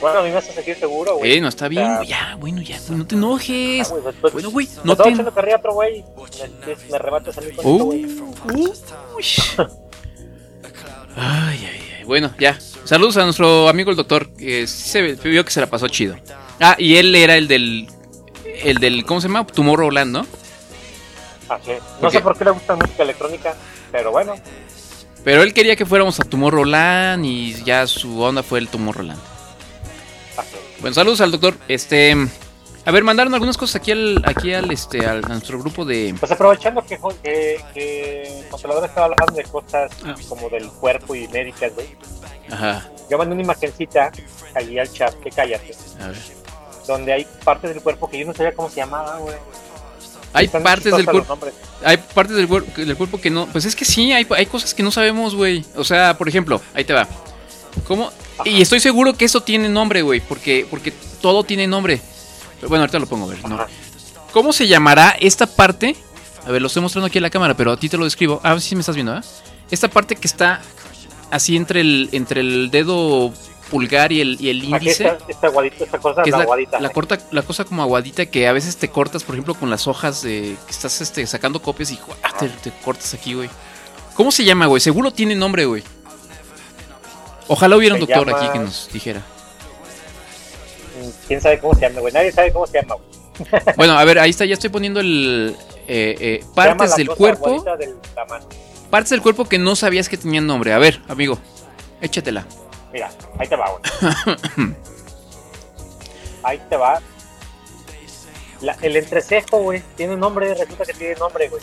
[0.00, 1.32] Bueno, a mí me hace sentir seguro, güey.
[1.32, 2.08] Eh, no está bien, güey.
[2.08, 3.86] Ya, bueno, ya, güey, no te enojes.
[3.88, 5.08] ah, güey, después- Bueno, güey, no te...
[5.08, 6.04] echando carrilla a otro güey.
[6.66, 8.06] Me, me rematas a mí con esto, güey.
[11.16, 12.04] Ay, ay, ay.
[12.04, 12.58] Bueno, ya.
[12.84, 14.30] Saludos a nuestro amigo el doctor.
[14.34, 16.16] Que se vio que se la pasó chido.
[16.60, 17.88] Ah, y él era el del.
[18.62, 19.04] El del.
[19.06, 19.46] ¿Cómo se llama?
[19.46, 20.26] Tomorrowland, ¿no?
[21.48, 21.80] Así es.
[21.80, 23.54] No ¿Por sé por qué le gusta música electrónica,
[23.92, 24.34] pero bueno.
[25.24, 29.18] Pero él quería que fuéramos a Tomorrowland y ya su onda fue el Tomorrowland.
[30.86, 31.56] Bueno, saludos al doctor.
[31.66, 32.14] Este.
[32.84, 36.14] A ver, mandaron algunas cosas aquí al, aquí al, este, al, a nuestro grupo de.
[36.20, 40.14] Pues aprovechando que, que, que controlador estaba hablando de cosas Ah.
[40.28, 41.88] como del cuerpo y médicas, güey.
[42.52, 42.88] Ajá.
[43.10, 44.12] Yo mandé una imagencita
[44.54, 46.16] allí al chat, que cállate, A ver.
[46.86, 49.34] donde hay partes del cuerpo que yo no sabía cómo se llamaban, güey.
[50.34, 51.36] Hay partes del cuerpo.
[51.84, 53.46] Hay partes del, cuer- del cuerpo que no.
[53.46, 55.64] Pues es que sí, hay, hay cosas que no sabemos, güey.
[55.74, 57.08] O sea, por ejemplo, ahí te va.
[57.86, 58.10] ¿Cómo?
[58.44, 60.20] Y estoy seguro que eso tiene nombre, güey.
[60.20, 62.00] Porque, porque todo tiene nombre.
[62.56, 63.48] Pero bueno, ahorita lo pongo a ver.
[63.48, 63.58] ¿no?
[64.32, 65.96] ¿Cómo se llamará esta parte?
[66.46, 68.40] A ver, lo estoy mostrando aquí en la cámara, pero a ti te lo describo.
[68.42, 69.20] Ah, sí me estás viendo, ¿eh?
[69.70, 70.62] Esta parte que está
[71.30, 73.32] así entre el, entre el dedo
[73.70, 75.06] pulgar y el, y el Aquí índice.
[75.28, 76.80] está esta cosa, que es la aguadita.
[76.80, 79.88] la corta, la cosa como aguadita que a veces te cortas, por ejemplo, con las
[79.88, 81.98] hojas de que estás este, sacando copias y
[82.38, 83.50] te, te cortas aquí, güey.
[84.14, 84.80] ¿Cómo se llama, güey?
[84.80, 85.82] Seguro tiene nombre, güey.
[87.48, 89.22] Ojalá hubiera un doctor llama- aquí que nos dijera.
[91.28, 92.12] ¿Quién sabe cómo se llama, güey?
[92.12, 93.62] Nadie sabe cómo se llama, güey.
[93.76, 95.54] Bueno, a ver, ahí está, ya estoy poniendo el
[95.86, 97.94] eh, eh, partes del cuerpo, de
[98.90, 100.72] partes del cuerpo que no sabías que tenían nombre.
[100.72, 101.38] A ver, amigo,
[102.00, 102.46] échatela.
[102.92, 104.74] Mira, ahí te va, güey.
[106.42, 107.00] Ahí te va.
[108.60, 111.60] La- el entrecejo, güey, tiene nombre, resulta que tiene nombre, güey.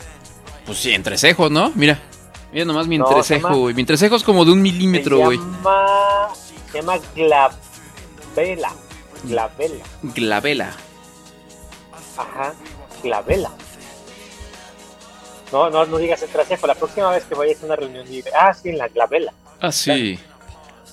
[0.65, 1.71] Pues sí, entrecejos, ¿no?
[1.75, 1.99] Mira,
[2.53, 3.73] mira nomás mi No, se entrecejo, güey.
[3.75, 5.37] Mi entrecejo es como de un milímetro, se güey.
[5.39, 6.27] llama,
[6.71, 8.71] se llama glavela.
[9.25, 9.83] Glavela.
[10.03, 10.71] Glavela.
[12.17, 12.53] Ajá,
[13.01, 13.51] glavela.
[15.51, 16.67] No, no, no digas entrecejo.
[16.67, 19.33] La próxima vez que vayas a una reunión, diga, ah, sí, en la glavela.
[19.61, 20.19] Ah, sí.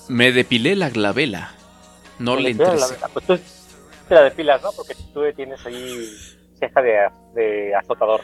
[0.07, 1.53] Me depilé la glavela.
[2.19, 3.07] No le entrecejo.
[3.13, 3.39] Pues tú
[4.07, 4.71] te la depilas, ¿no?
[4.73, 6.09] Porque tú tienes ahí
[6.59, 8.21] ceja de, de azotador.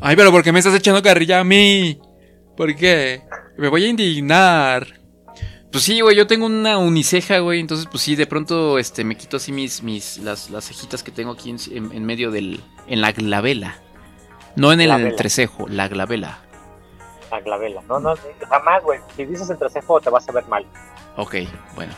[0.00, 1.98] Ay, pero ¿por qué me estás echando carrilla a mí?
[2.60, 3.22] ¿Por qué?
[3.56, 4.86] Me voy a indignar.
[5.72, 7.58] Pues sí, güey, yo tengo una uniceja, güey.
[7.58, 11.10] Entonces, pues sí, de pronto este, me quito así mis, mis, las, las cejitas que
[11.10, 12.62] tengo aquí en, en- en medio del.
[12.86, 13.78] En la glavela.
[14.56, 15.08] No en el Glavela.
[15.08, 16.40] entrecejo, la glavela.
[17.30, 17.80] La glavela.
[17.88, 18.14] No, no,
[18.50, 19.00] jamás, güey.
[19.16, 20.66] Si dices entrecejo, te vas a ver mal.
[21.16, 21.36] Ok,
[21.76, 21.94] bueno.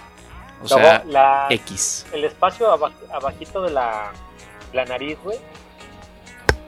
[0.62, 2.06] O Luego, sea, la- X.
[2.12, 4.12] El espacio aba- abajito de la,
[4.72, 5.38] la nariz, güey.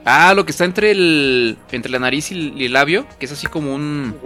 [0.05, 3.31] Ah, lo que está entre el entre la nariz y el, el labio, que es
[3.31, 4.19] así como un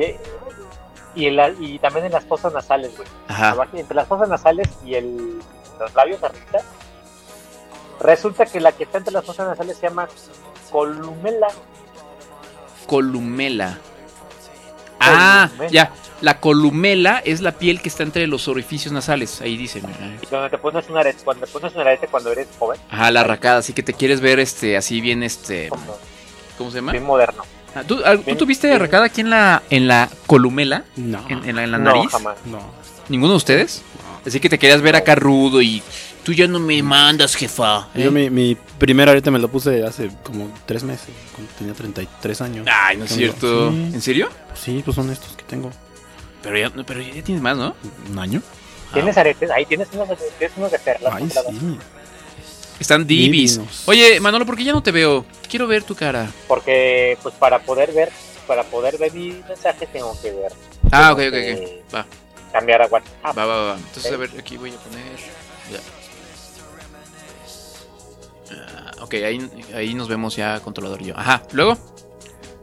[1.16, 3.08] Y, en la- y también en las fosas nasales, güey.
[3.28, 3.56] Ajá.
[3.74, 5.40] Entre las fosas nasales y el,
[5.80, 6.60] los labios arriba.
[8.02, 10.08] Resulta que la que está entre las fosas nasales se llama
[10.72, 11.48] columela.
[12.88, 13.78] columela.
[15.00, 15.72] Ah, Columela.
[15.72, 15.93] ya.
[16.22, 19.39] La columela es la piel que está entre los orificios nasales.
[19.41, 19.82] Ahí dice.
[19.82, 20.18] mira.
[20.22, 23.10] Y Donde te pones un arete, cuando te pones un arete cuando eres joven, Ajá,
[23.12, 23.60] la arracada.
[23.60, 25.70] Así que te quieres ver este así bien este.
[26.58, 26.91] ¿Cómo se llama?
[26.91, 27.43] bien moderno.
[27.76, 30.84] Ah, ¿Tú, ¿tú Bien- tuviste bien- arracada aquí en la en la columela?
[30.97, 31.24] No.
[31.30, 32.12] ¿En, en la, en la No, nariz?
[32.12, 32.36] jamás.
[32.45, 32.60] No.
[33.08, 33.82] ¿Ninguno de ustedes?
[34.26, 35.82] Así que te querías ver acá rudo y
[36.30, 37.88] tú ya no me mandas, jefa.
[37.96, 38.04] ¿eh?
[38.04, 42.42] Yo mi, mi primer arete me lo puse hace como tres meses, cuando tenía 33
[42.42, 42.68] años.
[42.72, 43.72] Ay, no es Tengo- cierto.
[43.72, 44.30] Sí, ¿En serio?
[44.54, 45.72] sí, pues son estos que tengo.
[46.44, 47.76] Pero ya, pero ya tienes más, ¿no?
[48.12, 48.44] ¿Un año?
[48.94, 50.08] Tienes aretes, ahí tienes unos,
[50.38, 51.14] tienes unos de perlas.
[51.16, 51.78] Ay, sí.
[52.80, 53.54] Están divis.
[53.56, 53.84] Divinos.
[53.88, 55.26] Oye, Manolo, ¿por qué ya no te veo?
[55.50, 56.30] Quiero ver tu cara.
[56.48, 58.12] Porque, pues para poder ver,
[58.46, 60.52] para poder ver mi mensaje tengo que ver.
[60.92, 61.94] Ah, ok, tengo ok, que ok.
[61.96, 62.06] Va,
[62.54, 63.36] Cambiar a WhatsApp.
[63.38, 63.78] va, va, va.
[63.78, 64.14] Entonces, Ok.
[64.14, 65.04] a ver, aquí voy a poner.
[65.72, 65.80] ya.
[68.52, 71.18] Ah, ok, ahí, ahí nos vemos ya, controlador y yo.
[71.18, 71.78] Ajá, luego.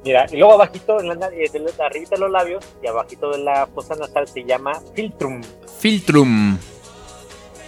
[0.04, 3.30] Mira, y luego abajito, en la, eh, de los- arribita de los labios y abajito
[3.32, 5.42] de la fosa nasal se llama filtrum.
[5.80, 6.58] Filtrum.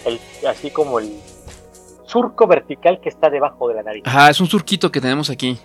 [0.05, 1.19] El, así como el
[2.07, 4.05] surco vertical que está debajo de la nariz.
[4.07, 5.59] Ajá, es un surquito que tenemos aquí.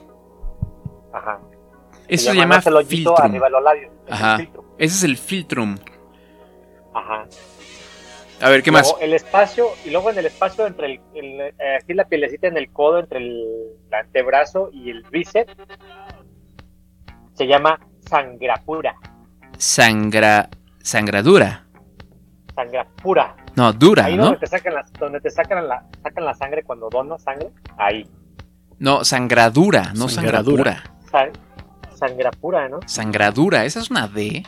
[1.14, 1.40] Ajá.
[2.08, 3.16] Eso se llama filtrum.
[3.18, 3.92] arriba de los labios.
[4.06, 4.38] Es el Ajá.
[4.78, 5.78] Ese es el filtrum.
[6.94, 7.26] Ajá.
[8.44, 8.94] A ver, ¿qué más?
[9.00, 12.58] El espacio, y luego en el espacio entre el, el, eh, aquí la pielecita en
[12.58, 13.42] el codo, entre el,
[13.88, 15.56] el antebrazo y el bíceps,
[17.34, 18.96] se llama sangrapura.
[19.58, 20.50] Sangra.
[20.82, 21.66] Sangradura.
[22.54, 23.36] Sangrapura.
[23.56, 24.26] No, dura, ahí ¿no?
[24.26, 28.06] donde te sacan la, donde te sacan la, sacan la sangre cuando donas sangre, ahí.
[28.80, 30.84] No, sangradura, no Sangradura.
[31.10, 31.30] sangradura.
[31.92, 32.80] Sa- sangrapura, ¿no?
[32.88, 34.44] Sangradura, esa es una D.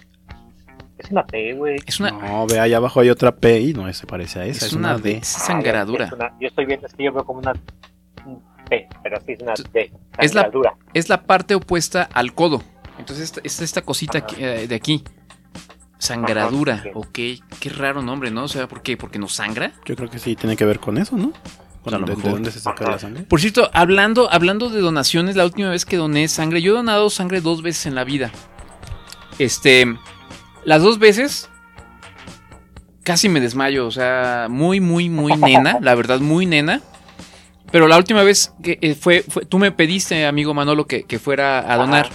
[1.05, 1.75] Es una T, güey.
[1.85, 2.11] Es una.
[2.11, 4.65] No, ve, ahí abajo hay otra P y no se parece a esa.
[4.65, 5.17] Es Es, una una D.
[5.17, 6.05] Es Ah, sangradura.
[6.05, 7.53] es una- yo estoy viendo, es que yo veo como una
[8.25, 9.91] un P, pero sí es una D.
[10.17, 10.73] Es la, Sangradura.
[10.93, 12.63] es la parte opuesta al codo.
[12.97, 15.03] Entonces esta- es esta cosita aquí, eh, de aquí.
[15.97, 16.75] Sangradura.
[16.75, 17.13] Ajá, Ok,
[17.59, 18.43] qué raro nombre, ¿no?
[18.43, 18.97] O sea, ¿por qué?
[18.97, 19.71] ¿Porque nos sangra?
[19.85, 21.31] Yo creo que sí tiene que ver con eso, ¿no?
[21.85, 22.91] A lo de, de dónde se saca Ajá.
[22.93, 23.23] la sangre?
[23.23, 27.09] Por cierto, hablando, hablando de donaciones, la última vez que doné sangre, yo he donado
[27.11, 28.31] sangre dos veces en la vida.
[29.37, 29.85] Este,
[30.65, 31.49] las dos veces
[33.03, 36.81] casi me desmayo, o sea, muy, muy, muy nena, la verdad, muy nena.
[37.71, 41.19] Pero la última vez que eh, fue, fue- tú me pediste, amigo Manolo, que, que
[41.19, 42.09] fuera a donar.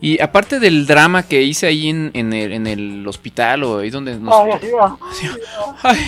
[0.00, 3.88] Y aparte del drama que hice ahí en, en el, en el hospital o ahí
[3.90, 4.34] donde nos...
[4.34, 4.98] Ay, va.
[5.82, 5.98] Ay,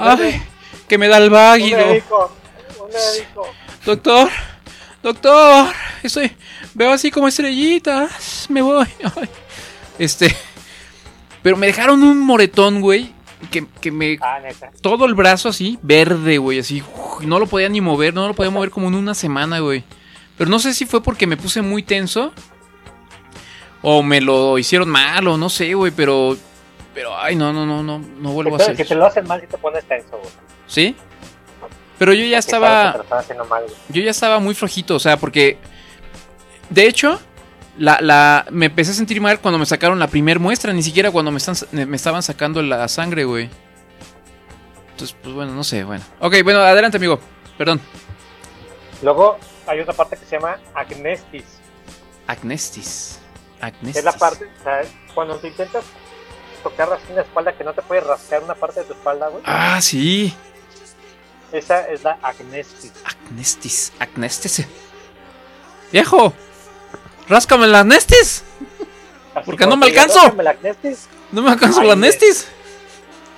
[0.00, 0.42] ay,
[0.88, 1.78] que me da el váguido.
[1.82, 2.32] Un médico,
[2.80, 3.46] un médico.
[3.84, 4.28] Doctor,
[5.02, 5.66] doctor,
[6.02, 6.32] estoy,
[6.74, 8.86] veo así como estrellitas, me voy.
[9.20, 9.28] Ay.
[9.98, 10.34] Este,
[11.42, 13.12] pero me dejaron un moretón, güey,
[13.50, 14.40] que, que me, Ah,
[14.80, 18.34] todo el brazo así, verde, güey, así, uf, no lo podía ni mover, no lo
[18.34, 19.84] podía mover como en una semana, güey.
[20.38, 22.32] Pero no sé si fue porque me puse muy tenso,
[23.82, 26.36] o me lo hicieron mal, o no sé, güey, pero,
[26.94, 29.26] pero, ay, no, no, no, no, no vuelvo a Que hacer que te lo hacen
[29.26, 30.30] mal y te pones tenso, güey.
[30.66, 30.96] ¿Sí?
[31.98, 33.04] Pero yo ya estaba...
[33.48, 33.64] mal.
[33.88, 35.58] Yo ya estaba muy flojito, o sea, porque.
[36.70, 37.20] De hecho,
[37.78, 41.10] la, la, me empecé a sentir mal cuando me sacaron la primer muestra, ni siquiera
[41.10, 43.50] cuando me, están, me estaban sacando la sangre, güey.
[44.90, 46.04] Entonces, pues bueno, no sé, bueno.
[46.20, 47.18] Ok, bueno, adelante, amigo.
[47.56, 47.80] Perdón.
[49.02, 51.44] Luego hay otra parte que se llama agnestis.
[52.26, 53.18] Agnestis.
[53.60, 53.96] Agnestis.
[53.96, 54.82] Es la parte, o sea,
[55.14, 55.84] cuando te intentas
[56.62, 59.28] tocar así en la espalda que no te puedes rascar una parte de tu espalda,
[59.28, 59.42] güey.
[59.46, 60.34] Ah, sí.
[61.52, 62.92] Esa es la agnestis.
[63.04, 63.92] Agnestis.
[63.98, 64.66] Agnestis.
[65.90, 66.32] Viejo.
[67.32, 68.42] Ráscame la agnestis.
[69.34, 70.20] Así Porque no me alcanzo.
[70.20, 71.06] "Rózame la agnestis".
[71.32, 71.96] No me alcanzo Ahí la es.
[71.98, 72.46] agnestis.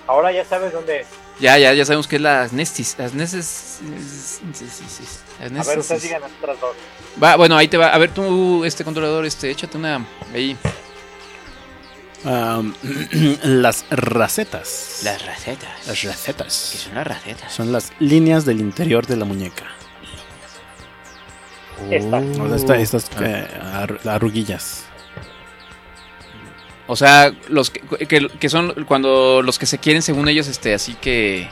[0.09, 1.07] Ahora ya sabes dónde es.
[1.41, 2.99] Ya, ya, ya sabemos que es la agnestis.
[2.99, 3.47] Agnestis.
[3.79, 3.87] sí,
[4.53, 5.05] sí, sí, sí.
[5.41, 6.77] A ver, ustedes digan las otras dos.
[7.23, 7.89] Va, bueno, ahí te va.
[7.89, 10.57] A ver, tú, este controlador, este, échate una ahí.
[13.43, 15.01] Las racetas.
[15.05, 15.87] Las recetas.
[15.87, 16.71] Las racetas.
[16.73, 17.53] ¿Qué son las recetas?
[17.53, 19.65] Son las líneas del interior de la muñeca.
[21.91, 22.19] Esta.
[22.19, 24.85] O sea, esta- estas eh, ar- arruguillas.
[26.87, 30.75] O sea, los que, que- que son cuando los que se quieren, según ellos, este,
[30.75, 31.49] así que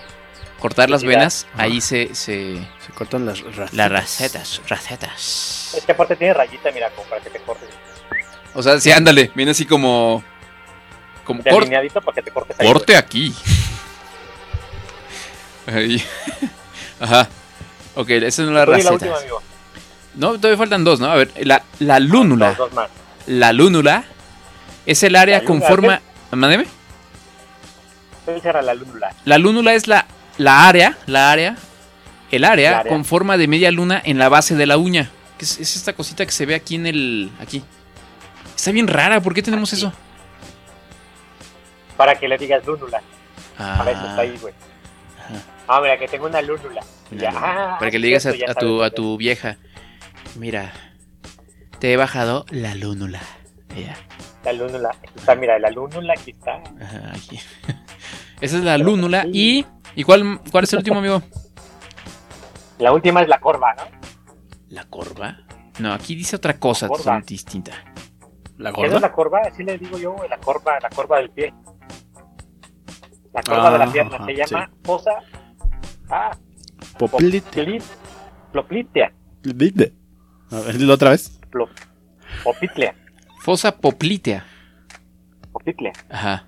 [0.59, 2.57] cortar las venas, ahí se, se.
[2.87, 3.73] Se cortan las racetas.
[3.73, 5.75] Las recetas, recetas.
[5.77, 7.69] Es que aparte tiene rayita, mira, como para que te cortes.
[8.55, 10.23] O sea, sí, ándale, viene así como.
[11.25, 12.67] Como cor- Delineadito para que te cortes ahí.
[12.67, 13.35] corte aquí.
[15.67, 16.03] Ahí.
[17.01, 17.29] Ajá.
[17.95, 19.42] Ok, esa es la di la última, amigo.
[20.15, 21.07] No, todavía faltan dos, ¿no?
[21.07, 22.49] A ver, la, la lúnula.
[22.51, 22.91] Dos, dos más.
[23.27, 24.05] La lúnula
[24.87, 26.01] es el área con forma...
[26.31, 26.67] Mándeme.
[28.27, 29.15] La lúnula.
[29.25, 30.07] La lúnula es la,
[30.39, 31.57] la área, la área,
[32.31, 32.91] el área El área.
[32.91, 35.11] con forma de media luna en la base de la uña.
[35.39, 37.31] Que es, es esta cosita que se ve aquí en el...
[37.41, 37.63] Aquí.
[38.57, 39.93] Está bien rara, ¿por qué tenemos eso?
[41.97, 43.03] Para que le digas lúnula.
[43.59, 44.55] Ah, Para eso está ahí, güey.
[45.69, 46.83] Ah, mira, que tengo una lúnula.
[47.11, 49.57] Ya, ah, para que le digas a, tu, a tu vieja,
[50.37, 50.73] mira,
[51.79, 53.21] te he bajado la lúnula.
[53.77, 53.97] Ella,
[54.45, 54.91] La lúnula.
[54.91, 56.63] Aquí está, mira, la lúnula aquí está.
[56.81, 57.39] ajá, aquí.
[58.41, 59.25] Esa es la lúnula.
[59.33, 59.65] ¿Y,
[59.95, 61.23] ¿y cuál, cuál es el último, amigo?
[62.79, 63.83] La última es la corva, ¿no?
[64.69, 65.39] ¿La corva?
[65.79, 66.89] No, aquí dice otra cosa
[67.27, 67.73] distinta.
[68.59, 69.41] ¿La ¿Qué es la corva?
[69.47, 71.55] Así le digo yo, la corva, la corva del pie.
[73.33, 75.11] La corva de Ah, la pierna ajá, se llama fosa.
[76.11, 76.37] Ah,
[76.99, 77.65] Poplitea.
[77.65, 77.83] poplit-
[78.53, 79.13] Ploplitea.
[80.53, 81.39] A ver, dilo otra vez.
[81.51, 81.69] Plo-
[82.45, 82.95] Popitlea.
[83.41, 84.45] Fosa poplitea.
[85.53, 85.93] Popitlea.
[86.11, 86.47] Ajá.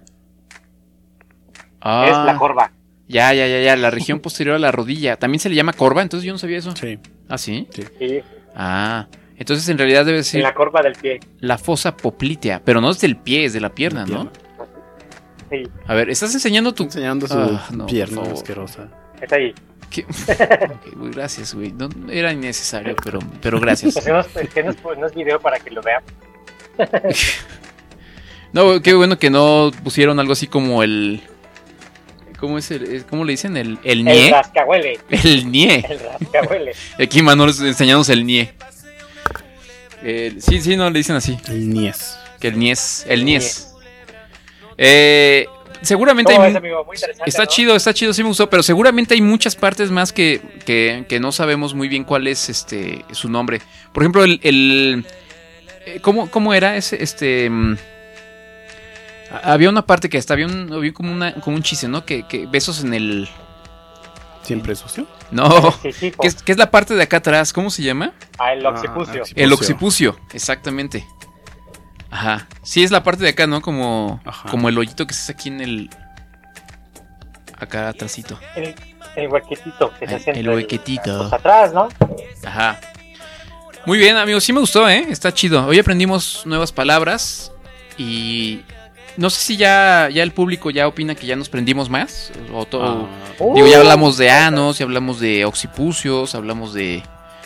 [2.06, 2.70] Es la corva.
[3.08, 3.76] Ya, ya, ya, ya.
[3.76, 5.16] La región posterior a la rodilla.
[5.16, 6.02] ¿También se le llama corva?
[6.02, 6.74] Entonces yo no sabía eso.
[6.74, 6.98] Sí.
[7.28, 7.68] ¿Ah, sí?
[7.72, 8.20] Sí.
[8.54, 9.06] Ah.
[9.36, 11.20] Entonces en realidad debe En ser la corva del pie.
[11.40, 12.62] la fosa poplitea.
[12.64, 14.30] Pero no es del pie, es de la pierna, ¿no?
[15.50, 15.62] Sí.
[15.86, 16.84] A ver, ¿estás enseñando tu...
[16.84, 18.88] Enseñando su Ah, no, pierna asquerosa.
[19.20, 19.52] Está ahí.
[20.96, 21.72] Gracias, güey.
[21.72, 23.96] No, era innecesario, pero, pero gracias.
[23.96, 26.02] Es que no es, no video para que lo vean.
[28.52, 31.20] No, qué bueno que no pusieron algo así como el...
[32.38, 33.56] ¿Cómo es el, ¿Cómo le dicen?
[33.56, 34.30] El, el El nie.
[34.30, 35.00] rascahuele.
[35.10, 35.84] El nie.
[35.88, 36.72] El rascahuele.
[37.00, 38.52] Aquí Manuel enseñándonos el nie.
[40.04, 41.36] El- sí, sí, no le dicen así.
[41.48, 42.16] El nies.
[42.38, 43.04] Que el nies.
[43.08, 43.74] El nies.
[44.78, 45.46] Eh,
[45.84, 46.84] seguramente ¿Cómo hay amigo?
[46.84, 47.48] Muy interesante, Está ¿no?
[47.48, 51.20] chido, está chido, sí me gustó, pero seguramente hay muchas partes más que, que, que
[51.20, 53.60] no sabemos muy bien cuál es este su nombre.
[53.92, 55.06] Por ejemplo, el, el
[55.86, 57.76] eh, ¿cómo, cómo era ese este mm,
[59.32, 62.04] a- había una parte que hasta había, un, había como una como un chiste, ¿no?
[62.04, 63.28] Que, que besos en el
[64.42, 65.06] ¿Siempre sucio?
[65.30, 68.12] no, que es, que es la parte de acá atrás, ¿cómo se llama?
[68.38, 69.22] Ah, el occipucio.
[69.34, 71.06] El occipucio, exactamente.
[72.14, 72.46] Ajá.
[72.62, 73.60] Sí, es la parte de acá, ¿no?
[73.60, 75.90] Como, como el hoyito que se hace aquí en el.
[77.58, 78.38] Acá atrásito.
[78.56, 78.74] El,
[79.16, 81.18] el huequetito que se El- hace el entre huequetito.
[81.18, 81.88] pues, atrás, ¿no?
[82.44, 82.80] Ajá.
[83.86, 84.44] Muy bien, amigos.
[84.44, 85.06] Sí me gustó, ¿eh?
[85.10, 85.66] Está chido.
[85.66, 87.52] Hoy aprendimos nuevas palabras.
[87.98, 88.62] Y.
[89.16, 92.32] No sé si ya, ya el público ya opina que ya nos prendimos más.
[92.52, 93.08] O todo.
[93.54, 97.02] Digo, ya hablamos de anos, ya hablamos de occipucios, hablamos de.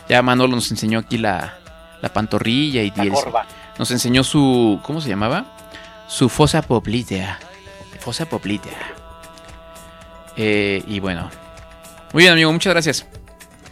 [0.08, 1.58] Ya Manolo nos enseñó aquí la,
[2.00, 3.46] la pantorrilla y, La el- corva.
[3.78, 4.80] Nos enseñó su.
[4.82, 5.46] ¿Cómo se llamaba?
[6.08, 7.38] Su fosa poplitea.
[8.00, 8.78] Fosa poplitea.
[10.36, 11.30] Eh, y bueno.
[12.12, 13.06] Muy bien, amigo, muchas gracias.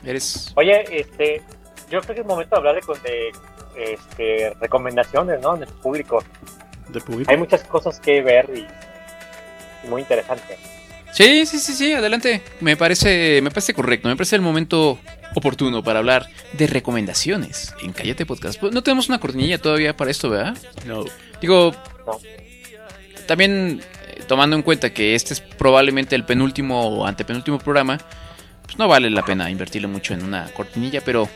[0.05, 0.53] Eres.
[0.57, 1.43] Oye, este,
[1.91, 3.33] yo creo que es momento de hablar de, con- de
[3.77, 5.57] este, recomendaciones, ¿no?
[5.57, 6.23] De público.
[6.89, 7.31] ¿De público?
[7.31, 8.67] Hay muchas cosas que ver y,
[9.87, 10.59] y muy interesantes.
[11.13, 12.43] Sí, sí, sí, sí, adelante.
[12.61, 14.09] Me parece, me parece correcto.
[14.09, 14.99] Me parece el momento
[15.37, 18.59] oportuno para hablar de recomendaciones en Cállate Podcast.
[18.59, 20.57] Pues, No tenemos una cortinilla todavía para esto, ¿verdad?
[20.87, 21.05] No.
[21.41, 21.72] Digo,
[23.26, 27.99] también eh, tomando en cuenta que este es probablemente el penúltimo o antepenúltimo programa,
[28.64, 31.28] pues no vale la pena invertirle mucho en una cortinilla, pero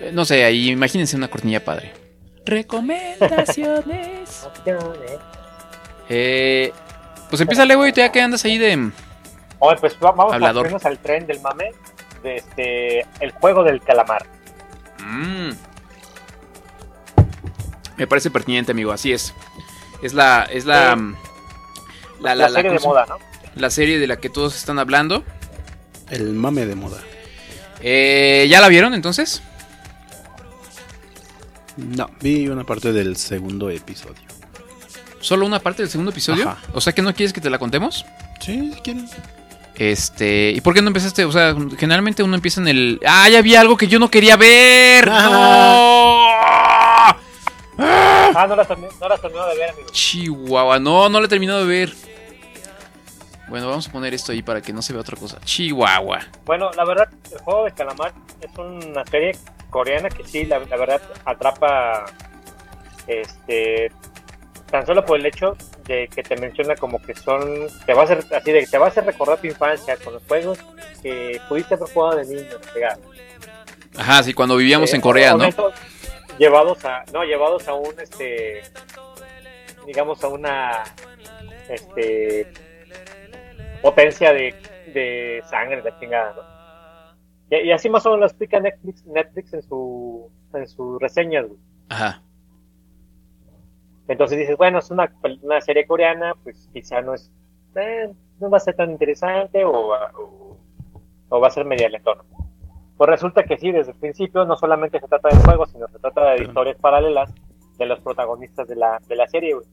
[0.00, 1.92] eh, no sé, ahí imagínense una cortinilla padre.
[2.44, 4.48] Recomendaciones.
[6.08, 6.72] Eh,
[7.28, 8.90] pues empieza güey, tú ya que andas ahí de...
[9.58, 10.66] Oye, pues va- vamos Hablador.
[10.66, 11.72] a al tren del mame
[12.22, 14.26] de este, el juego del calamar.
[15.00, 15.50] Mm.
[17.96, 19.32] Me parece pertinente, amigo, así es.
[20.02, 20.42] Es la...
[20.50, 20.94] Es la...
[20.94, 21.00] Sí.
[21.00, 21.14] mm,
[22.20, 23.18] la, La serie de ¿cómo se- moda, ¿no?
[23.54, 25.24] La serie de la que todos están hablando.
[26.10, 26.98] El mame de moda.
[27.80, 29.42] Eh, ¿Ya la vieron entonces?
[31.76, 34.20] No, vi una parte del segundo episodio.
[35.20, 36.48] ¿Solo una parte del segundo episodio?
[36.50, 36.58] Ajá.
[36.74, 38.04] O sea que no quieres que te la contemos.
[38.40, 39.08] Sí, si quieren.
[39.78, 41.24] Este, ¿y por qué no empezaste?
[41.24, 43.00] O sea, generalmente uno empieza en el.
[43.06, 45.06] ¡Ah, ya vi algo que yo no quería ver!
[45.10, 46.26] ¡No!
[47.78, 49.88] Ah, no las terminó de ver, amigo.
[49.92, 51.92] Chihuahua, no, no lo he terminado de ver.
[53.48, 55.38] Bueno, vamos a poner esto ahí para que no se vea otra cosa.
[55.44, 56.20] Chihuahua.
[56.44, 59.36] Bueno, la verdad, el juego del calamar es una serie
[59.70, 62.06] coreana que sí, la, la verdad, atrapa
[63.06, 63.92] este
[64.70, 65.56] tan solo por el hecho
[65.86, 68.78] de que te menciona como que son te va a hacer así de que te
[68.78, 70.58] va a hacer recordar tu infancia con los juegos
[71.02, 72.98] que pudiste haber jugado de niño pegar.
[73.96, 75.48] Ajá, sí, cuando vivíamos Eh, en Corea, ¿no?
[76.38, 78.62] Llevados a no, llevados a un este
[79.86, 80.84] digamos a una
[81.68, 82.52] este
[83.80, 84.54] potencia de,
[84.92, 86.42] de sangre de chingada, ¿no?
[87.56, 91.46] Y, y así más o menos lo explica Netflix, Netflix en su en sus reseñas.
[91.88, 92.22] Ajá.
[94.08, 97.30] Entonces dices, bueno, es una, una serie coreana, pues quizá no es,
[97.74, 100.56] eh, no va a ser tan interesante o, va- o,
[101.28, 102.22] o va a ser media lentona.
[102.96, 105.98] Pues resulta que sí, desde el principio no solamente se trata de juegos, sino se
[105.98, 107.34] trata de historias paralelas
[107.78, 109.66] de los protagonistas de la, de la serie, güey.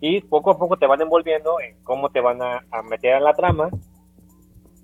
[0.00, 3.24] Y poco a poco te van envolviendo en cómo te van a, a meter en
[3.24, 3.68] la trama.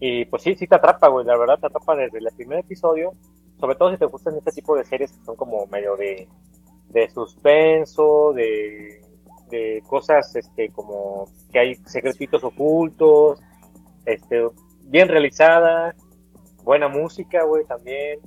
[0.01, 3.13] Y pues sí, sí te atrapa, güey, la verdad te atrapa desde el primer episodio.
[3.61, 6.29] Sobre todo si te gustan este tipo de series que son como medio de,
[6.95, 9.03] de suspenso, de,
[9.51, 13.43] de cosas este como que hay secretitos ocultos,
[14.07, 14.49] este
[14.83, 15.95] bien realizada,
[16.63, 18.21] buena música, güey, también.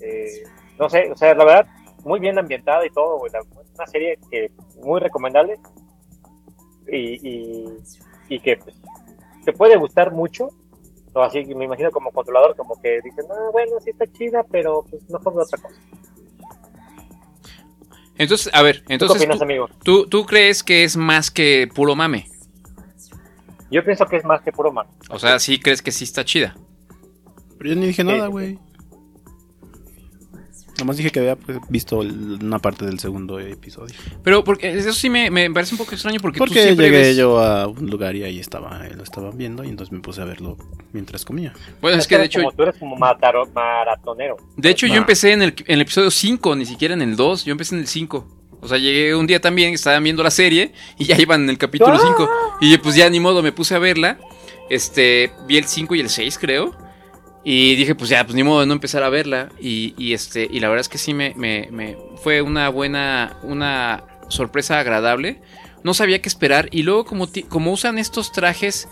[0.00, 0.42] Eh,
[0.78, 1.66] no sé, o sea, la verdad,
[2.04, 3.30] muy bien ambientada y todo, güey.
[3.74, 4.50] Una serie que
[4.82, 5.58] muy recomendable
[6.88, 7.78] y, y,
[8.28, 8.74] y que pues,
[9.44, 10.48] te puede gustar mucho.
[11.14, 14.82] O así, me imagino como controlador, como que dicen, ah, bueno, sí está chida, pero
[14.88, 15.80] pues mejor de otra cosa.
[18.18, 19.16] Entonces, a ver, entonces.
[19.18, 19.68] opinas, tú, amigo?
[19.84, 22.28] tú- tú crees que es más que puro mame?
[23.70, 24.90] Yo pienso que es más que puro mame.
[25.08, 26.54] O sea, sí crees que sí está chida.
[27.58, 28.58] Pero yo ni dije nada, sí, güey.
[30.78, 33.94] Nomás dije que había pues, visto el- una parte del segundo episodio.
[34.24, 36.98] Pero porque eso sí me, me parece un poco extraño porque, tú Porque siempre llegué
[37.08, 40.22] ves- yo a un lugar y ahí estaba, lo estaban viendo y entonces me puse
[40.22, 40.56] a verlo
[40.92, 41.52] mientras comía.
[41.80, 44.36] Bueno, es que de hecho, Como, tú eres como mataro- maratonero.
[44.56, 47.44] de hecho yo empecé en el, en el episodio 5, ni siquiera en el 2,
[47.44, 48.26] yo empecé en el 5.
[48.60, 51.58] O sea, llegué un día también, estaban viendo la serie y ya iban en el
[51.58, 52.28] capítulo 5.
[52.60, 54.18] Y pues ya ni modo, me puse a verla.
[54.70, 56.72] Este, vi el 5 y el 6, creo.
[57.44, 59.48] Y dije, pues ya, pues ni modo de no empezar a verla.
[59.60, 63.36] Y, y este, y la verdad es que sí me, me- me- fue una buena,
[63.42, 65.40] una sorpresa agradable.
[65.82, 66.68] No sabía qué esperar.
[66.70, 68.88] Y luego, como, ti- como usan estos trajes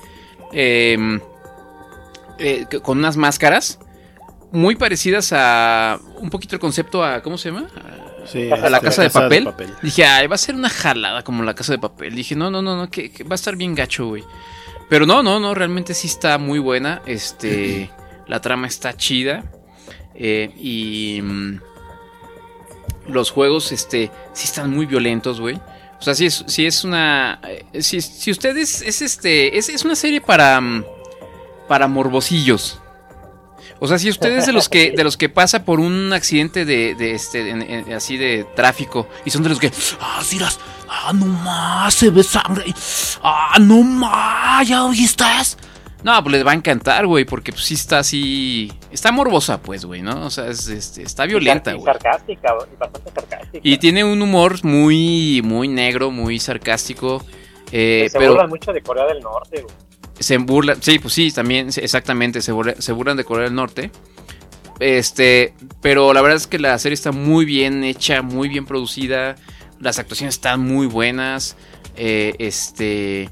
[0.53, 1.21] em,
[2.39, 3.79] eh, con unas máscaras
[4.51, 7.69] muy parecidas a un poquito el concepto a, ¿cómo se llama?
[8.27, 9.45] Sí, a la este, casa de papel.
[9.45, 9.73] papel.
[9.81, 12.15] Dije, ay, va a ser una jalada como la casa de papel.
[12.17, 14.25] Dije, no, no, no, no, que, que va a estar bien gacho, güey.
[14.89, 17.01] Pero no, no, no, realmente sí está muy buena.
[17.07, 17.91] Este,
[18.31, 19.45] la trama está chida.
[20.15, 21.61] eh, y mm,
[23.09, 25.57] los juegos, este, sí están muy violentos, güey.
[25.99, 27.41] O sea, sí es, sí es una.
[27.73, 28.83] eh, Si, ustedes.
[28.83, 29.59] Es este.
[29.59, 30.61] Es, es una serie para.
[30.61, 30.85] mm,
[31.69, 32.81] Para morbosillos.
[33.83, 36.95] O sea, si ustedes de los que de los que pasa por un accidente de,
[36.95, 41.95] de este así de tráfico y son de los que ah las ah no más
[41.95, 42.75] se ve sangre
[43.23, 45.25] ah no más ya oíste
[46.03, 49.85] no pues les va a encantar güey porque pues sí está así está morbosa pues
[49.85, 53.61] güey no o sea es, este, está violenta Y güey sarcástica, y bastante sarcástica.
[53.63, 57.25] y tiene un humor muy muy negro muy sarcástico
[57.73, 59.75] eh, se pero burlan mucho de Corea del Norte, güey.
[60.19, 63.93] se burlan, sí, pues sí, también, exactamente, se, burla- se burlan de Corea del Norte.
[64.81, 69.37] Este, pero la verdad es que la serie está muy bien hecha, muy bien producida,
[69.79, 71.57] las actuaciones están muy buenas,
[71.97, 73.31] eh, este,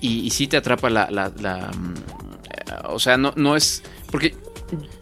[0.00, 3.82] y, y sí te atrapa la, la- la, mm, eh, o sea, no, no es,
[4.10, 4.34] porque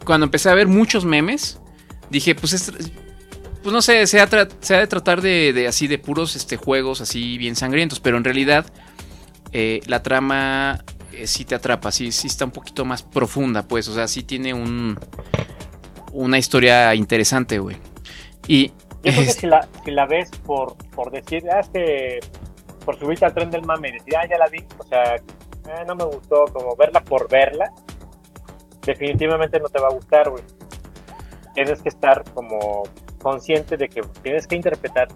[0.04, 1.58] cuando empecé a ver muchos memes,
[2.10, 2.72] dije, pues es,
[3.62, 6.36] pues no sé, se ha, tra- se ha de tratar de, de así, de puros
[6.36, 8.66] este, juegos así bien sangrientos, pero en realidad
[9.52, 13.88] eh, la trama eh, sí te atrapa, sí, sí está un poquito más profunda, pues,
[13.88, 14.98] o sea, sí tiene un
[16.12, 17.76] una historia interesante, güey.
[18.46, 22.20] Y Yo creo que si la, si la ves por, por decir, ah, es que
[22.88, 25.16] por subirte al tren del mame y decir, ah, ya la vi, o sea,
[25.66, 27.70] ah, no me gustó, como verla por verla,
[28.80, 30.42] definitivamente no te va a gustar, güey.
[31.52, 32.84] Tienes que estar como
[33.20, 35.08] consciente de que tienes que interpretar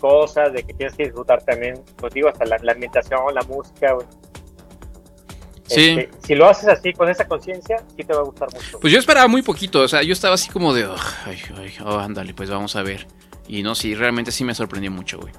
[0.00, 3.92] cosas, de que tienes que disfrutar también, pues digo, hasta la, la ambientación, la música,
[3.92, 4.06] güey.
[5.68, 5.90] Sí.
[6.00, 8.80] Este, si lo haces así, con esa conciencia, sí te va a gustar mucho.
[8.80, 11.72] pues yo esperaba muy poquito, o sea, yo estaba así como de, "Ugh, ay, ay,
[11.84, 13.06] oh, ándale, pues vamos a ver.
[13.46, 15.32] Y no, sí, realmente sí me sorprendió mucho, güey.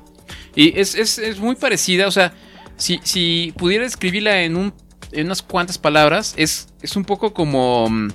[0.58, 2.34] Y es, es- es muy parecida, o sea,
[2.78, 4.74] si, si pudiera escribirla en, un,
[5.12, 8.10] en unas cuantas palabras, es, es un poco como mm,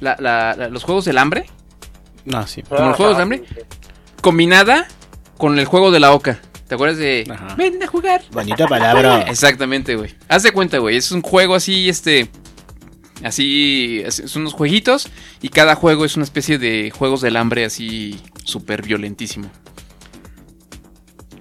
[0.00, 1.46] la- la- la- los juegos del hambre.
[2.32, 2.62] Ah, sí.
[2.62, 3.44] Como los juegos de hambre.
[4.20, 4.86] Combinada
[5.38, 6.40] con el juego de la oca.
[6.68, 7.24] ¿Te acuerdas de
[7.56, 8.22] Ven a jugar?
[8.30, 9.22] Bonita palabra.
[9.28, 10.14] Exactamente, güey.
[10.28, 10.96] Haz de cuenta, güey.
[10.96, 12.28] Es un juego así, este.
[13.24, 14.02] Así.
[14.08, 15.08] Son unos jueguitos.
[15.42, 18.20] Y cada juego es una especie de juegos del hambre así.
[18.44, 19.50] Súper violentísimo.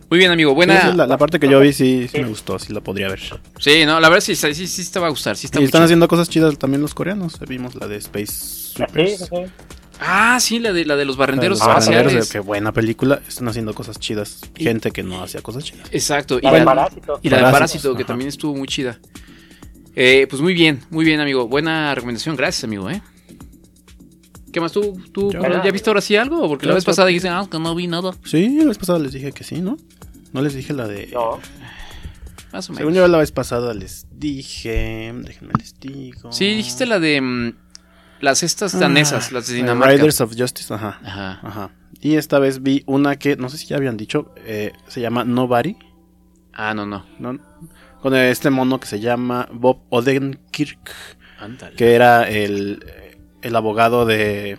[0.09, 0.55] Muy bien, amigo.
[0.55, 0.89] Buena.
[0.91, 3.19] Sí, la, la parte que yo vi sí, sí me gustó, sí la podría ver.
[3.59, 5.35] Sí, no, la verdad sí, sí, sí, sí te va a gustar.
[5.37, 5.85] Sí está Y están chido.
[5.85, 7.39] haciendo cosas chidas también los coreanos.
[7.47, 8.27] Vimos la de Space
[8.73, 9.29] Sweepers.
[10.01, 12.29] Ah, sí, la de, la de los barrenderos espaciales.
[12.31, 13.21] Qué buena película.
[13.27, 14.39] Están haciendo cosas chidas.
[14.55, 15.89] Gente que no hacía cosas chidas.
[15.91, 16.39] Exacto.
[16.39, 17.19] Y La la, de Parásito.
[17.21, 18.07] y la de Parásito, que ajá.
[18.07, 18.97] también estuvo muy chida.
[19.95, 21.47] Eh, pues muy bien, muy bien, amigo.
[21.47, 23.01] Buena recomendación, gracias, amigo, ¿eh?
[24.53, 24.97] ¿Qué más tú?
[25.11, 26.47] ¿Tú ya viste ahora sí algo?
[26.47, 28.11] Porque la vez pasada dijiste, ah, que no vi nada.
[28.23, 29.77] Sí, la vez pasada les dije que sí, ¿no?
[30.33, 31.07] No les dije la de.
[31.13, 31.39] No.
[32.51, 33.07] Más o Según menos.
[33.07, 35.13] yo la vez pasada les dije.
[35.15, 36.31] Déjenme les digo.
[36.31, 37.53] Sí, dijiste la de mm,
[38.21, 39.93] las estas danesas, Ah, las de eh, Dinamarca.
[39.95, 40.99] Riders of Justice, ajá.
[41.03, 41.39] Ajá.
[41.43, 41.71] Ajá.
[42.01, 45.25] Y esta vez vi una que, no sé si ya habían dicho, eh, se llama
[45.25, 45.75] Nobody.
[46.53, 47.05] Ah, no, no.
[47.19, 47.37] ¿no?
[48.01, 50.91] Con este mono que se llama Bob Odenkirk.
[51.39, 51.75] Ándale.
[51.75, 52.83] Que era el,
[53.41, 54.57] el abogado de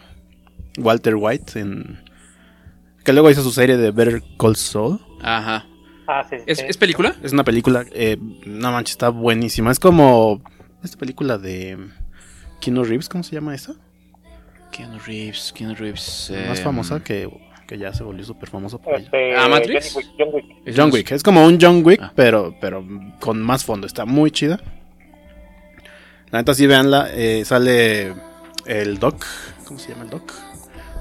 [0.78, 1.58] Walter White.
[1.58, 2.00] En,
[3.04, 5.00] que luego hizo su serie de Better Call Saul.
[5.22, 5.66] Ajá.
[6.06, 6.64] Ah, sí, sí, ¿Es, sí.
[6.68, 7.14] es película?
[7.22, 8.16] Es una película, eh,
[8.46, 9.70] no manches, está buenísima.
[9.70, 10.42] Es como
[10.82, 11.78] esta película de
[12.60, 13.74] Keanu Reeves, ¿cómo se llama esa?
[14.72, 16.32] Keanu Reeves, Keanu Reeves.
[16.48, 17.28] Más eh, famosa que,
[17.68, 19.04] que ya se volvió súper famoso por ella.
[19.04, 19.92] Este, Ah, Matrix.
[19.94, 20.44] John Wick, John Wick.
[20.66, 22.12] es John unos- Wick, es como un John Wick, Ah.
[22.16, 22.84] pero, pero
[23.20, 23.86] con más fondo.
[23.86, 24.58] Está muy chida.
[26.30, 27.08] La neta, sí, véanla.
[27.12, 28.14] eh, sale
[28.66, 29.24] el Doc.
[29.64, 30.32] ¿Cómo se llama el Doc?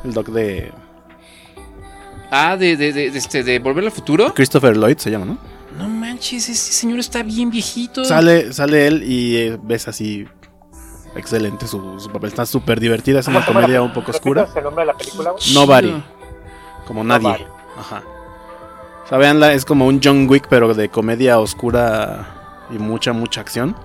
[0.03, 0.71] El Doc de
[2.31, 4.33] Ah, de, de, de, de este, de Volver al Futuro.
[4.33, 5.37] Christopher Lloyd, se llama, ¿no?
[5.77, 8.03] No manches, ese señor está bien viejito.
[8.05, 10.27] Sale, sale él y eh, ves así.
[11.15, 12.29] Excelente su, su papel.
[12.29, 13.19] Está súper divertida.
[13.19, 14.41] Es una ¿Cómo se llama comedia un poco oscura.
[14.41, 15.31] ¿Repitas el nombre de la película?
[15.31, 15.53] güey?
[15.53, 16.03] Nobody.
[16.85, 17.23] Como nadie.
[17.23, 17.43] Nobody.
[17.77, 18.03] Ajá.
[19.05, 23.41] O sea, véanla, es como un John Wick, pero de comedia oscura y mucha, mucha
[23.41, 23.75] acción.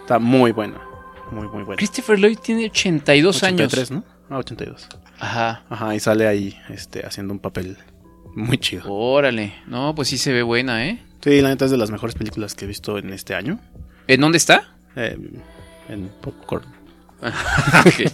[0.00, 0.80] Está muy buena.
[1.30, 1.76] Muy, muy buena.
[1.76, 3.90] Christopher Lloyd tiene 82 83, años.
[3.90, 4.11] ¿no?
[4.32, 4.88] Ah, 82.
[5.18, 5.62] Ajá.
[5.68, 7.76] Ajá, y sale ahí este, haciendo un papel
[8.34, 8.84] muy chido.
[8.90, 9.54] Órale.
[9.66, 11.02] No, pues sí se ve buena, ¿eh?
[11.22, 13.58] Sí, la neta es de las mejores películas que he visto en este año.
[14.08, 14.74] ¿En dónde está?
[14.96, 15.18] Eh,
[15.88, 16.64] en Popcorn.
[17.22, 18.12] Ok.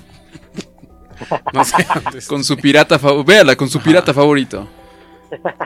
[1.53, 1.75] No sé.
[2.29, 3.25] Con su pirata favorito.
[3.25, 4.69] Véala, con su pirata favorito.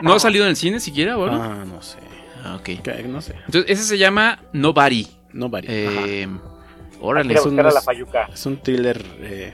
[0.01, 1.35] ¿No ha salido en el cine siquiera, o algo?
[1.41, 1.97] Ah, no sé.
[2.43, 2.81] Ah, ok.
[2.81, 3.35] Que- No sé.
[3.45, 5.07] Entonces, ese se llama Nobody.
[5.31, 5.67] Nobody.
[5.69, 7.33] Eh, que órale.
[7.35, 8.27] es un- buscar a la.
[8.33, 9.53] Es un thriller eh,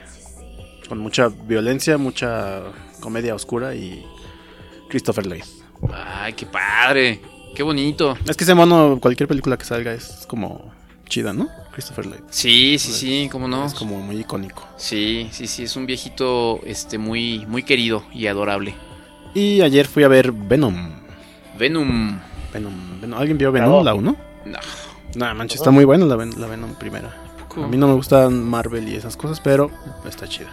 [0.90, 2.62] con mucha violencia, mucha
[3.00, 4.04] comedia oscura y
[4.88, 5.44] Christopher Lloyd.
[5.94, 7.20] Ay, qué padre.
[7.54, 8.16] Qué bonito.
[8.28, 10.72] Es que ese mono, cualquier película que salga es como
[11.08, 11.48] chida, ¿no?
[11.72, 12.20] Christopher Lloyd.
[12.30, 13.64] Sí, sí, sí, cómo no.
[13.66, 14.66] Es como muy icónico.
[14.76, 18.74] Sí, sí, sí, es un viejito este muy muy querido y adorable.
[19.32, 20.90] Y ayer fui a ver Venom.
[21.56, 22.18] Venom.
[22.52, 23.00] Venom.
[23.00, 23.18] Venom.
[23.18, 24.16] ¿Alguien vio Venom, la 1?
[24.46, 24.58] No.
[25.14, 27.14] Nah, manches, está muy buena la, Ven- la Venom primera.
[27.56, 29.70] A mí no me gustan Marvel y esas cosas, pero
[30.08, 30.50] está chida.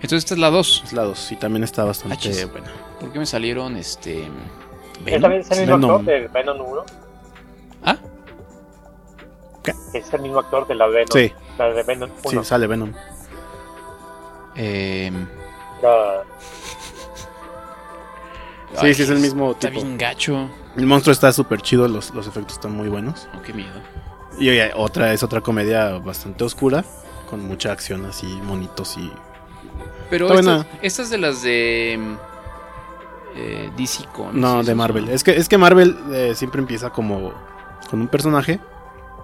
[0.00, 0.82] Entonces esta es la 2.
[0.86, 2.50] Es la 2 y también está bastante Achis.
[2.50, 2.70] buena.
[3.00, 4.28] ¿Por qué me salieron este
[5.06, 5.90] ¿Es también es el mismo Venom.
[5.90, 6.84] actor del Venom 1?
[7.84, 7.96] ¿Ah?
[9.62, 9.72] ¿Qué?
[9.94, 11.08] Es el mismo actor de la Venom.
[11.12, 11.32] Sí.
[11.58, 12.42] La de Venom 1.
[12.42, 12.92] Sí, sale Venom.
[14.56, 15.10] eh,
[15.82, 16.22] La-
[18.80, 19.80] Sí, ay, sí, es el mismo Está tipo.
[19.82, 20.50] bien gacho.
[20.76, 23.26] El monstruo está súper chido, los, los efectos están muy buenos.
[23.36, 23.80] Oh, qué miedo.
[24.38, 26.84] Y oye, otra es otra comedia bastante oscura,
[27.30, 29.10] con mucha acción así, monitos y...
[30.10, 32.16] Pero Está esta, es de las de mm,
[33.36, 35.08] eh, DC con No, de Marvel.
[35.08, 37.32] Es que, es que Marvel eh, siempre empieza como
[37.90, 38.60] con un personaje,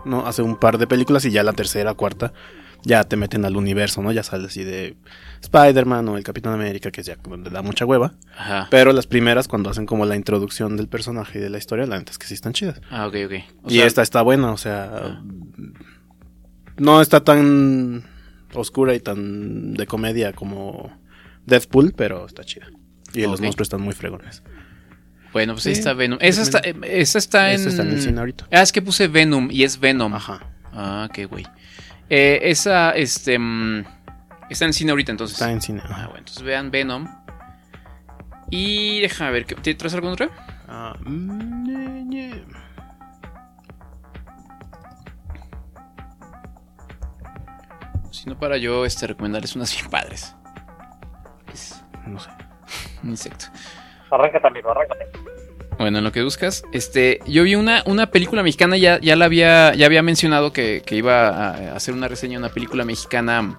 [0.04, 0.26] ¿no?
[0.26, 2.32] Hace un par de películas y ya la tercera, cuarta,
[2.82, 4.12] ya te meten al universo, ¿no?
[4.12, 4.96] Ya sale así de
[5.40, 8.12] Spider-Man o el Capitán América, que es ya donde da mucha hueva.
[8.36, 8.68] Ajá.
[8.70, 11.98] Pero las primeras, cuando hacen como la introducción del personaje y de la historia, la
[11.98, 12.80] neta es que sí están chidas.
[12.90, 13.32] Ah, ok, ok.
[13.62, 15.20] O y sea, esta está buena, o sea.
[16.76, 18.04] No está tan
[18.54, 20.90] oscura y tan de comedia como
[21.46, 22.66] Deathpool, pero está chida.
[23.12, 24.42] Y los monstruos están muy fregones.
[25.32, 26.18] Bueno, pues ahí está Venom.
[26.20, 27.60] Esa está, esa está en...
[27.60, 28.46] Esa está en el cine ahorita.
[28.52, 30.14] Ah, es que puse Venom y es Venom.
[30.14, 30.40] Ajá.
[30.72, 31.44] Ah, qué güey.
[32.08, 33.38] Eh, esa, este...
[33.38, 33.84] mm,
[34.50, 35.34] está en el cine ahorita entonces.
[35.36, 35.82] Está en cine.
[35.84, 37.08] Ah, bueno, entonces vean Venom.
[38.50, 40.30] Y déjame ver, ¿qué- ¿te traes algún otro?
[40.68, 40.96] Ah,
[48.24, 48.30] mm, ñe, ñe.
[48.30, 50.34] Si no para yo este, recomendarles unas bien padres.
[52.06, 52.30] No sé.
[53.02, 53.46] Un insecto.
[54.10, 55.06] Arráncate, amigo, arráncate.
[55.78, 59.24] Bueno, en lo que buscas, este, yo vi una, una película mexicana, ya, ya la
[59.24, 63.58] había, ya había mencionado que, que iba a hacer una reseña de una película mexicana.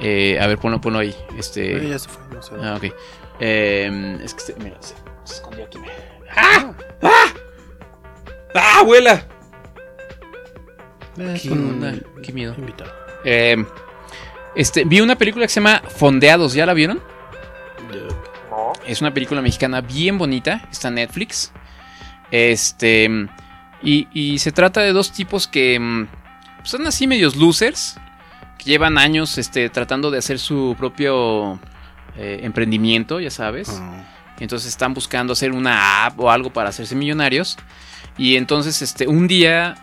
[0.00, 1.14] eh, a ver, ponlo, ponlo ahí.
[1.38, 1.76] Este.
[1.76, 2.54] Eh, ya se fue, no sé.
[2.60, 2.92] Ah, ok.
[3.40, 4.94] Eh, es que se, mira, se,
[5.24, 5.78] se escondió aquí.
[5.78, 5.94] mira.
[6.34, 6.72] ¡Ah!
[7.02, 7.26] ¡Ah!
[8.54, 9.24] ¡Ah, abuela!
[11.18, 11.94] Eh, ¿Qué con onda?
[12.22, 12.54] Qué miedo.
[12.58, 12.90] invitado.
[13.24, 13.64] Eh,
[14.56, 17.00] este, vi una película que se llama Fondeados, ¿ya la vieron?
[18.50, 18.72] No.
[18.86, 21.52] Es una película mexicana bien bonita, está en Netflix.
[22.30, 23.08] Este.
[23.82, 26.08] Y, y se trata de dos tipos que mm,
[26.58, 27.98] pues, son así medios losers.
[28.58, 31.60] Que llevan años este, tratando de hacer su propio
[32.16, 33.82] eh, emprendimiento, ya sabes.
[34.40, 37.58] Entonces están buscando hacer una app o algo para hacerse millonarios.
[38.16, 39.76] Y entonces, este, un día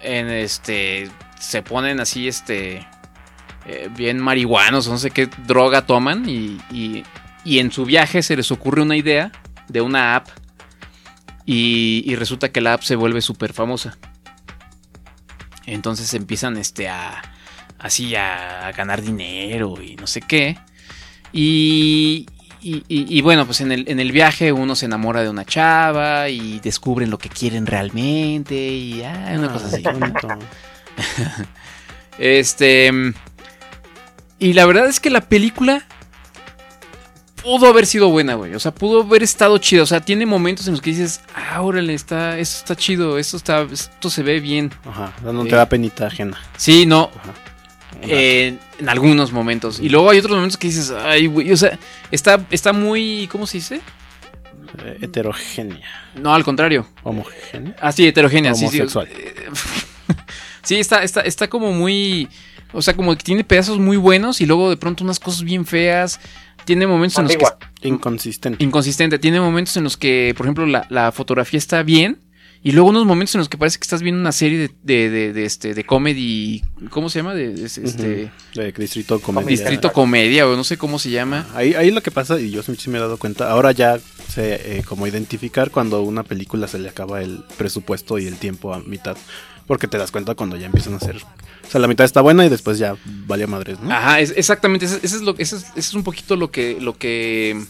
[0.00, 2.86] en este se ponen así este
[3.66, 7.02] eh, bien marihuanos, no sé qué droga toman y, y-
[7.44, 9.30] y en su viaje se les ocurre una idea
[9.68, 10.28] de una app
[11.44, 13.96] y, y resulta que la app se vuelve súper famosa.
[15.64, 17.22] Entonces empiezan este a
[17.78, 20.58] así a, ganar dinero y no sé qué.
[21.32, 22.26] Y,
[22.62, 25.44] y- y- y bueno, pues en el, en el viaje uno se enamora de una
[25.44, 29.82] chava y descubren lo que quieren realmente y ah, una cosa así.
[32.18, 32.90] este.
[34.38, 35.84] Y la verdad es que la película
[37.42, 38.54] pudo haber sido buena, güey.
[38.54, 39.84] O sea, pudo haber estado chido.
[39.84, 43.36] O sea, tiene momentos en los que dices, ah, órale, está, esto está chido, esto
[43.36, 44.72] está, esto se ve bien.
[44.84, 46.38] Ajá, no Eh, te da penita ajena.
[46.56, 47.10] Sí, no.
[48.02, 49.80] Eh, en algunos momentos.
[49.80, 51.52] Y luego hay otros momentos que dices, ay, güey.
[51.52, 51.78] O sea,
[52.10, 53.28] está, está muy.
[53.32, 53.80] ¿Cómo se dice?
[54.84, 55.88] Eh, heterogénea.
[56.14, 56.86] No, al contrario.
[57.04, 57.74] Homogénea.
[57.80, 58.54] Ah, sí, heterogénea.
[58.54, 58.80] sí, sí.
[58.80, 59.08] Homosexual.
[60.62, 62.28] Sí, está, está, está como muy.
[62.72, 65.64] O sea, como que tiene pedazos muy buenos y luego de pronto unas cosas bien
[65.66, 66.20] feas.
[66.64, 67.32] Tiene momentos en los
[67.80, 67.88] que.
[67.88, 68.62] Inconsistente.
[68.64, 69.18] Inconsistente.
[69.18, 72.18] Tiene momentos en los que, por ejemplo, la, la fotografía está bien.
[72.62, 75.10] Y luego unos momentos en los que parece que estás viendo una serie de, de,
[75.10, 76.64] de- de, este, de comedy.
[76.90, 77.34] ¿Cómo se llama?
[77.34, 79.48] De, de- este, de Distrito Comedia.
[79.48, 81.46] Distrito Comedia, o no sé cómo se llama.
[81.54, 83.98] Ahí, ahí lo que pasa, y yo sí sí me he dado cuenta, ahora ya
[84.28, 88.74] sé eh, como identificar cuando una película se le acaba el presupuesto y el tiempo
[88.74, 89.16] a mitad.
[89.66, 91.16] Porque te das cuenta cuando ya empiezan a hacer.
[91.16, 93.92] O sea, la mitad está buena y después ya vale madres, ¿no?
[93.92, 94.86] Ajá, exactamente.
[94.86, 97.64] Eso es lo, eso, es, eso es un poquito lo que, lo que.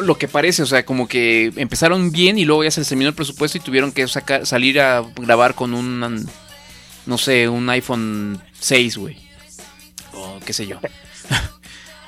[0.00, 3.08] Lo que parece, o sea, como que empezaron bien y luego ya se les terminó
[3.08, 6.28] el presupuesto y tuvieron que sacar, salir a grabar con un,
[7.06, 9.16] no sé, un iPhone 6, güey.
[10.12, 10.78] O qué sé yo.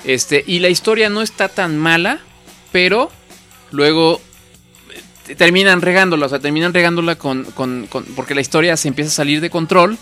[0.05, 2.21] Este, y la historia no está tan mala,
[2.71, 3.11] pero
[3.73, 4.21] luego
[5.37, 9.15] terminan regándola, o sea, terminan regándola con, con- con- porque la historia se empieza a
[9.15, 9.99] salir de control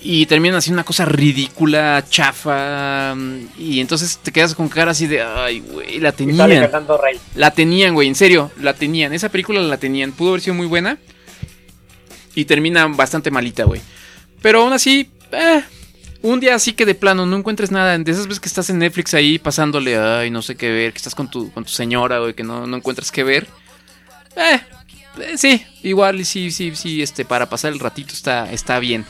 [0.00, 5.06] y terminan haciendo una cosa ridícula, chafa, mm, y entonces te quedas con cara así
[5.06, 6.36] de, ay, güey, la tenían.
[7.36, 9.12] La tenían, güey, en serio, la tenían.
[9.12, 10.10] Esa película la tenían.
[10.12, 10.98] Pudo haber sido muy buena.
[12.34, 13.80] Y termina bastante malita, güey.
[14.40, 15.62] Pero aún así, eh,
[16.22, 17.96] un día así que de plano no encuentres nada.
[17.98, 20.96] De esas veces que estás en Netflix ahí pasándole, ay, no sé qué ver, que
[20.96, 23.46] estás con tu, con tu señora, güey, que no, no encuentras qué ver.
[24.36, 24.60] Eh,
[25.18, 29.04] eh, sí, igual y sí, sí, sí, este, para pasar el ratito está, está bien.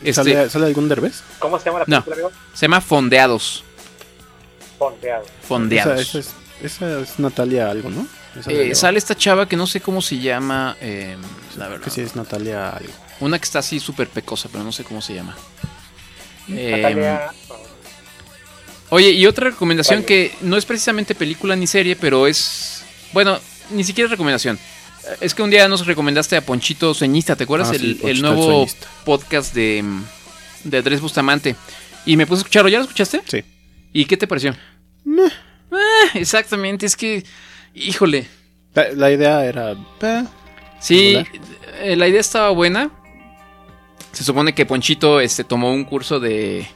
[0.00, 1.22] Este, ¿Sale, ¿Sale algún derbez?
[1.38, 2.40] ¿Cómo se llama la No, película, amigo?
[2.54, 3.64] se llama Fondeados.
[4.78, 5.24] Ponteado.
[5.46, 6.00] Fondeados.
[6.00, 8.06] Esa, esa es, esa es Natalia algo, ¿no?
[8.46, 10.76] Eh, sale esta chava que no sé cómo se llama.
[10.80, 11.16] eh,
[11.56, 11.84] la verdad.
[11.84, 12.92] que sí es Natalia algo.
[13.20, 15.36] Una que está así súper pecosa, pero no sé cómo se llama.
[16.48, 17.32] Eh, Natalia.
[18.90, 20.06] Oye, y otra recomendación Vale.
[20.06, 22.84] que no es precisamente película ni serie, pero es.
[23.12, 23.38] Bueno,
[23.70, 24.56] ni siquiera es recomendación.
[24.56, 27.70] Eh, Es que un día nos recomendaste a Ponchito Sueñista, ¿te acuerdas?
[27.70, 28.66] Ah, el, sí, el Ponchito el nuevo
[29.04, 29.84] podcast de,
[30.64, 31.56] de Andrés Bustamante.
[32.06, 33.22] Y me puse a escucharlo, ¿ya lo escuchaste?
[33.26, 33.44] Sí.
[33.92, 34.54] ¿Y qué te pareció?
[35.06, 35.78] Eh,
[36.14, 37.24] exactamente, es que.
[37.74, 38.26] Híjole.
[38.74, 39.72] La, la idea era.
[40.02, 40.24] eh,
[40.80, 41.26] Sí, regular.
[41.82, 42.90] eh, la idea estaba buena.
[44.12, 46.66] Se supone que Ponchito este, tomó un curso de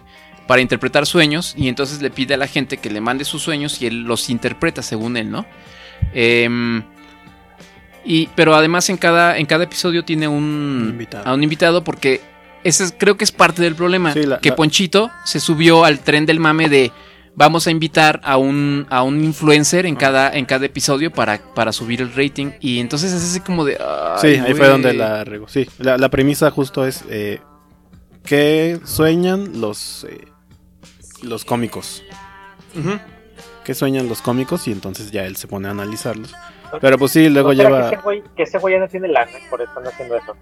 [0.47, 3.81] para interpretar sueños y entonces le pide a la gente que le mande sus sueños
[3.81, 5.47] y él los interpreta según él, ¿no?
[6.15, 6.83] Em,
[8.05, 11.27] y, pero además en cada, en cada episodio tiene un, invitado.
[11.27, 12.21] a un invitado porque
[12.65, 14.13] ese es- creo que es parte del problema.
[14.13, 16.91] Sí, la- que la- Ponchito se subió al tren del mame de
[17.35, 21.73] vamos a invitar a un, a un influencer en cada, en cada episodio para, para
[21.73, 22.51] subir el rating.
[22.61, 23.79] Y entonces es así como de...
[24.21, 24.71] Sí, "Ay, ahí fue güey".
[24.71, 25.49] donde la regó.
[25.49, 27.41] Sí, la, la premisa justo es eh,
[28.25, 30.27] qué sueñan los eh,
[31.23, 32.03] los cómicos.
[32.79, 32.99] Ujú.
[33.65, 34.67] ¿Qué sueñan los cómicos?
[34.69, 36.35] Y entonces ya él se pone a analizarlos.
[36.81, 37.91] Pero pues sí, luego ¿No lleva...
[37.91, 40.37] Que ese, güey, ya no tiene lana, por eso haciendo eso.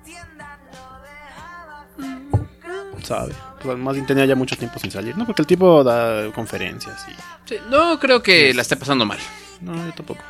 [3.02, 3.34] sabe.
[3.62, 5.26] Pues más bien tenía ya mucho tiempo sin salir, ¿no?
[5.26, 7.48] Porque el tipo da conferencias y...
[7.48, 9.18] Sí, no creo que la esté pasando mal.
[9.60, 10.22] No, yo tampoco.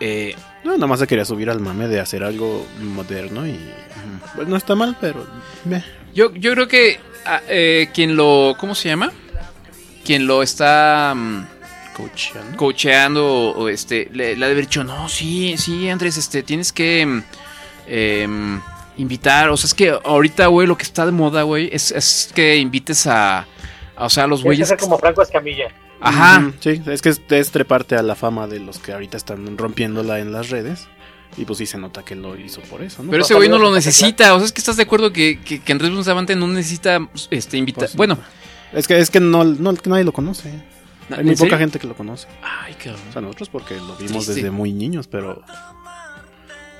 [0.00, 0.34] Eh,
[0.64, 3.60] No, nada más se quería subir al mame de hacer algo moderno y...
[4.34, 5.26] Pues no está mal, pero...
[5.64, 5.84] meh.
[6.14, 8.56] yo, yo creo que ah, eh, quien lo...
[8.58, 9.12] ¿Cómo se llama?
[10.04, 11.14] Quien lo está...
[11.16, 11.46] mm,
[11.96, 12.56] Coacheando.
[12.56, 16.42] coacheando o, o, este le, le ha de haber dicho no sí sí Andrés este
[16.42, 17.22] tienes que mm,
[17.86, 18.60] em,
[18.96, 22.30] invitar o sea es que ahorita güey lo que está de moda güey es, es
[22.34, 23.40] que invites a,
[23.94, 25.68] a, o sea a los que güeyes ser como Franco Escamilla.
[26.00, 29.58] ajá Sí, es que es, es treparte a la fama de los que ahorita están
[29.58, 30.88] rompiéndola en las redes.
[31.36, 33.10] Y pues sí se nota que lo hizo por eso, ¿no?
[33.10, 35.60] pero ese güey no lo necesita o sea es que estás de acuerdo que, que,
[35.62, 38.18] que Andrés Bustamante no necesita este invitar Pues, bueno
[38.72, 40.48] Es que, es que no, no- que nadie lo conoce.
[41.10, 41.50] Hay ¿en muy serio?
[41.50, 42.26] poca gente que lo conoce.
[42.42, 44.34] ay cabrón O sea, nosotros porque lo vimos Triste.
[44.34, 45.42] desde muy niños, pero...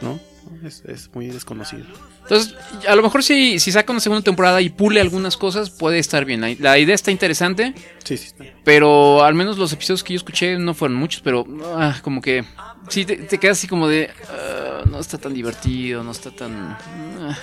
[0.00, 0.18] ¿no?
[0.64, 1.84] Es, es muy desconocido.
[2.22, 2.54] Entonces,
[2.88, 6.24] a lo mejor si, si saca una segunda temporada y pule algunas cosas, puede estar
[6.24, 6.40] bien.
[6.40, 7.74] La, la idea está interesante.
[8.04, 8.26] Sí, sí.
[8.26, 8.44] Está.
[8.64, 11.46] Pero al menos los episodios que yo escuché no fueron muchos, pero
[11.76, 12.44] ah, como que
[12.88, 16.76] sí te, te quedas así como de ah, no está tan divertido, no está tan
[17.20, 17.38] ah.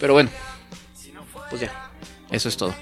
[0.00, 0.30] Pero bueno.
[1.50, 1.90] Pues ya.
[2.30, 2.74] Eso es todo.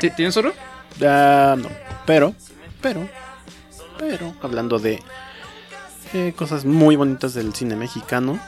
[0.00, 0.52] ¿Ti- ¿Tienes otro?
[0.98, 1.68] Ya no.
[2.06, 2.34] Pero,
[2.80, 3.08] pero,
[3.98, 5.02] pero, hablando de
[6.14, 8.38] eh, cosas muy bonitas del cine mexicano,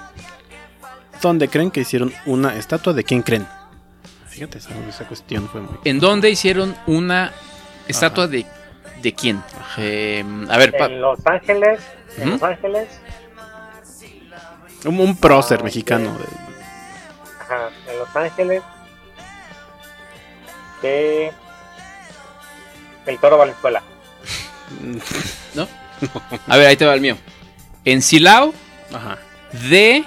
[1.20, 3.46] ¿dónde creen que hicieron una estatua de quién creen?
[4.28, 5.76] Fíjate, esa, esa cuestión fue muy.
[5.84, 7.32] ¿En dónde hicieron una
[7.86, 8.46] estatua de,
[9.02, 9.42] de quién?
[9.76, 11.80] Eh, a ver, pa- En Los Ángeles,
[12.16, 12.30] en Ujú.
[12.32, 12.88] Los Ángeles,
[14.86, 16.16] Un, un prócer mexicano.
[16.16, 16.24] de-
[17.44, 18.62] ajá, en Los Ángeles,
[20.82, 21.32] de
[23.06, 23.82] El Toro Valenzuela.
[25.54, 25.68] ¿no?
[26.46, 27.16] A ver, ahí te va el mío.
[27.84, 28.54] En Silao
[28.92, 29.18] Ajá.
[29.68, 30.04] de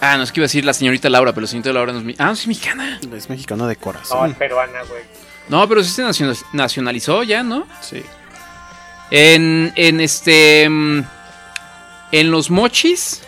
[0.00, 1.98] Ah, no es que iba a decir la señorita Laura, pero la señorita Laura no
[2.00, 2.14] es mi...
[2.18, 3.00] Ah, no, sí es mexicana.
[3.16, 4.30] Es mexicano de No, corazón.
[4.32, 5.02] es peruana, güey.
[5.48, 7.66] No, pero sí se naciona- nacionalizó ya, ¿no?
[7.80, 8.02] Sí.
[9.10, 10.68] En, en este.
[10.68, 11.02] mm,
[12.12, 13.22] En los mochis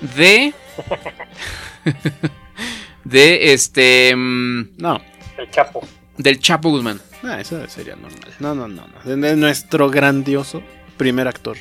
[0.00, 0.52] de.
[3.04, 4.14] de este.
[4.14, 5.00] mm, No.
[5.38, 5.80] El Chapo.
[6.18, 7.00] Del Chapo Guzmán.
[7.22, 8.20] Ah, eso sería normal.
[8.40, 8.86] No, no, no.
[8.86, 9.16] no.
[9.16, 10.62] De, nuestro grandioso
[10.96, 11.56] primer actor.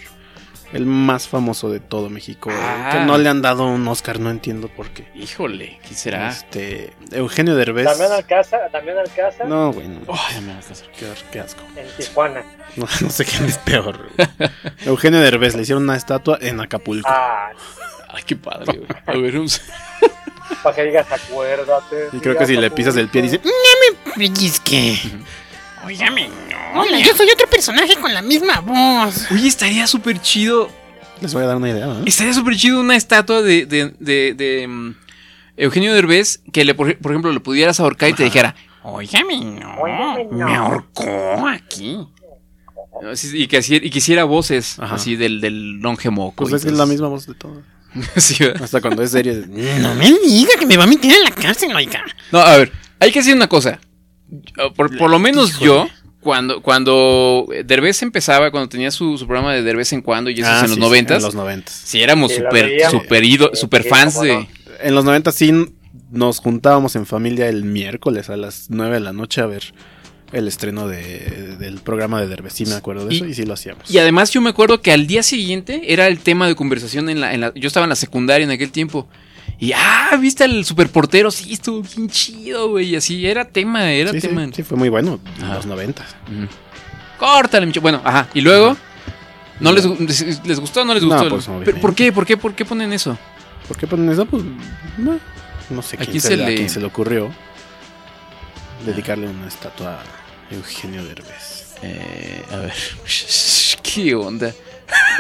[0.74, 2.50] El más famoso de todo México.
[2.54, 2.92] Ah.
[2.94, 5.06] Que no le han dado un Oscar, no entiendo por qué.
[5.16, 6.30] Híjole, ¿quién será?
[6.30, 6.94] Este.
[7.12, 7.84] Eugenio Derbez.
[7.86, 9.90] Damián Alcázar, Damián Alcázar No, güey.
[9.90, 10.00] no.
[10.08, 10.90] Ay, me vas a hacer.
[10.98, 11.62] Qué, qué asco.
[11.76, 12.44] en Tijuana.
[12.78, 13.98] No, no sé quién es peor.
[14.16, 14.30] güey.
[14.86, 17.06] Eugenio Derbez le hicieron una estatua en Acapulco.
[17.12, 17.50] Ah,
[18.08, 18.88] Ay, qué padre, güey.
[19.06, 19.62] A ver, vamos.
[20.64, 22.10] para que digas, acuérdate.
[22.14, 23.40] y creo que si le pisas el pie dice.
[23.40, 24.98] "Mm, No me pellizque.
[25.86, 26.82] Óigame, no.
[26.82, 29.32] Hola, yo soy otro personaje con la misma voz.
[29.32, 30.70] Oye, estaría súper chido.
[31.22, 32.06] Les voy a dar una idea, ¿no?
[32.06, 34.96] Estaría súper chido una estatua de, de, de, de, mm,
[35.58, 39.76] Eugenio Derbez que, le, por, por ejemplo, le pudieras ahorcar y te dijera, Óigame, no.
[39.88, 40.48] No.
[40.48, 41.98] Me ahorcó aquí.
[43.34, 44.96] y que, hiciera- y que hiciera voces Ajá.
[44.96, 46.44] así del, del longe moco.
[46.44, 47.62] Pues es que es todo la misma voz de todo.
[48.62, 49.34] Hasta cuando es serio.
[49.48, 52.04] No me diga que me va a meter en la cárcel, oiga.
[52.32, 53.80] No, a ver, hay que decir una cosa.
[54.76, 55.90] Por, por lo menos yo,
[56.22, 60.44] cuando, cuando Derbez empezaba, cuando tenía su, su programa de Derbez en cuando, y eso
[60.44, 61.74] es Ah, en los sí, noventas, En los noventas.
[61.84, 64.34] sí éramos Sí, lo super, super, ido- Sí, super sí, fans de...
[64.36, 64.48] no.
[64.82, 65.52] En los 90 sí
[66.12, 69.74] nos juntábamos en familia el miércoles a las 9 de la noche a ver
[70.32, 72.54] el estreno de- del programa de Derbez.
[72.54, 73.90] Sí me acuerdo de Y- eso y sí lo hacíamos.
[73.92, 77.20] Y además yo me acuerdo que al día siguiente era el tema de conversación en
[77.22, 79.08] la, en la- Yo estaba en la secundaria en aquel tiempo.
[79.60, 81.30] Y, ah, ¿viste al superportero?
[81.30, 82.90] Sí, estuvo bien chido, güey.
[82.92, 84.48] Y así, era tema, era sí, sí, tema.
[84.54, 86.04] sí, fue muy bueno en los 90.
[86.28, 86.48] Ujú.
[87.20, 87.82] Córtale, micho.
[87.82, 88.28] Bueno, ajá.
[88.34, 88.76] Y luego...
[89.60, 91.30] ¿No les, les, les gustó o no les No, gustó?
[91.30, 91.80] pues, ¿Pero obviamente.
[91.82, 92.12] ¿Por qué?
[92.12, 92.36] ¿Por qué?
[92.38, 93.16] ¿Por qué ponen eso?
[93.68, 94.26] ¿Por qué ponen eso?
[94.26, 94.42] Pues
[94.98, 95.20] no,
[95.70, 96.44] no sé ¿A quién se, se le...
[96.46, 97.30] a quién se le ocurrió
[98.88, 100.00] dedicarle una estatua
[100.52, 101.76] Eugenio Derbez.
[101.82, 102.74] Eh, a ver.
[103.84, 104.54] ¿Qué onda?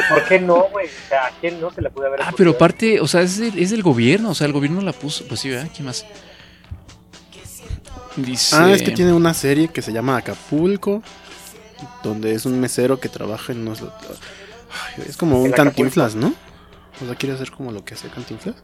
[0.09, 0.87] ¿Por qué no, güey?
[0.87, 3.37] O sea, ¿a quién no se le puede haber Ah, pero aparte, o sea, es
[3.37, 4.31] del, es del gobierno.
[4.31, 5.25] O sea, el gobierno la puso.
[5.27, 5.69] Pues sí, ¿verdad?
[5.73, 6.05] ¿Quién más?
[8.15, 8.55] Dice...
[8.57, 11.01] Ah, es que tiene una serie que se llama Acapulco,
[12.03, 13.81] donde es un mesero que trabaja en unos...
[13.81, 16.33] Ay, es como un cantinflas, ¿no?
[17.01, 18.55] O sea, quiere hacer como lo que hace cantinflas.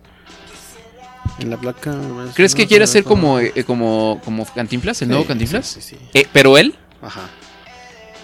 [1.39, 1.95] En la placa...
[2.35, 5.65] ¿Crees que quiere hacer como, eh, como, como Cantinflas, el Sí, nuevo Cantinflas?
[5.67, 5.97] sí, sí.
[6.13, 6.75] Eh, ¿Pero él?
[7.01, 7.21] Ajá.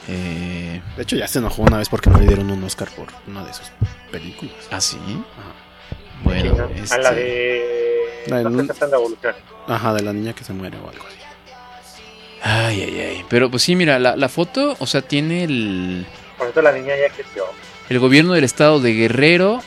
[0.07, 3.07] Eh, De hecho, ya se enojó una vez porque no le dieron un Oscar por
[3.27, 3.67] una de sus
[4.11, 4.55] películas.
[4.71, 4.97] ¿Ah, sí?
[4.97, 5.53] Ajá.
[6.23, 8.23] Bueno, A este- la de.
[8.27, 9.35] La de La revolución.
[9.67, 11.17] Ajá, de la niña que se muere o algo así.
[12.41, 13.25] Ay, ay, ay.
[13.29, 16.05] Pero pues sí, mira, la, la foto, o sea, tiene el,
[16.37, 17.45] Por eso la niña ya creció.
[17.89, 19.61] el gobierno del estado de Guerrero.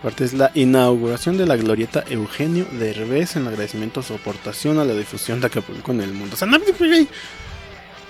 [0.00, 4.84] Aparte es la inauguración de la glorieta Eugenio Derbez en agradecimiento a su aportación a
[4.86, 6.36] la difusión de Acapulco en el mundo.
[6.36, 6.58] O sea, no,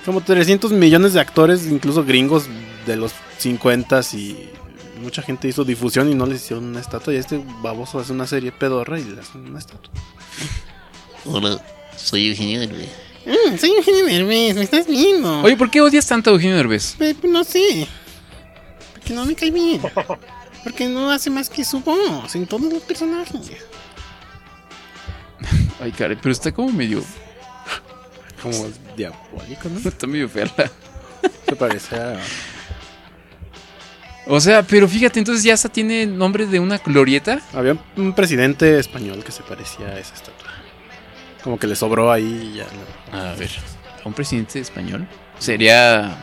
[0.07, 2.47] como 300 millones de actores, incluso gringos
[2.87, 4.51] de los 50 y
[5.03, 7.13] mucha gente hizo difusión y no les hicieron una estatua.
[7.13, 9.93] Y este baboso hace una serie pedorra y le hacen una estatua.
[11.25, 11.61] Hola,
[11.97, 12.89] soy Eugenio Derbez.
[13.27, 15.43] Mm, soy Eugenio Derbez, me estás viendo.
[15.43, 16.95] Oye, ¿por qué odias tanto a Eugenio Derbez?
[17.01, 17.89] Eh, pues no sé.
[18.93, 19.81] Porque no me cae bien.
[20.63, 23.41] Porque no hace más que su voz en todos los personajes.
[25.81, 27.03] Ay, caray, pero está como medio...
[28.43, 29.79] Como diabólico, ¿no?
[29.89, 30.71] Está medio fea la-
[31.47, 32.19] Se parece a...
[34.27, 37.41] O sea, pero fíjate, entonces ya hasta tiene nombre de una glorieta.
[37.53, 40.49] Había un presidente español que se parecía a esa estatua.
[41.43, 42.67] Como que le sobró ahí y ya.
[43.13, 43.19] no.
[43.19, 43.51] A ver,
[44.05, 45.07] ¿a un presidente español?
[45.39, 46.17] Sería...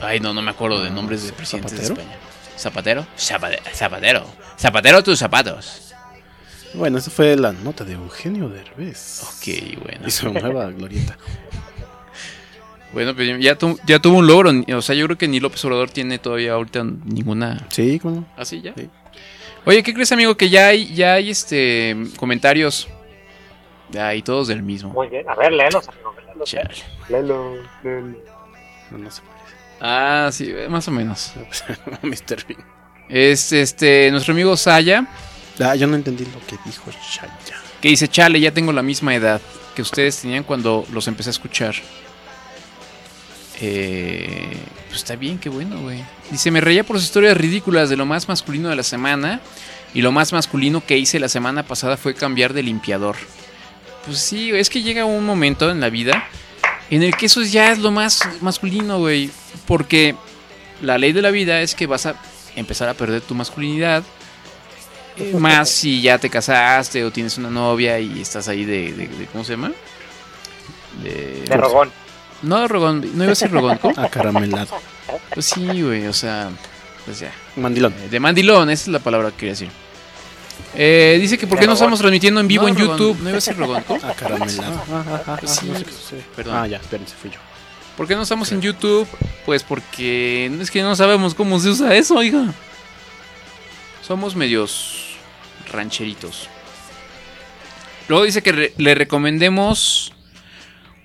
[0.00, 2.02] Ay, no, no me acuerdo de nombres de presidentes de ¿Zapatero?
[2.02, 2.20] España.
[2.56, 3.06] ¿Zapatero?
[3.16, 4.24] Zapate- zapatero.
[4.58, 5.92] Zapatero tus zapatos.
[6.74, 9.22] Bueno, esa fue la nota de Eugenio Derbez.
[9.22, 10.06] Ok, bueno.
[10.06, 11.16] Y su nueva glorieta.
[12.92, 14.52] Bueno, pues ya, tu- ya tuvo un logro.
[14.76, 17.66] O sea, yo creo que ni López Obrador tiene todavía ahorita ninguna.
[17.70, 18.24] Sí, ¿cómo?
[18.36, 18.72] ¿Ah, sí, ya?
[19.64, 20.36] Oye, ¿qué crees, amigo?
[20.36, 22.86] Que ya hay, ya hay este comentarios.
[23.90, 24.90] Ya, y todos del mismo.
[24.90, 25.28] Muy bien.
[25.28, 26.14] A ver, léelos, amigo.
[26.24, 26.48] Léelos.
[26.48, 26.70] Chale.
[27.08, 28.16] Léelo, léelo.
[28.92, 29.22] No, no sé.
[29.86, 31.34] Ah, sí, eh, más o menos.
[32.02, 32.46] Mr.
[32.48, 32.64] Bean.
[33.06, 35.06] Es este, nuestro amigo Saya.
[35.60, 37.60] Ah, yo no entendí lo que dijo Shaya.
[37.82, 39.42] Que dice, chale, ya tengo la misma edad
[39.76, 41.74] que ustedes tenían cuando los empecé a escuchar.
[43.60, 44.56] Eh,
[44.88, 46.02] pues está bien, qué bueno, güey.
[46.30, 49.42] Dice, me reía por sus historias ridículas de lo más masculino de la semana.
[49.92, 53.16] Y lo más masculino que hice la semana pasada fue cambiar de limpiador.
[54.06, 56.26] Pues sí, es que llega un momento en la vida
[56.90, 59.30] en el que eso ya es lo más masculino, güey.
[59.66, 60.14] Porque
[60.82, 62.14] la ley de la vida es que vas a
[62.56, 64.02] empezar a perder tu masculinidad.
[65.16, 69.06] Eh, Más si ya te casaste o tienes una novia y estás ahí de, de-
[69.08, 69.72] de- ¿cómo se llama?
[71.02, 71.90] De, De rogón.
[72.42, 73.94] No de rogón, no iba a decir rogón, ¿cómo?
[74.00, 74.76] Acaramelado.
[75.32, 76.50] Pues sí, güey, o sea,
[77.04, 77.32] pues ya.
[77.56, 77.94] Mandilón.
[77.94, 79.70] Eh, De mandilón, esa es la palabra que quería decir.
[80.76, 82.76] Eh, dice que por qué no estamos transmitiendo en vivo No, en.
[82.76, 83.14] YouTube.
[83.18, 84.04] No iba a decir rogón, ¿cómo?
[84.04, 84.82] Acaramelado.
[85.40, 86.24] Pues sí, No sé qué sucede.
[86.34, 86.56] perdón.
[86.56, 87.38] Ah, ya, espérense, fui yo.
[87.96, 89.06] ¿Por qué no estamos en YouTube?
[89.46, 92.52] Pues porque es que no sabemos cómo se usa eso, oiga.
[94.02, 95.16] Somos medios
[95.72, 96.48] rancheritos.
[98.08, 100.12] Luego dice que re- le recomendemos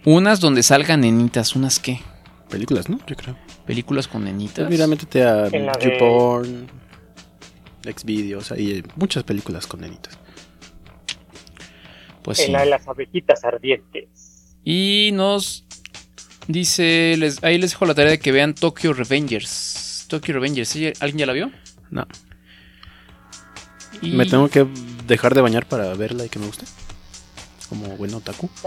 [0.03, 1.55] unas donde salgan nenitas.
[1.55, 2.01] ¿Unas qué?
[2.49, 2.99] Películas, ¿no?
[3.07, 3.37] Yo creo.
[3.67, 4.55] Películas con nenitas.
[4.65, 6.67] Pues mira, métete a YouPorn,
[7.83, 10.17] Xvideos, hay muchas películas con nenitas.
[12.23, 12.51] Pues En sí.
[12.51, 14.55] la de las abejitas ardientes.
[14.63, 15.65] Y nos
[16.47, 20.05] dice, les, ahí les dejo la tarea de que vean Tokyo Revengers.
[20.09, 20.91] Tokyo Revengers, ¿sí?
[20.99, 21.51] ¿alguien ya la vio?
[21.89, 22.05] No.
[24.01, 24.67] Y- Me tengo que
[25.07, 26.65] dejar de bañar para verla y que me guste.
[27.69, 28.49] Como buen otaku.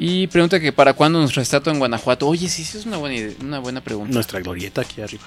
[0.00, 2.28] Y pregunta que para cuándo nuestra estatua en Guanajuato.
[2.28, 4.14] Oye, sí, sí es una buena, idea- una buena pregunta.
[4.14, 5.24] Nuestra glorieta aquí arriba.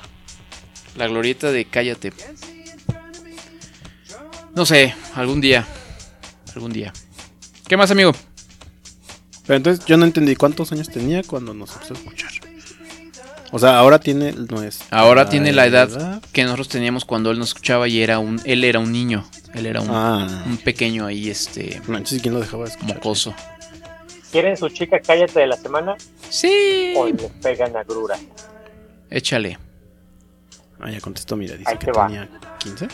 [0.96, 2.14] La glorieta de Cállate.
[4.56, 5.66] No sé, algún día.
[6.56, 6.92] Algún día.
[7.68, 8.12] ¿Qué más, amigo?
[9.46, 12.32] Pero entonces yo no entendí cuántos años tenía cuando nos empezó a escuchar.
[13.54, 17.50] O sea, ahora tiene nuestra Ahora tiene la edad que nosotros teníamos cuando él nos
[17.50, 19.26] escuchaba y era un, él era un niño.
[19.54, 20.44] Él era un, Ah.
[20.46, 21.82] un pequeño ahí, este.
[21.88, 22.96] Manches, ¿quién lo dejaba escuchar?
[22.96, 23.34] Mocoso.
[24.32, 25.96] ¿Quieren su chica cállate de la semana?
[26.30, 26.94] Sí.
[26.96, 28.18] O le pegan a grura.
[29.10, 29.58] Échale.
[30.82, 32.08] Ah, ya contestó, mira, dice Ahí que te va.
[32.08, 32.28] tenía
[32.60, 32.88] 15.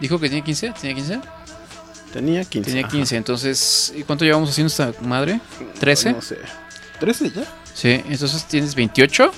[0.00, 0.72] ¿Dijo que tiene 15?
[0.80, 1.20] ¿Tenía 15?
[2.12, 2.70] Tenía 15.
[2.70, 2.92] Tenía ajá.
[2.92, 3.92] 15, entonces.
[3.96, 5.40] ¿Y cuánto llevamos haciendo esta madre?
[5.80, 6.14] ¿13?
[6.14, 6.38] No sé.
[7.00, 7.44] ¿13 ya?
[7.74, 9.30] Sí, entonces tienes 28.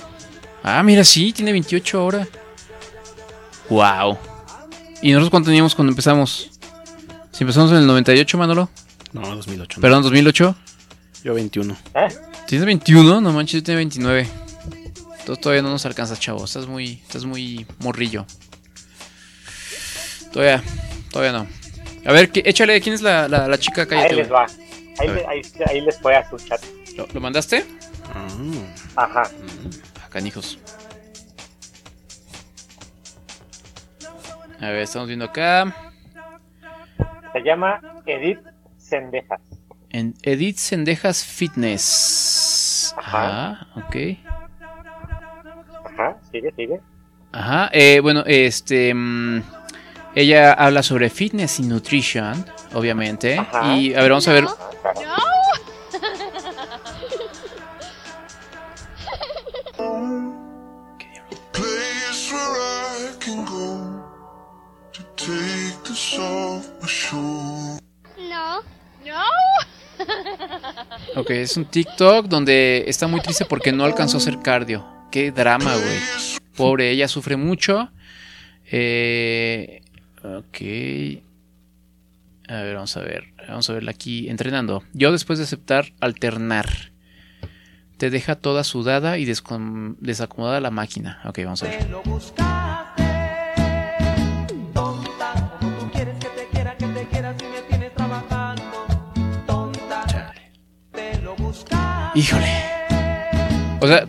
[0.63, 2.27] Ah, mira, sí, tiene 28 ahora.
[3.69, 4.17] Wow.
[5.01, 6.51] ¿Y nosotros cuánto teníamos cuando empezamos?
[7.31, 8.69] Si empezamos en el 98, Manolo.
[9.13, 9.77] No, 2008.
[9.77, 9.81] no.
[9.81, 10.55] Perdón, 2008.
[11.23, 11.75] Yo 21.
[12.47, 13.21] ¿Tienes 21?
[13.21, 14.27] No manches, yo tengo 29.
[15.37, 16.43] Todavía no nos alcanzas, chavo.
[16.45, 18.25] Estás muy, estás muy morrillo.
[20.31, 20.61] Todavía,
[21.11, 21.47] todavía no.
[22.05, 23.85] A ver, ¿qué- échale, ¿quién es la, la, la chica?
[23.87, 24.09] Cállate.
[24.09, 24.45] Ahí les va.
[24.99, 26.61] Ahí, le- ahí, ahí les fue a su chat.
[26.97, 27.65] ¿Lo, lo mandaste?
[28.95, 29.23] Ajá.
[29.23, 30.59] Ah, canijos.
[34.59, 35.73] A ver, estamos viendo acá.
[37.33, 38.39] Se llama Edith
[38.77, 39.39] Sendejas.
[39.91, 42.93] En Edith Sendejas Fitness.
[42.97, 43.51] Ajá.
[43.51, 43.95] Ajá, ok.
[46.29, 46.79] Ajá, sigue, sigue.
[47.31, 48.93] Ajá, eh, bueno, este.
[48.93, 49.41] mm,
[50.15, 53.37] ella habla sobre fitness y nutrition, obviamente.
[53.37, 53.75] Ajá.
[53.75, 54.43] Y a ver, vamos a ver.
[54.43, 54.55] No.
[69.05, 69.23] No.
[71.15, 74.85] Ok, es un TikTok donde está muy triste porque no alcanzó a hacer cardio.
[75.11, 75.99] Qué drama, güey.
[76.55, 77.91] Pobre, ella sufre mucho.
[78.71, 79.81] Eh,
[80.23, 81.23] ok.
[82.47, 83.33] A ver, vamos a ver.
[83.47, 84.83] Vamos a verla aquí entrenando.
[84.93, 86.91] Yo después de aceptar alternar.
[87.97, 91.19] Te deja toda sudada y desacomodada la máquina.
[91.25, 91.87] Ok, vamos a ver.
[102.15, 102.47] Híjole.
[103.81, 104.05] O sea,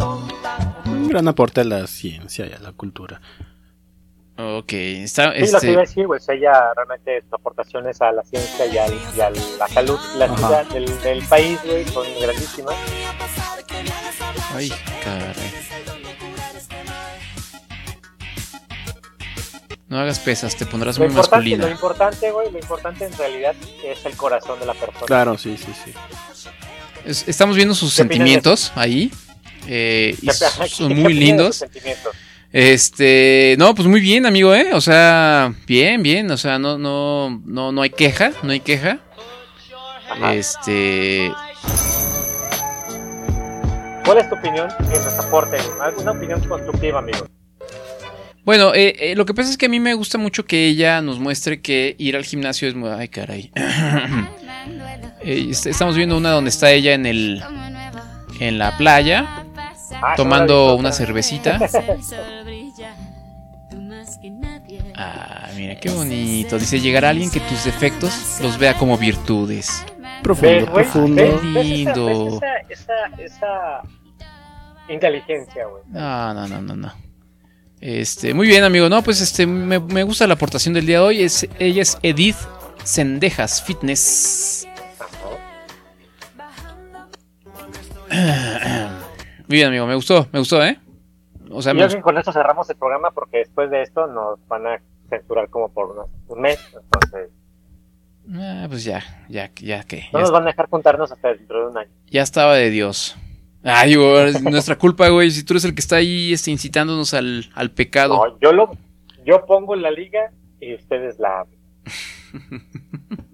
[1.11, 3.21] gran aporte a la ciencia y a la cultura.
[4.37, 5.25] ok, está.
[5.25, 8.67] Sí, lo que Este, iba a decir, pues ella realmente sus aportaciones a la ciencia
[8.67, 10.37] y, al- y a la salud la Ajá.
[10.37, 12.75] ciudad del, del país, güey, son grandísimas.
[14.55, 14.73] Ay,
[15.05, 15.51] caray.
[19.89, 21.71] No hagas pesas, te pondrás Lo muy importante, lo masculina.
[21.73, 23.55] importante, güey, lo importante en realidad
[23.85, 25.05] es el corazón de la persona.
[25.07, 25.93] Claro, sí, sí, sí.
[27.05, 29.11] Es- estamos viendo sus ¿Qué opinan de sentimientos ahí.
[29.71, 31.65] Eh, y ¿Qué opinan- son muy lindos.
[32.53, 34.71] Este, no, pues muy bien, amigo, ¿eh?
[34.75, 38.99] O sea, bien, bien, o sea, no, no, no, no hay queja, no hay queja.
[40.33, 41.31] Este,
[44.05, 45.57] ¿Cuál es tu opinión en nuestro aporte?
[45.81, 47.27] ¿Alguna opinión constructiva, amigo?
[48.45, 51.01] bueno, eh, eh, lo que pasa es que a mí me gusta mucho que ella
[51.03, 53.53] nos muestre que ir al gimnasio es muy, ay, caray.
[55.23, 57.43] Eh, est- estamos viendo una donde está ella en el,
[58.41, 59.40] en la playa,
[60.03, 61.59] Ah, tomando una cervecita.
[64.97, 66.59] Ah, mira qué bonito.
[66.59, 69.85] Dice, llegará alguien que tus defectos los vea como virtudes.
[70.23, 71.23] Profundo, profundo.
[71.23, 72.41] ¿Ves- ves esa- Lindo.
[72.41, 73.83] ves Esa, esa, esa
[74.89, 75.83] inteligencia, güey.
[75.89, 76.93] No, no, no, no, no.
[77.81, 78.89] Este, muy bien, amigo.
[78.89, 81.23] No, pues este, me, me gusta la aportación del día de hoy.
[81.23, 82.37] Es, ella es Edith
[82.85, 84.67] Sendejas Fitness.
[89.51, 89.85] Muy bien, amigo.
[89.85, 90.79] Me gustó, me gustó, ¿eh?
[91.51, 91.97] O sea, me yo gustó.
[91.97, 95.51] creo que con esto cerramos el programa porque después de esto nos van a censurar
[95.51, 96.61] como por unos- un mes.
[96.73, 97.31] Entonces,
[98.33, 100.05] Ah, pues ya, ya, ya que.
[100.13, 101.91] no Ya, nos van a dejar juntarnos hasta dentro de un año.
[102.07, 103.17] ya estaba de Dios.
[103.65, 105.33] Ay, güey, es nuestra culpa, güey.
[105.33, 108.15] Si tú eres el que está ahí este, incitándonos al, al pecado.
[108.25, 108.71] No, yo, lo,
[109.27, 111.59] yo pongo la liga y ustedes la abren.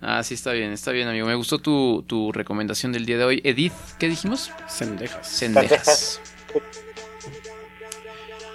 [0.00, 1.26] Ah, sí, está bien, está bien, amigo.
[1.26, 3.40] Me gustó tu, tu recomendación del día de hoy.
[3.44, 4.52] Edith, ¿qué dijimos?
[4.68, 5.26] Sendejas.
[5.26, 6.20] Sendejas.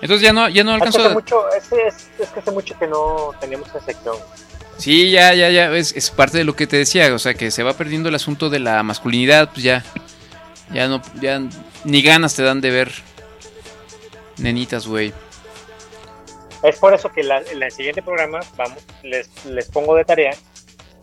[0.02, 1.06] Entonces ya no, ya no Es que, alcanzó.
[1.06, 4.18] hace mucho, es, es- es que hace mucho que no teníamos esa sección.
[4.78, 5.72] Sí, ya, ya, ya.
[5.76, 7.14] Es, es parte de lo que te decía.
[7.14, 9.50] O sea, que se va perdiendo el asunto de la masculinidad.
[9.52, 9.84] Pues ya.
[10.74, 11.02] Ya no.
[11.22, 11.42] Ya
[11.86, 12.92] ni ganas te dan de ver.
[14.38, 15.14] Nenitas, güey.
[16.64, 20.36] Es por eso que la- en el siguiente programa vamos, les, les pongo de tarea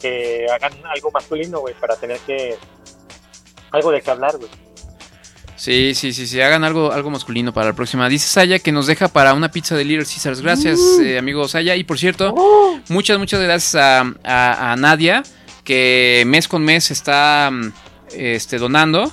[0.01, 2.57] que hagan algo masculino, güey, para tener que...
[3.71, 4.51] Algo de qué hablar, güey.
[5.57, 6.41] Sí, sí, sí, sí.
[6.41, 8.09] Hagan algo, algo masculino para la próxima.
[8.09, 10.41] Dice Saya que nos deja para una pizza de Little Caesars.
[10.41, 11.77] Gracias, eh, amigo Saya.
[11.77, 12.35] Y por cierto,
[12.89, 15.23] muchas, muchas gracias a, a- a Nadia,
[15.63, 17.73] que mes con mes está mm,
[18.17, 19.13] este, donando.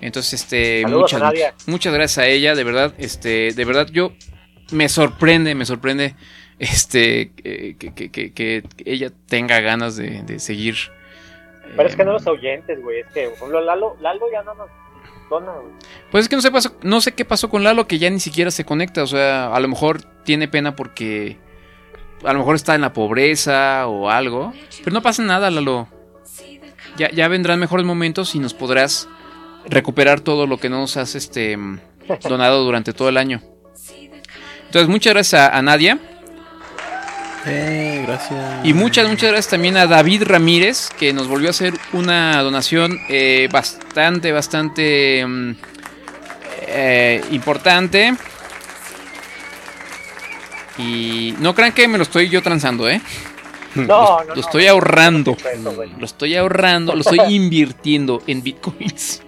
[0.00, 1.54] Entonces, este, Saludos muchas, a Nadia.
[1.66, 4.12] muchas gracias a ella, de verdad, este, de verdad, yo
[4.70, 6.16] me sorprende, me sorprende,
[6.58, 10.76] este, eh, que, que- que- que ella tenga ganas de, de seguir.
[11.76, 14.54] Pero es que no los oyentes, güey, es que, por ejemplo, Lalo, Lalo ya no
[14.54, 14.68] nos
[15.28, 15.72] dona, güey.
[16.10, 18.20] Pues es que no sé, pasó- no sé qué pasó con Lalo, que ya ni
[18.20, 19.02] siquiera se conecta.
[19.02, 21.36] O sea, a lo mejor tiene pena porque
[22.24, 24.52] a lo mejor está en la pobreza o algo.
[24.84, 25.88] Pero no pasa nada, Lalo.
[26.96, 29.08] Ya, ya vendrán mejores momentos y nos podrás
[29.68, 31.58] recuperar todo lo que no nos has este,
[32.22, 33.42] donado durante todo el año.
[34.66, 35.98] Entonces, muchas gracias a, a Nadia.
[37.46, 38.64] Eh, gracias.
[38.64, 42.98] Y muchas, muchas gracias también a David Ramírez, que nos volvió a hacer una donación
[43.08, 45.50] eh, bastante, bastante mm,
[46.62, 48.14] eh, importante.
[50.78, 53.00] Y no crean que me lo estoy yo transando, ¿eh?
[53.74, 54.40] No, lo, no, lo no.
[54.40, 55.36] estoy ahorrando.
[55.36, 55.74] Eso.
[55.98, 59.22] Lo estoy ahorrando, lo estoy invirtiendo en bitcoins.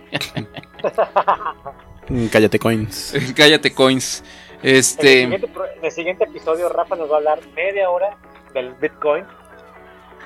[2.08, 3.14] Mm, Cállate, coins.
[3.36, 4.24] Cállate, coins.
[4.62, 5.22] En el, Este.
[5.22, 8.16] siguiente, en el siguiente episodio, Rafa nos va a hablar media hora
[8.54, 9.24] del Bitcoin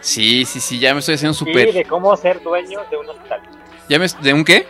[0.00, 1.72] Sí, sí, sí, ya me estoy haciendo y súper.
[1.72, 3.40] de cómo ser dueño de un hospital.
[3.88, 4.66] ¿Ya me, ¿De un qué?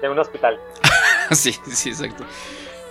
[0.00, 0.58] De un hospital.
[1.32, 2.24] sí, sí, exacto.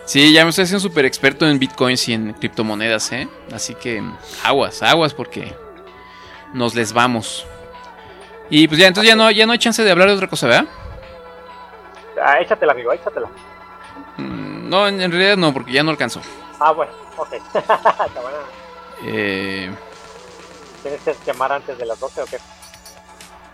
[0.05, 3.29] Sí, ya me estoy haciendo súper experto en bitcoins y en criptomonedas, ¿eh?
[3.53, 4.03] Así que
[4.43, 5.53] aguas, aguas porque
[6.53, 7.45] nos les vamos.
[8.49, 10.47] Y pues ya, entonces ya no, ya no hay chance de hablar de otra cosa,
[10.47, 10.65] ¿verdad?
[12.21, 13.29] Ah, échatela, amigo, échatela.
[14.19, 16.21] Mm, No, en, en realidad no, porque ya no alcanzó.
[16.59, 17.33] Ah, bueno, ok.
[17.53, 18.37] Está buena.
[19.05, 19.71] Eh,
[20.83, 22.37] ¿Tienes que llamar antes de las 12 o qué?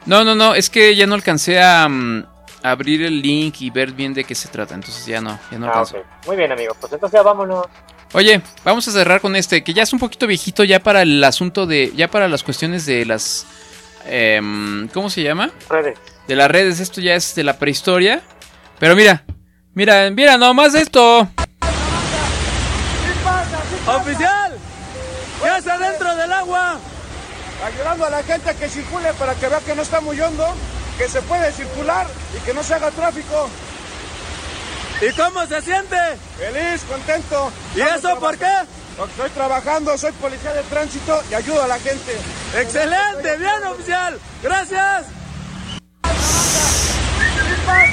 [0.05, 2.25] no, no, no, es que ya no alcancé a, mm,
[2.63, 5.67] abrir el link y ver bien de qué se trata, entonces ya no, ya no
[5.71, 5.83] Ah.
[6.27, 6.75] Muy bien, amigo.
[6.79, 7.65] Pues entonces ya vámonos.
[8.13, 11.23] Oye, vamos a cerrar con este, que ya es un poquito viejito ya para el
[11.23, 13.45] asunto de, ya para las cuestiones de las,
[14.05, 15.51] em, ¿cómo se llama?
[15.69, 15.97] Redes.
[16.27, 18.21] De las redes, esto ya es de la prehistoria.
[18.79, 19.23] Pero mira,
[19.75, 21.27] mira, mira nomás esto.
[23.87, 24.57] ¡Oficial!
[25.41, 26.79] ¿Qué hace adentro del agua?
[27.63, 30.47] Ayudando a la gente a que circule para que vea que no está muy hondo,
[30.97, 33.49] que se puede circular y que no se haga tráfico.
[35.01, 35.97] ¿Y cómo se siente?
[36.37, 37.51] Feliz, contento.
[37.75, 38.51] ¿Y eso por qué?
[38.97, 42.17] Porque estoy trabajando, soy policía de tránsito y ayudo a la gente.
[42.57, 43.37] ¡Excelente!
[43.37, 44.17] ¡Bien, oficial!
[44.41, 45.05] ¡Gracias!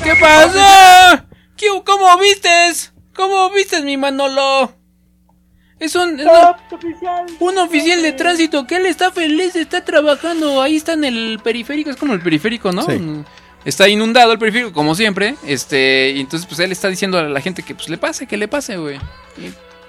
[0.05, 1.22] ¿Qué pasó?
[1.63, 2.93] ¿Qué- ¿Cómo vistes?
[3.15, 4.75] ¿Cómo vistes mi Manolo?
[5.79, 10.77] Es un, es un- un oficial de tránsito que él está feliz, está trabajando, ahí
[10.77, 12.83] está en el periférico, es como el periférico, ¿no?
[12.83, 13.01] Sí.
[13.65, 17.41] Está inundado el periférico, como siempre, este, y entonces pues él está diciendo a la
[17.41, 18.99] gente que pues le pase, que le pase, güey.
[19.39, 19.47] Y,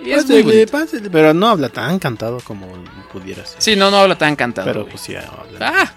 [0.07, 0.71] y es muy Pásele, bonito.
[0.71, 2.67] pásele, pero no habla tan cantado como
[3.11, 3.59] pudiera ser.
[3.61, 4.67] Sí, no, no habla tan cantado.
[4.67, 5.59] Pero pues sí habla.
[5.59, 5.93] Ah.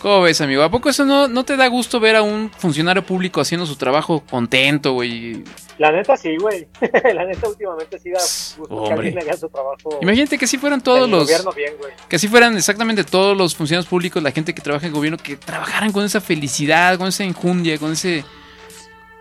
[0.00, 0.62] ¿Cómo ves, amigo?
[0.62, 3.76] ¿A poco eso no, no te da gusto ver a un funcionario público haciendo su
[3.76, 5.44] trabajo contento, güey?
[5.76, 6.66] La neta sí, güey.
[7.14, 9.08] la neta últimamente sí da gusto que Hombre.
[9.08, 9.98] alguien haga su trabajo.
[10.00, 11.24] Imagínate que si fueran todos los...
[11.24, 11.92] gobierno bien, güey.
[12.08, 15.36] Que si fueran exactamente todos los funcionarios públicos, la gente que trabaja en gobierno, que
[15.36, 18.24] trabajaran con esa felicidad, con esa enjundia, con ese...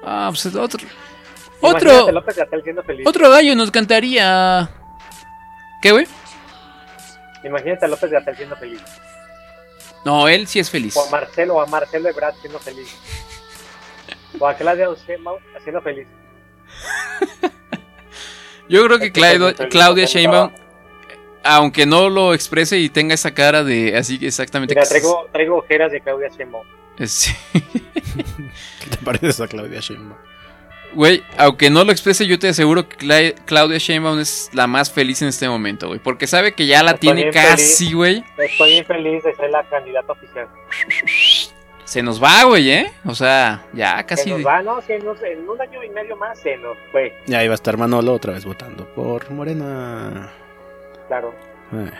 [0.01, 0.79] Ah, pues otro...
[1.61, 2.83] Imagínate Otro...
[2.85, 3.05] Feliz.
[3.05, 4.69] Otro gallo nos cantaría...
[5.81, 6.07] ¿Qué, güey?
[7.43, 8.81] Imagínate a López Gatell siendo feliz.
[10.05, 10.95] No, él sí es feliz.
[10.95, 12.95] O a Marcelo, o a Marcelo Ebrard siendo feliz.
[14.39, 16.07] O a Claudia Sheinbaum siendo feliz.
[18.69, 20.51] Yo creo que Claudia, feliz Claudia Sheinbaum,
[21.43, 24.75] aunque no lo exprese y tenga esa cara de así que exactamente...
[24.75, 26.65] Mira, traigo, traigo ojeras de Claudia Sheinbaum.
[27.05, 27.31] Sí.
[27.53, 30.17] ¿Qué te pareces a Claudia Sheinbaum?
[30.93, 34.91] Güey, aunque no lo exprese, yo te aseguro que Cla- Claudia Sheinbaum es la más
[34.91, 35.99] feliz en este momento, güey.
[35.99, 38.23] Porque sabe que ya la Estoy tiene casi, güey.
[38.37, 40.47] Estoy bien feliz de ser la candidata oficial.
[41.85, 42.91] Se nos va, güey, ¿eh?
[43.05, 44.29] O sea, ya Se casi...
[44.31, 44.81] nos va, ¿no?
[44.81, 47.15] Si en, un año y medio más se nos fue.
[47.27, 50.29] Y ahí va a estar Manolo otra vez votando por Morena.
[51.07, 51.33] Claro.
[51.73, 51.91] Eh.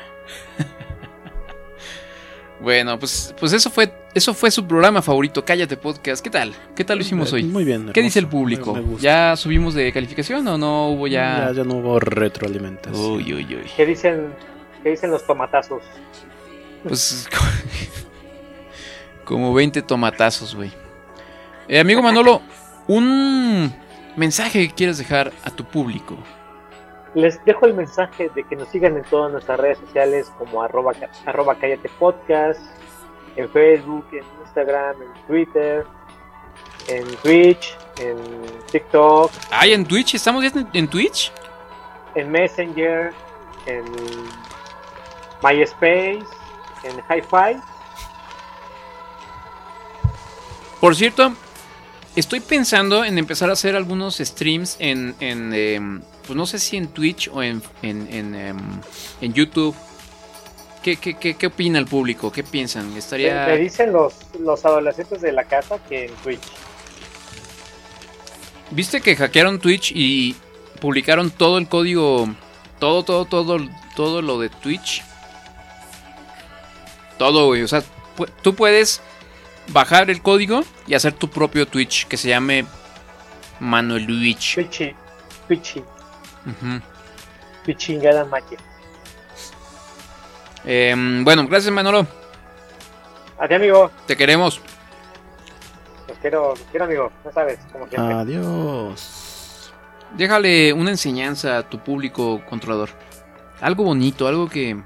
[2.61, 6.21] Bueno, pues, pues eso fue eso fue su programa favorito, Cállate Podcast.
[6.23, 6.53] ¿Qué tal?
[6.75, 7.43] ¿Qué tal lo hicimos Eh, hoy?
[7.43, 8.37] muy bien, ¿Qué dice el hermoso.
[8.37, 8.73] público?
[8.73, 9.03] Me- me gusta.
[9.03, 11.47] ¿Ya subimos de calificación o no hubo ya...?
[11.47, 13.01] Ya, ya no hubo retroalimentación.
[13.11, 13.69] Uy, uy, uy.
[13.77, 14.33] ¿Qué dicen,
[14.83, 15.83] qué dicen los tomatazos?
[16.83, 17.29] Pues
[19.23, 20.71] como 20 tomatazos, güey.
[21.67, 22.41] Eh, amigo Manolo,
[22.87, 23.73] un
[24.17, 26.17] mensaje que quieres dejar a tu público.
[27.15, 30.93] Les dejo el mensaje de que nos sigan en todas nuestras redes sociales como arroba,
[31.25, 32.61] arroba cállate podcast,
[33.35, 35.85] en Facebook, en Instagram, en Twitter,
[36.87, 38.17] en Twitch, en
[38.71, 41.31] TikTok, Ay, en Twitch, ¿estamos ya en, en Twitch?
[42.15, 43.13] en Messenger,
[43.65, 43.85] en
[45.43, 46.25] MySpace,
[46.83, 47.59] en Hi-Fi.
[50.79, 51.33] Por cierto,
[52.15, 56.77] estoy pensando en empezar a hacer algunos streams en, en em, pues no sé si
[56.77, 58.59] en Twitch o en, en, en, em,
[59.19, 59.75] en YouTube.
[60.83, 62.31] ¿Qué, qué, qué, qué opina el público?
[62.31, 62.95] ¿Qué piensan?
[62.95, 63.47] Estaría...
[63.47, 66.43] Me dicen los, los adolescentes de la casa que en Twitch.
[68.69, 70.35] ¿Viste que hackearon Twitch y
[70.79, 72.29] publicaron todo el código,
[72.77, 73.57] todo, todo, todo,
[73.95, 75.01] todo lo de Twitch?
[77.17, 77.63] Todo, güey.
[77.63, 77.81] O sea,
[78.15, 79.01] pu- tú puedes
[79.69, 82.67] bajar el código y hacer tu propio Twitch que se llame
[83.59, 84.53] Manuel Twitch.
[85.47, 85.83] Twitchy,
[86.51, 86.81] Twitchy, Ujú.
[87.65, 88.57] Twitchingada magia.
[90.65, 92.05] Em, bueno, gracias Manolo.
[93.39, 93.91] Adiós, amigo.
[94.05, 94.61] Te queremos.
[96.07, 97.11] Los quiero, los quiero, amigo.
[97.23, 98.13] No sabes, como siempre.
[98.13, 99.71] Adiós.
[100.17, 102.89] Déjale una enseñanza a tu público controlador.
[103.61, 104.81] Algo bonito, algo que...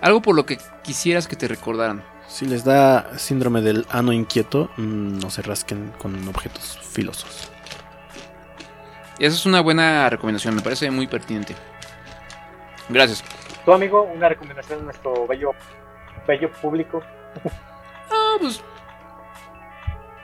[0.00, 2.04] Algo por lo que quisieras que te recordaran.
[2.28, 7.50] Si les da síndrome del ano inquieto, mm, no se rasquen con objetos filosos.
[9.18, 11.54] Esa es una buena recomendación, me parece muy pertinente.
[12.88, 13.24] Gracias.
[13.64, 15.52] Tu amigo, una recomendación a nuestro bello,
[16.26, 17.02] bello público.
[18.08, 18.62] Ah, pues.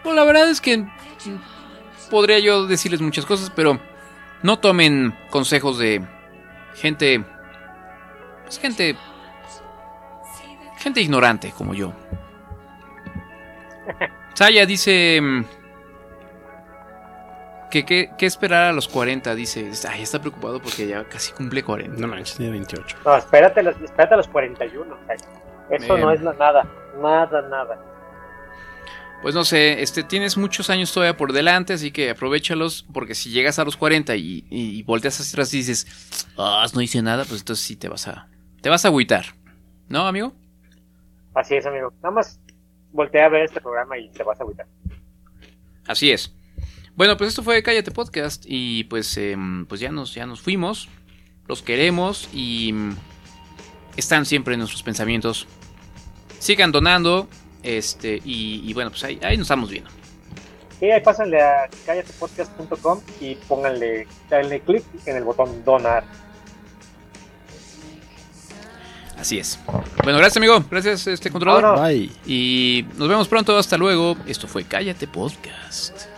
[0.04, 0.86] Pues la verdad es que.
[2.10, 3.80] Podría yo decirles muchas cosas, pero.
[4.42, 6.00] No tomen consejos de.
[6.74, 7.24] Gente.
[8.44, 8.96] Pues gente.
[10.78, 11.92] Gente ignorante como yo.
[14.34, 15.20] Saya dice.
[17.72, 19.70] Que, que, que esperar a los 40, dice.
[19.88, 21.98] Ay, está preocupado porque ya casi cumple 40.
[21.98, 22.98] No manches, tiene 28.
[23.02, 24.94] No, espérate, a los- espérate a los 41.
[24.94, 26.00] o sea, Eso Bien.
[26.00, 26.68] no es nada.
[27.00, 27.80] Nada, nada.
[29.22, 33.30] Pues no sé, este, tienes muchos años todavía por delante, así que aprovechalos, porque si
[33.30, 37.00] llegas a los 40 y, y, y volteas hacia atrás y dices, ah, no hice
[37.00, 38.28] nada, pues entonces sí te vas a,
[38.60, 39.24] te vas a agüitar.
[39.88, 40.34] ¿No, amigo?
[41.34, 41.92] Así es, amigo.
[42.02, 42.38] Nada más
[42.90, 44.66] voltea a ver este programa y te vas a agüitar.
[45.86, 46.34] Así es.
[46.94, 50.88] Bueno, pues esto fue Cállate Podcast y pues, em, pues ya, nos, ya nos fuimos,
[51.48, 52.96] los queremos y mm,
[53.96, 55.46] están siempre en nuestros pensamientos.
[56.38, 57.28] Sigan donando,
[57.62, 59.90] este, y, y bueno, pues ahí, ahí nos estamos viendo.
[60.82, 66.04] Y ahí pásenle a callatepodcast.com y pónganle, denle clic en el botón donar.
[69.16, 69.60] Así es.
[70.02, 71.80] Bueno, gracias amigo, gracias este controlador.
[71.80, 72.10] Bye.
[72.26, 74.16] Y nos vemos pronto, hasta luego.
[74.26, 76.11] Esto fue Cállate Podcast.